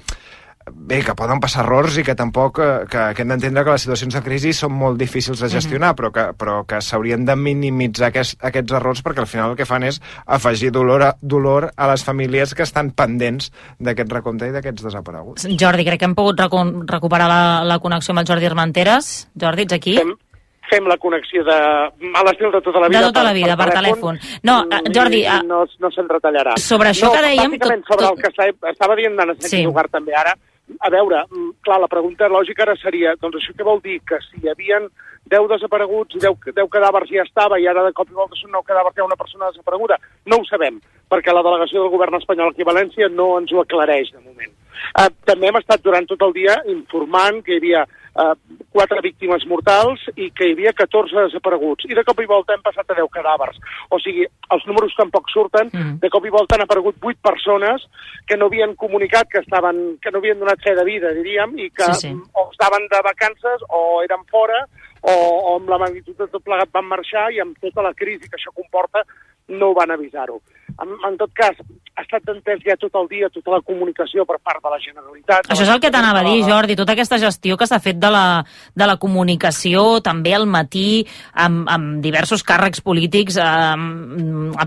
bé, 0.72 1.02
que 1.06 1.14
poden 1.16 1.40
passar 1.40 1.64
errors 1.66 1.98
i 1.98 2.04
que 2.04 2.16
tampoc 2.18 2.60
eh, 2.60 2.86
que, 2.90 3.02
que 3.16 3.22
hem 3.22 3.30
d'entendre 3.34 3.64
que 3.64 3.76
les 3.76 3.84
situacions 3.86 4.16
de 4.18 4.22
crisi 4.26 4.54
són 4.54 4.74
molt 4.74 4.98
difícils 4.98 5.40
de 5.40 5.50
gestionar, 5.50 5.94
mm 5.94 5.96
-hmm. 5.96 6.00
però 6.00 6.12
que, 6.12 6.26
però 6.38 6.66
que 6.66 6.82
s'haurien 6.82 7.26
de 7.26 7.36
minimitzar 7.36 8.08
aquest, 8.10 8.44
aquests 8.44 8.72
errors 8.74 9.04
perquè 9.04 9.20
al 9.20 9.28
final 9.28 9.52
el 9.52 9.56
que 9.58 9.66
fan 9.66 9.84
és 9.84 10.02
afegir 10.26 10.72
dolor 10.72 11.02
a, 11.04 11.16
dolor 11.22 11.72
a 11.78 11.88
les 11.92 12.04
famílies 12.04 12.54
que 12.56 12.64
estan 12.64 12.92
pendents 12.92 13.52
d'aquest 13.80 14.12
recompte 14.12 14.48
i 14.48 14.52
d'aquests 14.52 14.84
desapareguts. 14.84 15.48
Jordi, 15.60 15.86
crec 15.86 16.00
que 16.00 16.06
hem 16.06 16.16
pogut 16.16 16.40
recu 16.40 16.58
recuperar 16.88 17.28
la, 17.28 17.64
la 17.64 17.80
connexió 17.80 18.12
amb 18.12 18.20
el 18.20 18.28
Jordi 18.28 18.46
Armenteres. 18.46 19.30
Jordi, 19.40 19.62
ets 19.64 19.74
aquí? 19.74 19.98
Fem, 19.98 20.14
fem 20.70 20.88
la 20.88 20.98
connexió 20.98 21.44
de, 21.44 21.52
a 21.54 22.24
l'estil 22.26 22.52
de 22.52 22.62
tota 22.62 22.80
la 22.80 22.88
vida. 22.88 23.00
De 23.00 23.06
tota 23.06 23.24
la 23.24 23.34
vida, 23.34 23.56
per 23.56 23.70
telèfon. 23.70 24.20
No, 24.44 24.66
eh, 24.72 24.82
Jordi, 24.94 25.22
I, 25.22 25.26
eh, 25.26 25.40
i 25.44 25.48
no, 25.48 25.66
no 25.80 25.92
se'n 25.92 26.08
retallarà. 26.10 26.58
Sobre 26.58 26.90
això 26.90 27.06
no, 27.06 27.14
que 27.14 27.22
dèiem, 27.22 27.52
bàsicament 27.52 27.84
tot- 27.84 27.94
sobre 27.94 28.06
tot- 28.08 28.18
el 28.18 28.22
que 28.24 28.70
estava, 28.72 28.96
dient 28.96 29.16
d'Anna 29.16 29.36
Sí. 29.40 29.64
Lugar 29.64 29.88
també 29.90 30.14
ara, 30.16 30.34
a 30.80 30.90
veure, 30.90 31.26
mm, 31.30 31.52
clar, 31.66 31.80
la 31.82 31.88
pregunta 31.92 32.30
lògica 32.30 32.64
ara 32.64 32.76
seria, 32.82 33.16
doncs 33.22 33.38
això 33.38 33.54
què 33.54 33.64
vol 33.64 33.82
dir? 33.82 34.00
Que 34.08 34.20
si 34.26 34.42
hi 34.42 34.50
havien 34.50 34.88
10 35.30 35.48
desapareguts 35.50 36.16
i 36.16 36.20
10, 36.20 36.54
10 36.54 36.70
cadàvers 36.70 37.10
ja 37.10 37.24
estava 37.26 37.60
i 37.60 37.68
ara 37.68 37.84
de 37.86 37.94
cop 37.94 38.10
i 38.10 38.18
volta 38.18 38.36
són 38.36 38.52
9 38.52 38.66
cadàvers 38.66 38.96
hi 38.98 39.02
ha 39.02 39.10
una 39.10 39.20
persona 39.20 39.50
desapareguda? 39.52 39.98
No 40.26 40.38
ho 40.42 40.46
sabem, 40.46 40.80
perquè 41.10 41.34
la 41.34 41.44
delegació 41.46 41.82
del 41.82 41.94
govern 41.94 42.18
espanyol 42.20 42.52
aquí 42.52 42.66
a 42.66 42.72
València 42.72 43.10
no 43.10 43.38
ens 43.40 43.54
ho 43.54 43.62
aclareix 43.62 44.12
de 44.12 44.22
moment. 44.22 44.54
Uh, 45.00 45.10
també 45.26 45.50
hem 45.50 45.58
estat 45.62 45.82
durant 45.82 46.06
tot 46.06 46.22
el 46.22 46.34
dia 46.34 46.58
informant 46.72 47.42
que 47.44 47.56
hi 47.56 47.62
havia 47.62 47.86
quatre 48.72 49.02
víctimes 49.04 49.44
mortals 49.48 50.00
i 50.16 50.30
que 50.32 50.48
hi 50.48 50.54
havia 50.56 50.72
14 50.76 51.26
desapareguts. 51.28 51.88
I 51.90 51.98
de 51.98 52.04
cop 52.08 52.20
i 52.24 52.28
volta 52.30 52.56
hem 52.56 52.64
passat 52.64 52.90
a 52.92 52.96
10 52.96 53.10
cadàvers. 53.12 53.60
O 53.92 54.00
sigui, 54.00 54.24
els 54.56 54.66
números 54.70 54.96
tampoc 54.96 55.28
surten. 55.34 55.70
Mm. 55.74 55.98
De 56.04 56.10
cop 56.14 56.26
i 56.26 56.32
volta 56.34 56.56
han 56.56 56.64
aparegut 56.64 56.96
8 57.02 57.20
persones 57.24 57.84
que 58.28 58.38
no 58.40 58.48
havien 58.48 58.76
comunicat 58.80 59.28
que 59.32 59.44
estaven 59.44 59.98
que 60.02 60.12
no 60.12 60.24
havien 60.24 60.40
donat 60.40 60.64
fe 60.64 60.76
de 60.76 60.88
vida, 60.88 61.12
diríem, 61.14 61.58
i 61.60 61.70
que 61.70 61.92
Sí, 61.94 62.08
sí. 62.08 62.14
o 62.34 62.50
estaven 62.52 62.88
de 62.92 63.02
vacances 63.04 63.64
o 63.70 64.02
eren 64.04 64.24
fora 64.32 64.64
o, 65.02 65.12
o 65.12 65.56
amb 65.60 65.70
la 65.70 65.78
magnitud 65.78 66.18
de 66.18 66.28
tot 66.32 66.44
plegat 66.44 66.72
van 66.74 66.88
marxar 66.90 67.30
i 67.34 67.40
amb 67.44 67.58
tota 67.62 67.84
la 67.86 67.94
crisi 67.94 68.30
que 68.30 68.40
això 68.40 68.52
comporta 68.56 69.04
no 69.48 69.74
van 69.78 69.92
avisar-ho. 69.92 70.40
En, 70.84 70.92
en 71.08 71.18
tot 71.20 71.32
cas, 71.36 71.56
ha 71.96 72.04
estat 72.04 72.28
entès 72.34 72.60
ja 72.66 72.76
tot 72.80 72.96
el 73.00 73.08
dia 73.08 73.30
tota 73.32 73.54
la 73.54 73.62
comunicació 73.64 74.26
per 74.28 74.36
part 74.44 74.60
de 74.64 74.72
la 74.74 74.80
Generalitat. 74.84 75.48
Això 75.48 75.64
és 75.64 75.72
el 75.72 75.80
que 75.80 75.92
t'anava 75.94 76.20
a 76.20 76.26
dir, 76.28 76.44
Jordi, 76.44 76.76
tota 76.76 76.92
aquesta 76.96 77.20
gestió 77.22 77.56
que 77.56 77.68
s'ha 77.70 77.80
fet 77.80 78.02
de 78.02 78.12
la, 78.12 78.26
de 78.76 78.90
la 78.90 78.98
comunicació, 79.00 80.02
també 80.04 80.36
al 80.36 80.48
matí, 80.52 81.06
amb, 81.32 81.64
amb 81.72 82.04
diversos 82.04 82.44
càrrecs 82.44 82.84
polítics 82.84 83.40
eh, 83.40 83.48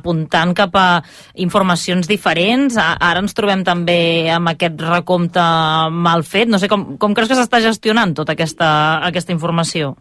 apuntant 0.00 0.56
cap 0.56 0.80
a 0.80 0.88
informacions 1.36 2.08
diferents. 2.08 2.80
Ara 2.80 3.20
ens 3.20 3.36
trobem 3.36 3.66
també 3.68 4.00
amb 4.32 4.54
aquest 4.54 4.80
recompte 4.88 5.44
mal 5.92 6.24
fet. 6.24 6.48
No 6.48 6.60
sé, 6.62 6.72
com, 6.72 6.94
com 6.96 7.16
creus 7.16 7.28
que 7.28 7.36
s'està 7.36 7.60
gestionant 7.64 8.16
tota 8.16 8.32
aquesta, 8.38 8.70
aquesta 9.04 9.36
informació? 9.36 9.98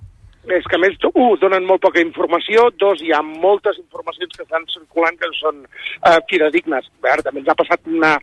És 0.48 0.64
que 0.72 0.78
més, 0.80 0.95
un, 1.12 1.34
donen 1.41 1.66
molt 1.68 1.82
poca 1.84 2.00
informació, 2.00 2.70
dos, 2.80 3.02
hi 3.04 3.12
ha 3.12 3.20
moltes 3.26 3.80
informacions 3.82 4.32
que 4.36 4.45
estan 4.45 4.64
circulant 4.72 5.18
que 5.20 5.28
són 5.36 5.60
eh, 5.66 6.20
fidedignes. 6.30 6.88
Veure, 7.04 7.26
també 7.26 7.41
ens 7.41 7.52
ha 7.52 7.58
passat 7.60 7.84
una, 7.91 8.14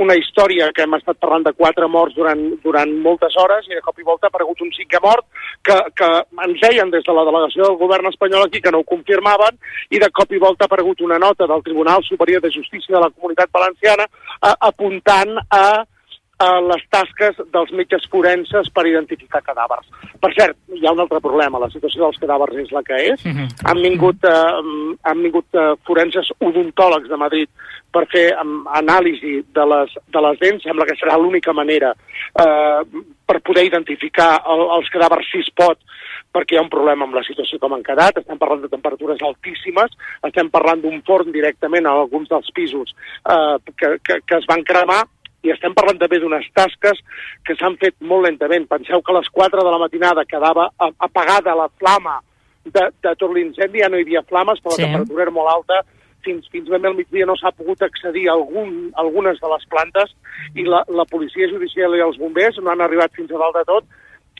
una 0.00 0.16
història 0.16 0.70
que 0.72 0.86
hem 0.86 0.96
estat 0.96 1.20
parlant 1.20 1.44
de 1.44 1.52
quatre 1.52 1.88
morts 1.90 2.16
durant, 2.16 2.40
durant 2.64 2.94
moltes 3.04 3.36
hores 3.40 3.68
i 3.68 3.76
de 3.76 3.82
cop 3.84 4.00
i 4.00 4.06
volta 4.06 4.28
ha 4.28 4.32
aparegut 4.32 4.64
un 4.64 4.72
cinquè 4.74 5.00
mort 5.04 5.26
que, 5.66 5.76
que 5.98 6.10
ens 6.46 6.62
deien 6.64 6.92
des 6.94 7.04
de 7.04 7.16
la 7.16 7.26
delegació 7.28 7.68
del 7.68 7.80
govern 7.80 8.08
espanyol 8.10 8.46
aquí 8.46 8.62
que 8.64 8.72
no 8.72 8.80
ho 8.80 8.88
confirmaven 8.88 9.60
i 9.90 10.00
de 10.00 10.10
cop 10.10 10.32
i 10.32 10.40
volta 10.40 10.64
ha 10.64 10.70
aparegut 10.70 11.04
una 11.04 11.20
nota 11.20 11.46
del 11.50 11.62
Tribunal 11.66 12.04
Superior 12.08 12.42
de 12.42 12.52
Justícia 12.54 12.96
de 12.96 13.04
la 13.04 13.12
Comunitat 13.12 13.52
Valenciana 13.52 14.08
eh, 14.08 14.54
apuntant 14.72 15.36
a 15.50 15.66
a 16.42 16.48
les 16.60 16.82
tasques 16.90 17.38
dels 17.52 17.70
metges 17.78 18.06
forenses 18.10 18.70
per 18.74 18.86
identificar 18.90 19.42
cadàvers. 19.46 19.86
Per 20.20 20.32
cert, 20.34 20.56
hi 20.74 20.86
ha 20.86 20.92
un 20.92 21.02
altre 21.04 21.20
problema, 21.22 21.60
la 21.62 21.70
situació 21.70 22.04
dels 22.04 22.18
cadàvers 22.22 22.58
és 22.64 22.72
la 22.74 22.82
que 22.82 22.98
és. 23.12 23.24
Han 23.70 23.82
vingut, 23.82 24.24
eh, 24.24 24.98
han 25.02 25.22
vingut 25.22 25.46
eh, 25.54 25.74
forenses 25.86 26.32
odontòlegs 26.40 27.08
de 27.08 27.16
Madrid 27.16 27.50
per 27.94 28.06
fer 28.10 28.26
um, 28.42 28.64
anàlisi 28.74 29.44
de 29.54 29.64
les, 29.70 29.92
de 30.10 30.22
les 30.26 30.38
dents, 30.40 30.64
sembla 30.66 30.86
que 30.88 30.96
serà 30.98 31.16
l'única 31.20 31.52
manera 31.54 31.92
eh, 31.94 32.80
per 33.24 33.40
poder 33.46 33.66
identificar 33.68 34.42
el, 34.50 34.64
els 34.78 34.90
cadàvers 34.90 35.30
si 35.30 35.44
es 35.44 35.50
pot, 35.54 35.78
perquè 36.34 36.56
hi 36.56 36.58
ha 36.58 36.64
un 36.64 36.72
problema 36.72 37.06
amb 37.06 37.14
la 37.14 37.22
situació 37.26 37.60
com 37.62 37.76
han 37.76 37.86
quedat, 37.86 38.18
estem 38.18 38.40
parlant 38.40 38.64
de 38.64 38.72
temperatures 38.72 39.22
altíssimes, 39.22 39.94
estem 40.26 40.50
parlant 40.50 40.82
d'un 40.82 41.00
forn 41.06 41.30
directament 41.32 41.86
a 41.86 41.94
alguns 42.02 42.28
dels 42.32 42.50
pisos 42.56 42.94
eh, 43.30 43.56
que, 43.76 43.98
que, 44.02 44.18
que 44.26 44.40
es 44.40 44.48
van 44.50 44.66
cremar, 44.66 45.04
i 45.44 45.52
estem 45.52 45.74
parlant 45.76 45.98
també 46.00 46.18
d'unes 46.20 46.46
tasques 46.56 47.00
que 47.44 47.56
s'han 47.58 47.76
fet 47.80 47.96
molt 48.00 48.24
lentament. 48.26 48.66
Penseu 48.70 49.02
que 49.02 49.12
a 49.12 49.18
les 49.18 49.28
4 49.28 49.64
de 49.64 49.72
la 49.74 49.80
matinada 49.82 50.24
quedava 50.28 50.70
apagada 50.78 51.54
la 51.58 51.68
flama 51.78 52.20
de, 52.64 52.86
de 53.04 53.12
tot 53.20 53.30
l'incendi, 53.34 53.82
ja 53.84 53.90
no 53.92 54.00
hi 54.00 54.06
havia 54.06 54.24
flames, 54.24 54.62
però 54.64 54.72
Sí. 54.74 54.82
la 54.82 54.88
temperatura 54.88 55.26
era 55.26 55.34
molt 55.36 55.52
alta, 55.52 55.82
fins, 56.24 56.48
fins 56.48 56.68
ben 56.72 56.80
bé 56.80 56.88
al 56.88 56.96
migdia 56.96 57.26
no 57.28 57.36
s'ha 57.36 57.52
pogut 57.52 57.82
accedir 57.84 58.28
a 58.28 58.32
algun, 58.32 58.90
a 58.94 59.02
algunes 59.04 59.40
de 59.40 59.50
les 59.52 59.66
plantes 59.68 60.14
i 60.54 60.64
la, 60.64 60.80
la 60.88 61.04
policia 61.04 61.48
judicial 61.50 61.94
i 61.94 62.00
els 62.00 62.16
bombers 62.18 62.56
no 62.62 62.72
han 62.72 62.80
arribat 62.80 63.12
fins 63.12 63.30
a 63.30 63.40
dalt 63.42 63.58
de 63.60 63.64
tot, 63.68 63.84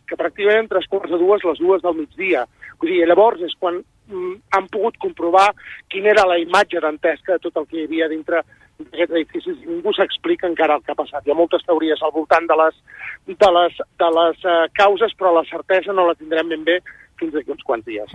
que 0.08 0.16
pràcticament 0.20 0.68
tres 0.68 0.88
quarts 0.88 1.12
de 1.12 1.20
dues, 1.20 1.44
les 1.44 1.60
dues 1.60 1.82
del 1.84 1.96
migdia. 2.00 2.44
Vull 2.80 2.90
dir, 2.92 3.04
llavors 3.08 3.40
és 3.44 3.54
quan 3.60 3.78
mm, 3.80 4.34
han 4.56 4.68
pogut 4.72 4.96
comprovar 5.00 5.50
quina 5.92 6.12
era 6.12 6.26
la 6.28 6.40
imatge 6.40 6.80
dantesca 6.80 7.36
de 7.36 7.44
tot 7.46 7.60
el 7.60 7.68
que 7.68 7.80
hi 7.82 7.86
havia 7.88 8.08
dintre 8.12 8.42
d'aquests 8.80 9.14
edificis. 9.14 9.62
Ningú 9.68 9.94
s'explica 9.94 10.48
encara 10.50 10.78
el 10.78 10.84
que 10.84 10.92
ha 10.94 10.98
passat. 10.98 11.24
Hi 11.24 11.32
ha 11.32 11.38
moltes 11.38 11.64
teories 11.68 12.02
al 12.02 12.12
voltant 12.14 12.46
de 12.50 12.58
les, 12.60 12.82
de 13.30 13.50
les, 13.58 13.80
de 14.02 14.10
les 14.18 14.44
uh, 14.44 14.60
causes, 14.76 15.16
però 15.18 15.34
la 15.34 15.46
certesa 15.48 15.94
no 15.94 16.08
la 16.08 16.18
tindrem 16.18 16.52
ben 16.54 16.66
bé 16.66 16.78
fins 17.18 17.34
d'aquí 17.34 17.52
uns 17.54 17.62
quants 17.62 17.84
dies. 17.86 18.10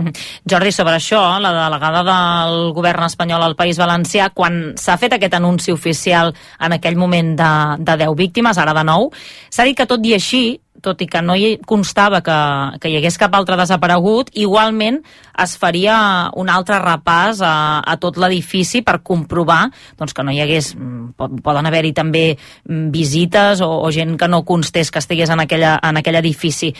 Jordi, 0.50 0.72
sobre 0.76 0.98
això, 0.98 1.22
la 1.40 1.54
delegada 1.56 2.04
del 2.08 2.74
govern 2.76 3.06
espanyol 3.08 3.46
al 3.46 3.56
País 3.60 3.80
Valencià, 3.80 4.30
quan 4.36 4.74
s'ha 4.80 4.98
fet 5.00 5.16
aquest 5.16 5.38
anunci 5.40 5.72
oficial 5.72 6.34
en 6.60 6.76
aquell 6.76 7.00
moment 7.00 7.36
de, 7.40 7.52
de 7.80 7.98
10 8.04 8.18
víctimes, 8.20 8.60
ara 8.60 8.76
de 8.76 8.84
9, 8.92 9.10
s'ha 9.50 9.68
dit 9.70 9.78
que 9.78 9.88
tot 9.90 10.04
i 10.06 10.18
així, 10.18 10.44
tot 10.84 11.02
i 11.02 11.08
que 11.10 11.22
no 11.26 11.36
hi 11.38 11.58
constava 11.68 12.22
que, 12.26 12.38
que 12.82 12.92
hi 12.92 12.98
hagués 13.00 13.18
cap 13.22 13.36
altre 13.38 13.58
desaparegut, 13.60 14.32
igualment 14.40 15.02
es 15.40 15.56
faria 15.60 15.96
un 16.40 16.50
altre 16.52 16.80
repàs 16.84 17.42
a, 17.46 17.54
a 17.82 17.96
tot 18.02 18.20
l'edifici 18.20 18.82
per 18.86 19.00
comprovar 19.06 19.62
doncs, 20.00 20.14
que 20.14 20.26
no 20.26 20.36
hi 20.36 20.42
hagués, 20.44 20.74
mm, 20.76 21.42
poden 21.46 21.70
haver-hi 21.70 21.94
també 21.98 22.26
mm, 22.36 22.90
visites 22.94 23.64
o, 23.66 23.72
o 23.86 23.92
gent 23.96 24.18
que 24.20 24.30
no 24.32 24.44
constés 24.48 24.92
que 24.92 25.02
estigués 25.04 25.30
en, 25.30 25.44
aquella, 25.46 25.78
en 25.84 26.00
aquell 26.00 26.20
edifici. 26.20 26.74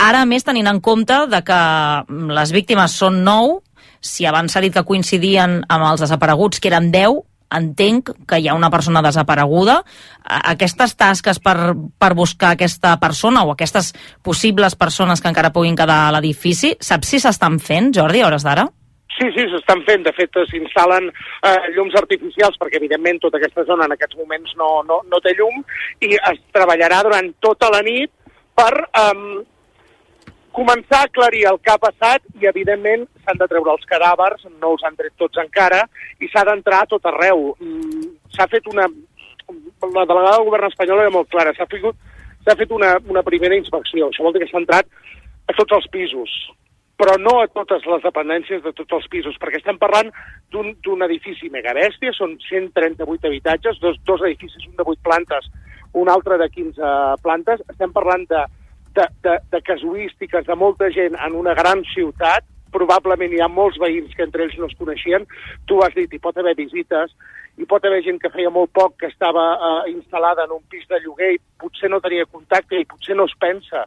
Ara, 0.00 0.24
més, 0.26 0.46
tenint 0.46 0.68
en 0.70 0.80
compte 0.82 1.24
de 1.30 1.42
que 1.46 1.60
mm, 2.08 2.34
les 2.38 2.54
víctimes 2.54 2.98
són 2.98 3.22
9, 3.26 3.60
si 4.04 4.26
abans 4.28 4.52
s'ha 4.52 4.60
dit 4.60 4.74
que 4.74 4.84
coincidien 4.84 5.62
amb 5.68 5.86
els 5.92 6.04
desapareguts, 6.04 6.60
que 6.60 6.68
eren 6.68 6.90
10, 6.92 7.22
entenc 7.56 8.12
que 8.28 8.38
hi 8.40 8.48
ha 8.48 8.56
una 8.58 8.70
persona 8.70 9.02
desapareguda. 9.04 9.80
Aquestes 10.54 10.96
tasques 11.00 11.40
per, 11.42 11.74
per 11.98 12.12
buscar 12.14 12.54
aquesta 12.54 12.96
persona 13.02 13.44
o 13.44 13.52
aquestes 13.54 13.92
possibles 14.22 14.76
persones 14.76 15.20
que 15.20 15.30
encara 15.32 15.52
puguin 15.54 15.76
quedar 15.76 16.06
a 16.06 16.14
l'edifici, 16.16 16.74
saps 16.80 17.14
si 17.14 17.22
s'estan 17.22 17.60
fent, 17.62 17.92
Jordi, 17.96 18.22
a 18.22 18.30
hores 18.30 18.46
d'ara? 18.46 18.66
Sí, 19.14 19.28
sí, 19.30 19.44
s'estan 19.50 19.84
fent. 19.86 20.02
De 20.06 20.12
fet, 20.16 20.36
s'instal·len 20.50 21.06
eh, 21.10 21.70
llums 21.76 21.94
artificials 22.00 22.58
perquè, 22.58 22.80
evidentment, 22.80 23.20
tota 23.22 23.38
aquesta 23.38 23.66
zona 23.68 23.86
en 23.86 23.94
aquests 23.94 24.18
moments 24.18 24.56
no, 24.58 24.70
no, 24.88 25.00
no 25.10 25.20
té 25.22 25.36
llum 25.38 25.62
i 26.02 26.16
es 26.18 26.40
treballarà 26.54 27.02
durant 27.06 27.30
tota 27.44 27.70
la 27.70 27.82
nit 27.86 28.10
per 28.58 28.72
eh, 28.74 29.44
començar 30.54 31.02
a 31.02 31.08
aclarir 31.08 31.44
el 31.50 31.58
que 31.62 31.72
ha 31.72 31.80
passat 31.82 32.22
i, 32.38 32.46
evidentment, 32.50 33.04
s'han 33.24 33.40
de 33.40 33.48
treure 33.50 33.74
els 33.74 33.86
cadàvers, 33.90 34.46
no 34.60 34.74
els 34.74 34.84
han 34.86 34.96
tret 34.98 35.14
tots 35.20 35.40
encara, 35.42 35.82
i 36.22 36.30
s'ha 36.30 36.44
d'entrar 36.48 36.84
a 36.84 36.90
tot 36.94 37.10
arreu. 37.10 37.52
Mm, 37.60 38.14
s'ha 38.36 38.48
fet 38.52 38.70
una... 38.72 38.88
La 39.84 40.06
delegada 40.08 40.38
del 40.38 40.46
govern 40.46 40.70
espanyol 40.70 41.02
era 41.02 41.12
molt 41.12 41.28
clara, 41.28 41.52
s'ha 41.52 41.66
fet, 41.68 41.82
fet 42.56 42.70
una, 42.72 42.94
una 43.12 43.22
primera 43.26 43.56
inspecció. 43.58 44.08
Això 44.08 44.24
vol 44.24 44.32
dir 44.32 44.40
que 44.44 44.48
s'ha 44.48 44.62
entrat 44.62 44.88
a 45.50 45.56
tots 45.58 45.74
els 45.76 45.88
pisos, 45.92 46.32
però 46.96 47.18
no 47.20 47.34
a 47.42 47.50
totes 47.52 47.84
les 47.90 48.02
dependències 48.06 48.62
de 48.64 48.72
tots 48.78 48.96
els 48.96 49.06
pisos, 49.12 49.36
perquè 49.42 49.60
estem 49.60 49.76
parlant 49.82 50.08
d'un 50.54 51.04
edifici 51.04 51.50
mega 51.52 51.74
bèstia, 51.76 52.14
són 52.16 52.38
138 52.46 53.28
habitatges, 53.28 53.80
dos, 53.82 53.98
dos 54.08 54.24
edificis, 54.24 54.64
un 54.70 54.78
de 54.78 54.86
8 54.86 55.02
plantes, 55.04 55.50
un 56.00 56.08
altre 56.08 56.38
de 56.40 56.48
15 56.50 56.92
plantes, 57.22 57.60
estem 57.74 57.92
parlant 57.92 58.24
de 58.30 58.46
de, 58.94 59.06
de, 59.26 59.38
de 59.52 59.62
casuístiques 59.62 60.46
de 60.46 60.56
molta 60.56 60.90
gent 60.94 61.16
en 61.26 61.36
una 61.38 61.54
gran 61.54 61.84
ciutat, 61.92 62.46
probablement 62.74 63.32
hi 63.32 63.40
ha 63.42 63.50
molts 63.50 63.78
veïns 63.78 64.14
que 64.16 64.24
entre 64.26 64.44
ells 64.46 64.56
no 64.58 64.68
es 64.70 64.76
coneixien, 64.78 65.26
tu 65.68 65.80
has 65.84 65.94
dit, 65.94 66.10
hi 66.10 66.22
pot 66.22 66.38
haver 66.38 66.56
visites, 66.58 67.12
hi 67.58 67.66
pot 67.70 67.84
haver 67.86 68.00
gent 68.02 68.18
que 68.22 68.32
feia 68.34 68.50
molt 68.50 68.72
poc 68.74 68.96
que 68.98 69.10
estava 69.12 69.44
uh, 69.54 69.84
instal·lada 69.90 70.46
en 70.48 70.56
un 70.56 70.64
pis 70.70 70.86
de 70.90 70.98
lloguer 71.04 71.34
i 71.36 71.42
potser 71.60 71.90
no 71.90 72.02
tenia 72.02 72.26
contacte 72.26 72.80
i 72.80 72.88
potser 72.90 73.14
no 73.18 73.28
es 73.30 73.36
pensa 73.38 73.84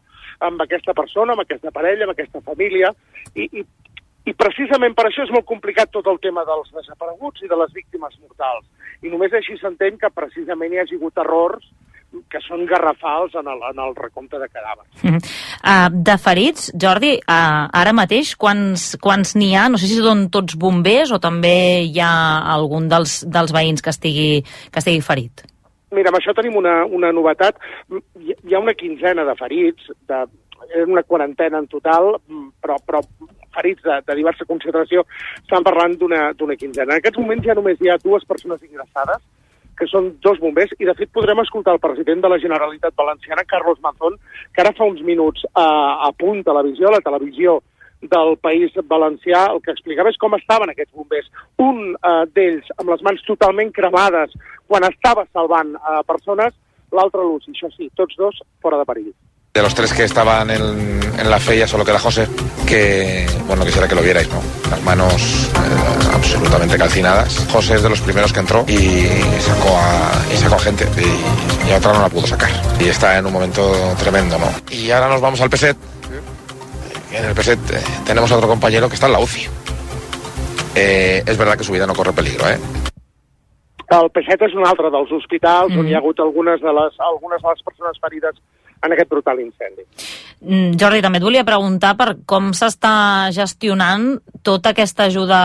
amb 0.48 0.64
aquesta 0.64 0.96
persona, 0.96 1.34
amb 1.34 1.44
aquesta 1.44 1.74
parella, 1.76 2.08
amb 2.08 2.16
aquesta 2.16 2.44
família, 2.46 2.94
i, 3.36 3.50
i, 3.60 3.66
i 4.32 4.36
precisament 4.40 4.96
per 4.96 5.10
això 5.10 5.26
és 5.28 5.34
molt 5.36 5.48
complicat 5.50 5.92
tot 5.92 6.08
el 6.08 6.22
tema 6.24 6.46
dels 6.48 6.72
desapareguts 6.76 7.44
i 7.44 7.52
de 7.52 7.60
les 7.60 7.74
víctimes 7.76 8.16
mortals. 8.22 8.68
I 9.04 9.12
només 9.12 9.36
així 9.36 9.58
s'entén 9.60 10.00
que 10.00 10.14
precisament 10.16 10.74
hi 10.74 10.82
ha 10.82 10.88
hagut 10.88 11.20
errors 11.26 11.68
que 12.32 12.40
són 12.44 12.66
garrafals 12.66 13.36
en 13.36 13.48
el, 13.52 13.60
en 13.72 13.82
el 13.84 13.96
recompte 13.96 14.40
de 14.40 14.48
cadàvers. 14.48 14.88
Uh 15.04 15.12
-huh. 15.12 15.20
uh, 15.64 15.90
de 15.92 16.18
ferits, 16.18 16.72
Jordi, 16.82 17.14
uh, 17.18 17.68
ara 17.82 17.94
mateix 17.94 18.36
quants 18.36 18.98
quants 19.02 19.36
n'hi 19.36 19.56
ha? 19.56 19.68
No 19.70 19.78
sé 19.78 19.88
si 19.88 20.00
són 20.02 20.30
tots 20.30 20.56
bombers 20.56 21.12
o 21.12 21.20
també 21.20 21.84
hi 21.84 22.00
ha 22.00 22.44
algun 22.56 22.88
dels, 22.88 23.24
dels 23.28 23.54
veïns 23.54 23.82
que 23.82 23.90
estigui, 23.90 24.44
que 24.72 24.80
estigui 24.80 25.02
ferit. 25.02 25.44
Mira, 25.92 26.10
amb 26.10 26.18
això 26.20 26.34
tenim 26.34 26.56
una, 26.56 26.86
una 26.86 27.12
novetat. 27.12 27.56
Hi 28.20 28.54
ha 28.54 28.60
una 28.60 28.74
quinzena 28.74 29.24
de 29.24 29.36
ferits, 29.36 29.88
de, 30.08 30.26
una 30.86 31.04
quarantena 31.04 31.60
en 31.60 31.68
total, 31.68 32.18
però, 32.62 32.76
però 32.86 33.02
ferits 33.56 33.82
de, 33.84 34.02
de 34.06 34.16
diversa 34.16 34.46
concentració, 34.46 35.06
estan 35.42 35.64
parlant 35.64 35.98
d'una 35.98 36.56
quinzena. 36.60 36.94
En 36.94 37.00
aquests 37.00 37.20
moments 37.20 37.46
ja 37.46 37.56
només 37.58 37.80
hi 37.82 37.90
ha 37.90 37.98
dues 38.04 38.26
persones 38.26 38.62
ingressades, 38.64 39.24
que 39.78 39.88
són 39.90 40.12
dos 40.26 40.40
bombers, 40.42 40.74
i 40.82 40.90
de 40.90 40.96
fet 40.98 41.12
podrem 41.14 41.40
escoltar 41.44 41.76
el 41.78 41.84
president 41.84 42.24
de 42.24 42.32
la 42.32 42.40
Generalitat 42.42 42.96
Valenciana, 42.98 43.46
Carlos 43.48 43.80
Mazón, 43.84 44.18
que 44.54 44.64
ara 44.64 44.74
fa 44.78 44.88
uns 44.90 45.04
minuts 45.06 45.46
a, 45.54 45.68
a 46.08 46.12
punt 46.18 46.44
televisió, 46.48 46.90
a 46.90 46.98
la 46.98 47.04
televisió 47.06 47.60
del 48.02 48.36
País 48.42 48.74
Valencià, 48.90 49.48
el 49.54 49.62
que 49.66 49.74
explicava 49.74 50.12
és 50.14 50.20
com 50.22 50.36
estaven 50.38 50.74
aquests 50.74 50.94
bombers. 50.94 51.30
Un 51.62 51.96
uh, 51.96 52.26
d'ells 52.34 52.70
amb 52.78 52.94
les 52.94 53.06
mans 53.06 53.24
totalment 53.30 53.74
cremades 53.74 54.36
quan 54.68 54.86
estava 54.90 55.26
salvant 55.32 55.74
uh, 55.78 56.04
persones, 56.08 56.54
l'altre 56.94 57.26
Lucy, 57.26 57.54
això 57.54 57.72
sí, 57.74 57.90
tots 57.98 58.18
dos 58.20 58.44
fora 58.62 58.78
de 58.82 58.86
perill. 58.90 59.16
De 59.58 59.64
los 59.64 59.74
tres 59.74 59.92
que 59.92 60.04
estaban 60.04 60.52
en, 60.52 60.62
en, 61.18 61.30
la 61.32 61.40
fe 61.40 61.58
ya 61.58 61.68
solo 61.68 61.84
queda 61.84 61.98
José, 61.98 62.28
que 62.68 63.26
bueno, 63.48 63.66
quisiera 63.66 63.88
que 63.88 63.96
lo 63.96 64.04
vierais, 64.04 64.30
¿no? 64.30 64.40
Las 64.70 64.84
manos 64.84 65.50
eh, 65.56 66.14
absolutamente 66.14 66.78
calcinadas. 66.78 67.44
José 67.52 67.74
es 67.74 67.82
de 67.82 67.90
los 67.90 68.00
primeros 68.02 68.32
que 68.32 68.42
entró 68.42 68.64
y 68.68 69.08
sacó 69.40 69.76
a, 69.76 70.12
y 70.32 70.38
sacó 70.38 70.56
a 70.58 70.60
gente 70.60 70.86
y, 70.96 71.70
y, 71.70 71.74
a 71.74 71.78
otra 71.78 71.92
no 71.92 72.02
la 72.04 72.10
pudo 72.10 72.28
sacar. 72.28 72.52
Y 72.80 72.84
está 72.84 73.18
en 73.18 73.26
un 73.26 73.34
momento 73.34 73.74
tremendo, 73.98 74.38
¿no? 74.38 74.46
Y 74.70 74.92
ahora 74.92 75.10
nos 75.10 75.22
vamos 75.22 75.42
al 75.42 75.50
PSET. 75.50 75.76
En 77.14 77.26
el 77.26 77.34
PSET 77.34 77.60
eh, 77.72 77.82
tenemos 78.06 78.32
a 78.32 78.36
otro 78.36 78.48
compañero 78.48 78.88
que 78.88 78.94
está 78.94 79.08
en 79.08 79.14
la 79.14 79.20
UCI. 79.22 79.48
Eh, 80.76 81.24
es 81.26 81.36
verdad 81.36 81.58
que 81.58 81.64
su 81.64 81.72
vida 81.72 81.88
no 81.88 81.96
corre 81.96 82.14
peligro, 82.14 82.48
¿eh? 82.48 82.60
El 83.90 84.12
PSET 84.12 84.42
és 84.44 84.54
un 84.54 84.68
altre 84.68 84.90
dels 84.92 85.12
hospitals 85.16 85.74
mm. 85.74 85.80
on 85.80 85.88
hi 85.88 85.96
ha 85.96 86.02
hagut 86.04 86.20
algunes 86.20 86.62
de 86.62 86.74
les, 86.78 86.98
algunes 87.10 87.42
de 87.42 87.50
les 87.50 87.64
persones 87.64 88.00
ferides 88.04 88.36
en 88.84 88.94
aquest 88.94 89.10
brutal 89.10 89.40
incendi. 89.42 89.86
Mm, 90.42 90.78
Jordi, 90.78 91.02
també 91.02 91.18
et 91.18 91.26
volia 91.26 91.46
preguntar 91.48 91.96
per 91.98 92.12
com 92.30 92.52
s'està 92.54 93.32
gestionant 93.34 94.20
tota 94.46 94.70
aquesta 94.76 95.08
ajuda 95.10 95.40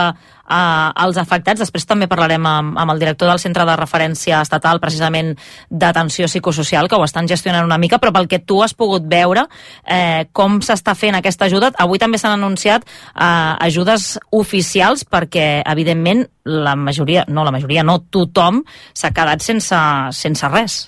a, 0.45 0.91
als 0.93 1.17
afectats. 1.17 1.63
Després 1.63 1.87
també 1.89 2.07
parlarem 2.11 2.45
amb, 2.45 2.77
amb 2.77 2.93
el 2.93 3.01
director 3.01 3.31
del 3.31 3.41
Centre 3.41 3.65
de 3.65 3.77
Referència 3.79 4.41
Estatal, 4.45 4.81
precisament 4.83 5.33
d'atenció 5.69 6.29
psicosocial, 6.29 6.89
que 6.89 6.99
ho 6.99 7.07
estan 7.07 7.27
gestionant 7.27 7.65
una 7.65 7.79
mica, 7.81 7.97
però 7.97 8.13
pel 8.13 8.29
que 8.29 8.43
tu 8.45 8.61
has 8.61 8.75
pogut 8.77 9.07
veure, 9.09 9.47
eh, 9.83 10.29
com 10.31 10.61
s'està 10.61 10.93
fent 10.95 11.17
aquesta 11.17 11.49
ajuda. 11.49 11.73
Avui 11.81 11.97
també 11.97 12.21
s'han 12.21 12.37
anunciat 12.37 12.85
eh, 12.85 13.25
ajudes 13.65 14.19
oficials 14.31 15.07
perquè, 15.09 15.63
evidentment, 15.65 16.27
la 16.45 16.75
majoria, 16.75 17.25
no 17.27 17.45
la 17.47 17.55
majoria, 17.55 17.83
no 17.87 18.01
tothom 18.11 18.61
s'ha 18.93 19.13
quedat 19.15 19.41
sense, 19.41 19.79
sense 20.11 20.49
res. 20.53 20.83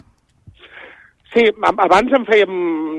Sí, 1.35 1.49
abans 1.67 2.13
en 2.15 2.23
fèiem, 2.23 2.51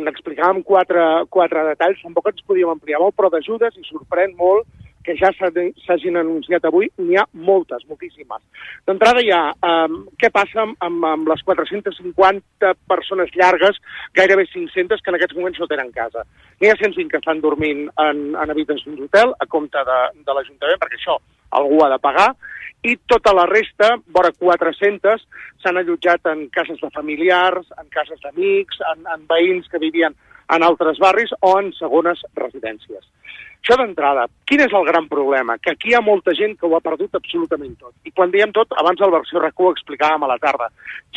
n'explicàvem 0.04 0.58
quatre, 0.68 1.02
quatre 1.32 1.62
detalls, 1.70 2.02
tampoc 2.04 2.26
ens 2.28 2.42
podíem 2.44 2.68
ampliar 2.68 2.98
molt, 3.00 3.14
però 3.16 3.30
d'ajudes 3.32 3.78
i 3.80 3.86
sorprèn 3.86 4.34
molt 4.36 4.66
que 5.06 5.14
ja 5.16 5.30
s'hagin 5.38 6.18
anunciat 6.20 6.66
avui, 6.68 6.90
n'hi 6.98 7.16
ha 7.16 7.24
moltes, 7.48 7.86
moltíssimes. 7.88 8.42
D'entrada 8.90 9.22
hi 9.22 9.30
ha 9.32 9.40
um, 9.64 10.00
què 10.20 10.28
passa 10.34 10.66
amb, 10.66 11.06
amb 11.06 11.30
les 11.30 11.44
450 11.46 12.74
persones 12.90 13.32
llargues, 13.38 13.78
gairebé 14.18 14.44
500, 14.50 15.00
que 15.00 15.14
en 15.14 15.18
aquests 15.20 15.38
moments 15.38 15.62
no 15.62 15.70
tenen 15.70 15.94
casa. 15.94 16.26
N'hi 16.60 16.72
ha 16.72 16.76
105 16.82 17.14
que 17.14 17.22
estan 17.22 17.40
dormint 17.40 17.86
en, 18.04 18.22
en 18.34 18.52
habitacions 18.52 18.98
d'hotel 18.98 19.32
a 19.38 19.48
compte 19.48 19.86
de, 19.88 20.00
de 20.26 20.36
l'Ajuntament, 20.36 20.82
perquè 20.82 21.00
això 21.00 21.16
algú 21.56 21.80
ha 21.86 21.92
de 21.94 22.02
pagar, 22.02 22.32
i 22.84 22.96
tota 23.08 23.32
la 23.34 23.46
resta, 23.48 23.96
vora 24.14 24.32
400, 24.36 25.24
s'han 25.62 25.80
allotjat 25.80 26.28
en 26.30 26.46
cases 26.54 26.80
de 26.82 26.90
familiars, 26.94 27.66
en 27.80 27.88
cases 27.90 28.20
d'amics, 28.22 28.80
en, 28.92 29.06
en 29.14 29.26
veïns 29.30 29.68
que 29.72 29.82
vivien 29.82 30.14
en 30.54 30.62
altres 30.62 31.00
barris 31.02 31.32
o 31.40 31.56
en 31.58 31.72
segones 31.74 32.22
residències. 32.38 33.02
Això 33.66 33.80
d'entrada. 33.80 34.28
Quin 34.46 34.60
és 34.62 34.74
el 34.78 34.84
gran 34.86 35.08
problema? 35.10 35.56
Que 35.58 35.72
aquí 35.72 35.88
hi 35.90 35.94
ha 35.98 36.00
molta 36.00 36.30
gent 36.38 36.52
que 36.54 36.68
ho 36.68 36.76
ha 36.76 36.84
perdut 36.84 37.16
absolutament 37.18 37.72
tot. 37.80 37.96
I 38.06 38.12
quan 38.14 38.30
diem 38.30 38.52
tot, 38.54 38.70
abans 38.78 39.00
el 39.02 39.10
versió 39.10 39.40
RAC1 39.40 39.64
ho 39.64 39.70
explicàvem 39.74 40.22
a 40.22 40.28
la 40.30 40.36
tarda. 40.38 40.68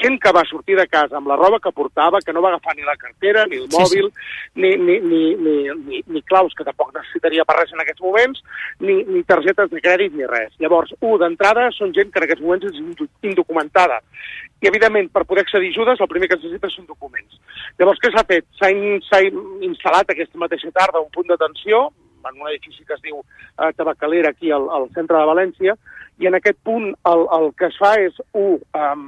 Gent 0.01 0.17
que 0.23 0.31
va 0.33 0.41
sortir 0.49 0.79
de 0.79 0.87
casa 0.89 1.19
amb 1.19 1.29
la 1.29 1.37
roba 1.37 1.59
que 1.61 1.69
portava, 1.69 2.23
que 2.25 2.33
no 2.33 2.41
va 2.41 2.49
agafar 2.55 2.73
ni 2.73 2.87
la 2.87 2.97
cartera, 2.97 3.45
ni 3.45 3.59
el 3.61 3.67
Sí, 3.69 3.77
mòbil, 3.77 4.09
Ni, 4.55 4.71
ni, 4.81 4.97
ni, 4.99 5.21
ni, 5.35 5.53
ni, 5.85 6.01
ni 6.07 6.23
claus, 6.23 6.57
que 6.57 6.65
tampoc 6.65 6.89
necessitaria 6.97 7.45
per 7.45 7.59
res 7.59 7.75
en 7.77 7.85
aquests 7.85 8.01
moments, 8.01 8.41
ni, 8.79 8.97
ni 9.05 9.21
targetes 9.29 9.69
de 9.69 9.85
crèdit, 9.85 10.17
ni 10.17 10.25
res. 10.25 10.49
Llavors, 10.57 10.97
un, 11.01 11.19
d'entrada, 11.21 11.69
són 11.77 11.93
gent 11.93 12.09
que 12.09 12.17
en 12.17 12.25
aquests 12.25 12.41
moments 12.41 12.65
és 12.65 12.81
indocumentada. 13.29 14.01
I, 14.57 14.71
evidentment, 14.73 15.13
per 15.13 15.27
poder 15.29 15.45
accedir 15.45 15.69
a 15.69 15.77
ajudes, 15.77 16.01
el 16.01 16.09
primer 16.09 16.27
que 16.27 16.39
es 16.41 16.43
necessita 16.47 16.73
són 16.73 16.89
documents. 16.89 17.37
Llavors, 17.77 18.01
què 18.01 18.09
s'ha 18.09 18.25
fet? 18.25 18.49
S'ha 18.57 18.73
in, 18.73 18.97
instal·lat 19.69 20.09
aquesta 20.09 20.41
mateixa 20.41 20.73
tarda 20.73 21.05
un 21.05 21.13
punt 21.13 21.29
d'atenció 21.29 21.91
en 22.25 22.41
un 22.41 22.49
edifici 22.49 22.85
que 22.85 22.97
es 22.97 23.01
diu 23.05 23.21
eh, 23.21 23.71
Tabacalera, 23.77 24.33
aquí 24.35 24.51
al, 24.51 24.67
al 24.69 24.89
centre 24.95 25.17
de 25.17 25.29
València, 25.29 25.75
i 26.19 26.27
en 26.27 26.35
aquest 26.35 26.59
punt 26.67 26.91
el, 27.07 27.25
el 27.39 27.49
que 27.55 27.69
es 27.69 27.79
fa 27.79 27.93
és, 28.01 28.17
un, 28.35 28.59
um, 28.75 29.07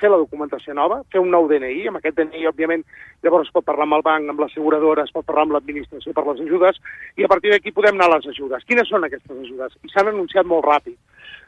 fer 0.00 0.10
la 0.10 0.18
documentació 0.20 0.74
nova, 0.76 1.00
fer 1.12 1.22
un 1.22 1.30
nou 1.32 1.46
DNI, 1.48 1.86
amb 1.88 2.00
aquest 2.00 2.18
DNI, 2.18 2.44
òbviament, 2.50 2.82
llavors 3.24 3.48
es 3.48 3.54
pot 3.54 3.64
parlar 3.66 3.86
amb 3.86 3.98
el 3.98 4.04
banc, 4.06 4.28
amb 4.30 4.42
l'asseguradora, 4.42 5.06
es 5.06 5.14
pot 5.14 5.26
parlar 5.28 5.46
amb 5.46 5.56
l'administració 5.56 6.12
per 6.16 6.26
les 6.28 6.42
ajudes, 6.44 6.80
i 7.16 7.24
a 7.24 7.30
partir 7.30 7.54
d'aquí 7.54 7.72
podem 7.72 7.96
anar 7.96 8.10
a 8.10 8.16
les 8.16 8.28
ajudes. 8.34 8.66
Quines 8.68 8.90
són 8.90 9.06
aquestes 9.06 9.38
ajudes? 9.46 9.78
I 9.86 9.92
s'han 9.92 10.10
anunciat 10.12 10.50
molt 10.50 10.66
ràpid. 10.66 10.98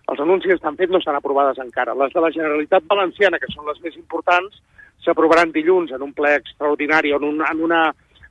Els 0.06 0.22
anuncis 0.22 0.54
estan 0.54 0.78
fets, 0.78 0.92
no 0.94 1.02
estan 1.02 1.18
aprovades 1.18 1.58
encara. 1.58 1.96
Les 1.98 2.14
de 2.14 2.22
la 2.22 2.30
Generalitat 2.30 2.86
Valenciana, 2.88 3.40
que 3.42 3.50
són 3.52 3.66
les 3.66 3.82
més 3.82 3.98
importants, 3.98 4.62
s'aprovaran 5.04 5.52
dilluns 5.54 5.92
en 5.92 6.02
un 6.02 6.12
ple 6.14 6.32
extraordinari 6.38 7.12
en, 7.14 7.26
un, 7.26 7.42
en, 7.42 7.62
una, 7.62 7.82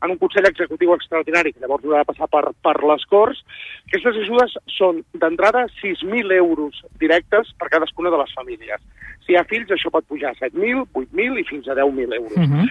en 0.04 0.12
un 0.12 0.20
Consell 0.22 0.48
Executiu 0.50 0.94
Extraordinari, 0.96 1.54
que 1.54 1.64
llavors 1.64 1.86
haurà 1.86 2.04
de 2.04 2.10
passar 2.12 2.28
per, 2.32 2.44
per 2.66 2.76
les 2.84 3.06
Corts. 3.12 3.42
Aquestes 3.88 4.20
ajudes 4.26 4.58
són, 4.76 5.04
d'entrada, 5.14 5.66
6.000 5.82 6.36
euros 6.40 6.82
directes 7.02 7.54
per 7.60 7.72
cadascuna 7.74 8.12
de 8.14 8.22
les 8.24 8.36
famílies. 8.38 8.84
Si 9.26 9.34
hi 9.34 9.40
ha 9.40 9.48
fills, 9.50 9.72
això 9.74 9.92
pot 9.94 10.06
pujar 10.10 10.34
a 10.34 10.40
7.000, 10.42 10.86
8.000 10.94 11.42
i 11.42 11.48
fins 11.50 11.70
a 11.70 11.78
10.000 11.78 12.20
euros. 12.20 12.38
Uh 12.38 12.52
-huh. 12.52 12.70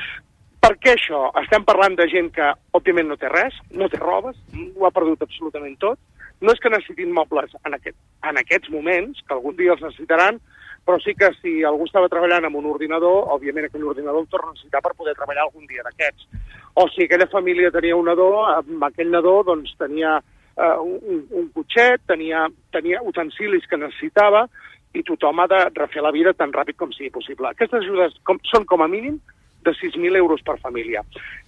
Per 0.64 0.78
què 0.80 0.94
això? 0.94 1.26
Estem 1.42 1.64
parlant 1.64 1.94
de 1.96 2.06
gent 2.08 2.30
que, 2.32 2.46
òbviament, 2.72 3.08
no 3.08 3.16
té 3.20 3.28
res, 3.28 3.56
no 3.70 3.88
té 3.92 3.98
robes, 4.00 4.36
ho 4.76 4.86
ha 4.86 4.90
perdut 4.90 5.20
absolutament 5.22 5.76
tot. 5.78 5.98
No 6.40 6.52
és 6.52 6.60
que 6.60 6.70
necessitin 6.70 7.12
mobles 7.12 7.52
en, 7.64 7.74
aquest, 7.74 7.96
en 8.22 8.38
aquests 8.40 8.70
moments, 8.70 9.20
que 9.26 9.34
algun 9.34 9.56
dia 9.56 9.72
els 9.72 9.82
necessitaran, 9.82 10.40
però 10.84 10.98
sí 11.00 11.14
que 11.16 11.30
si 11.40 11.62
algú 11.64 11.86
estava 11.88 12.10
treballant 12.12 12.44
amb 12.48 12.58
un 12.60 12.68
ordinador, 12.68 13.30
òbviament 13.34 13.68
aquell 13.68 13.86
ordinador 13.88 14.20
el 14.20 14.28
torna 14.32 14.52
a 14.52 14.54
necessitar 14.54 14.82
per 14.84 14.92
poder 14.98 15.14
treballar 15.16 15.46
algun 15.46 15.66
dia 15.66 15.84
d'aquests. 15.86 16.28
O 16.80 16.88
si 16.92 17.06
aquella 17.06 17.30
família 17.32 17.72
tenia 17.72 17.96
un 17.96 18.08
nadó, 18.10 18.28
amb 18.50 18.84
aquell 18.84 19.10
nadó 19.10 19.38
doncs, 19.46 19.72
tenia 19.80 20.18
eh, 20.20 20.76
un, 20.84 21.24
un 21.30 21.48
cotxet, 21.54 22.04
tenia, 22.10 22.44
tenia 22.74 23.00
utensilis 23.02 23.66
que 23.70 23.80
necessitava, 23.80 24.44
i 24.94 25.02
tothom 25.02 25.40
ha 25.42 25.48
de 25.50 25.60
refer 25.74 26.02
la 26.04 26.12
vida 26.14 26.34
tan 26.38 26.52
ràpid 26.54 26.76
com 26.78 26.92
sigui 26.94 27.10
possible. 27.14 27.50
Aquestes 27.50 27.80
ajudes 27.82 28.14
com, 28.28 28.38
són 28.50 28.66
com 28.68 28.84
a 28.84 28.90
mínim 28.90 29.18
de 29.64 29.72
6.000 29.72 30.16
euros 30.20 30.42
per 30.46 30.58
família. 30.60 31.02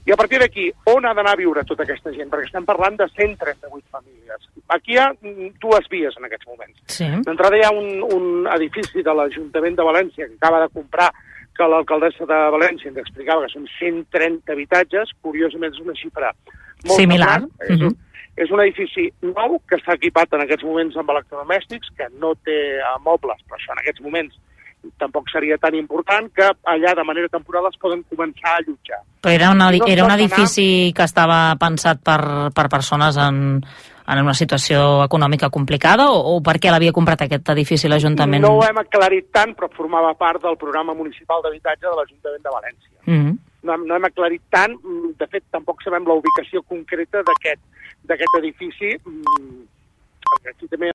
I 0.06 0.12
a 0.12 0.16
partir 0.16 0.40
d'aquí, 0.40 0.70
on 0.92 1.06
ha 1.06 1.12
d'anar 1.14 1.34
a 1.34 1.40
viure 1.40 1.64
tota 1.68 1.84
aquesta 1.84 2.12
gent? 2.14 2.30
Perquè 2.32 2.48
estem 2.48 2.66
parlant 2.66 2.96
de 2.98 3.08
138 3.12 3.86
famílies. 3.90 4.48
Aquí 4.74 4.94
hi 4.94 5.00
ha 5.02 5.10
mm, 5.12 5.54
dues 5.62 5.88
vies 5.92 6.16
en 6.18 6.28
aquests 6.28 6.48
moments. 6.48 6.82
Sí. 6.98 7.08
D'entrada 7.26 7.58
hi 7.58 7.64
ha 7.66 7.72
un, 7.74 8.02
un 8.16 8.50
edifici 8.56 9.04
de 9.06 9.14
l'Ajuntament 9.14 9.78
de 9.78 9.88
València 9.88 10.28
que 10.28 10.38
acaba 10.40 10.64
de 10.64 10.72
comprar 10.74 11.12
que 11.56 11.68
l'alcaldessa 11.72 12.26
de 12.28 12.40
València 12.52 12.90
ens 12.92 13.00
explicava 13.00 13.46
que 13.46 13.54
són 13.54 13.68
130 13.78 14.52
habitatges, 14.52 15.12
curiosament 15.24 15.72
és 15.72 15.84
una 15.84 15.96
xifra 15.96 16.32
molt 16.84 17.00
Similar. 17.00 17.38
semblant. 17.40 17.70
És, 17.70 17.84
un, 17.88 17.96
és 18.44 18.52
un 18.52 18.62
edifici 18.66 19.06
nou 19.24 19.58
que 19.68 19.78
està 19.80 19.96
equipat 19.96 20.36
en 20.36 20.44
aquests 20.44 20.66
moments 20.68 20.98
amb 21.00 21.14
electrodomèstics, 21.14 21.94
que 21.96 22.10
no 22.20 22.34
té 22.46 22.58
eh, 22.76 22.92
mobles, 23.04 23.40
però 23.46 23.58
això 23.58 23.72
en 23.74 23.82
aquests 23.82 24.04
moments 24.04 24.36
tampoc 24.98 25.28
seria 25.32 25.56
tan 25.58 25.74
important, 25.74 26.28
que 26.34 26.46
allà 26.64 26.94
de 26.94 27.04
manera 27.04 27.28
temporal 27.32 27.66
es 27.70 27.78
poden 27.80 28.04
començar 28.10 28.52
a 28.54 28.60
allotjar. 28.62 29.00
Però 29.22 29.34
era, 29.34 29.50
una, 29.50 29.70
no 29.70 29.86
era 29.86 30.04
un 30.04 30.10
pot 30.10 30.14
anar- 30.14 30.20
edifici 30.20 30.92
que 30.94 31.02
estava 31.04 31.56
pensat 31.58 32.02
per, 32.04 32.20
per 32.54 32.68
persones 32.68 33.16
en, 33.16 33.40
en 34.06 34.22
una 34.22 34.34
situació 34.34 35.02
econòmica 35.04 35.50
complicada 35.50 36.10
o, 36.12 36.36
o 36.36 36.40
per 36.42 36.58
què 36.62 36.70
l'havia 36.70 36.92
comprat 36.92 37.22
aquest 37.26 37.48
edifici 37.56 37.88
l'Ajuntament? 37.88 38.42
No 38.42 38.54
ho 38.58 38.62
hem 38.66 38.78
aclarit 38.84 39.32
tant, 39.32 39.54
però 39.56 39.68
formava 39.74 40.14
part 40.14 40.42
del 40.42 40.56
programa 40.60 40.94
municipal 40.94 41.42
d'habitatge 41.42 41.86
de 41.88 41.96
l'Ajuntament 41.96 42.42
de 42.46 42.54
València. 42.60 42.96
Mm 43.06 43.36
no, 43.66 43.74
hem- 43.74 43.82
no 43.88 43.96
hem 43.96 44.04
aclarit 44.06 44.42
tant, 44.48 44.76
mm, 44.78 45.16
de 45.18 45.26
fet 45.26 45.42
tampoc 45.50 45.80
sabem 45.82 46.04
la 46.06 46.14
ubicació 46.14 46.60
concreta 46.62 47.18
d'aquest 47.26 48.36
edifici, 48.38 48.92
mm, 48.94 49.64
perquè 50.26 50.50
aquí 50.52 50.68
també 50.68 50.84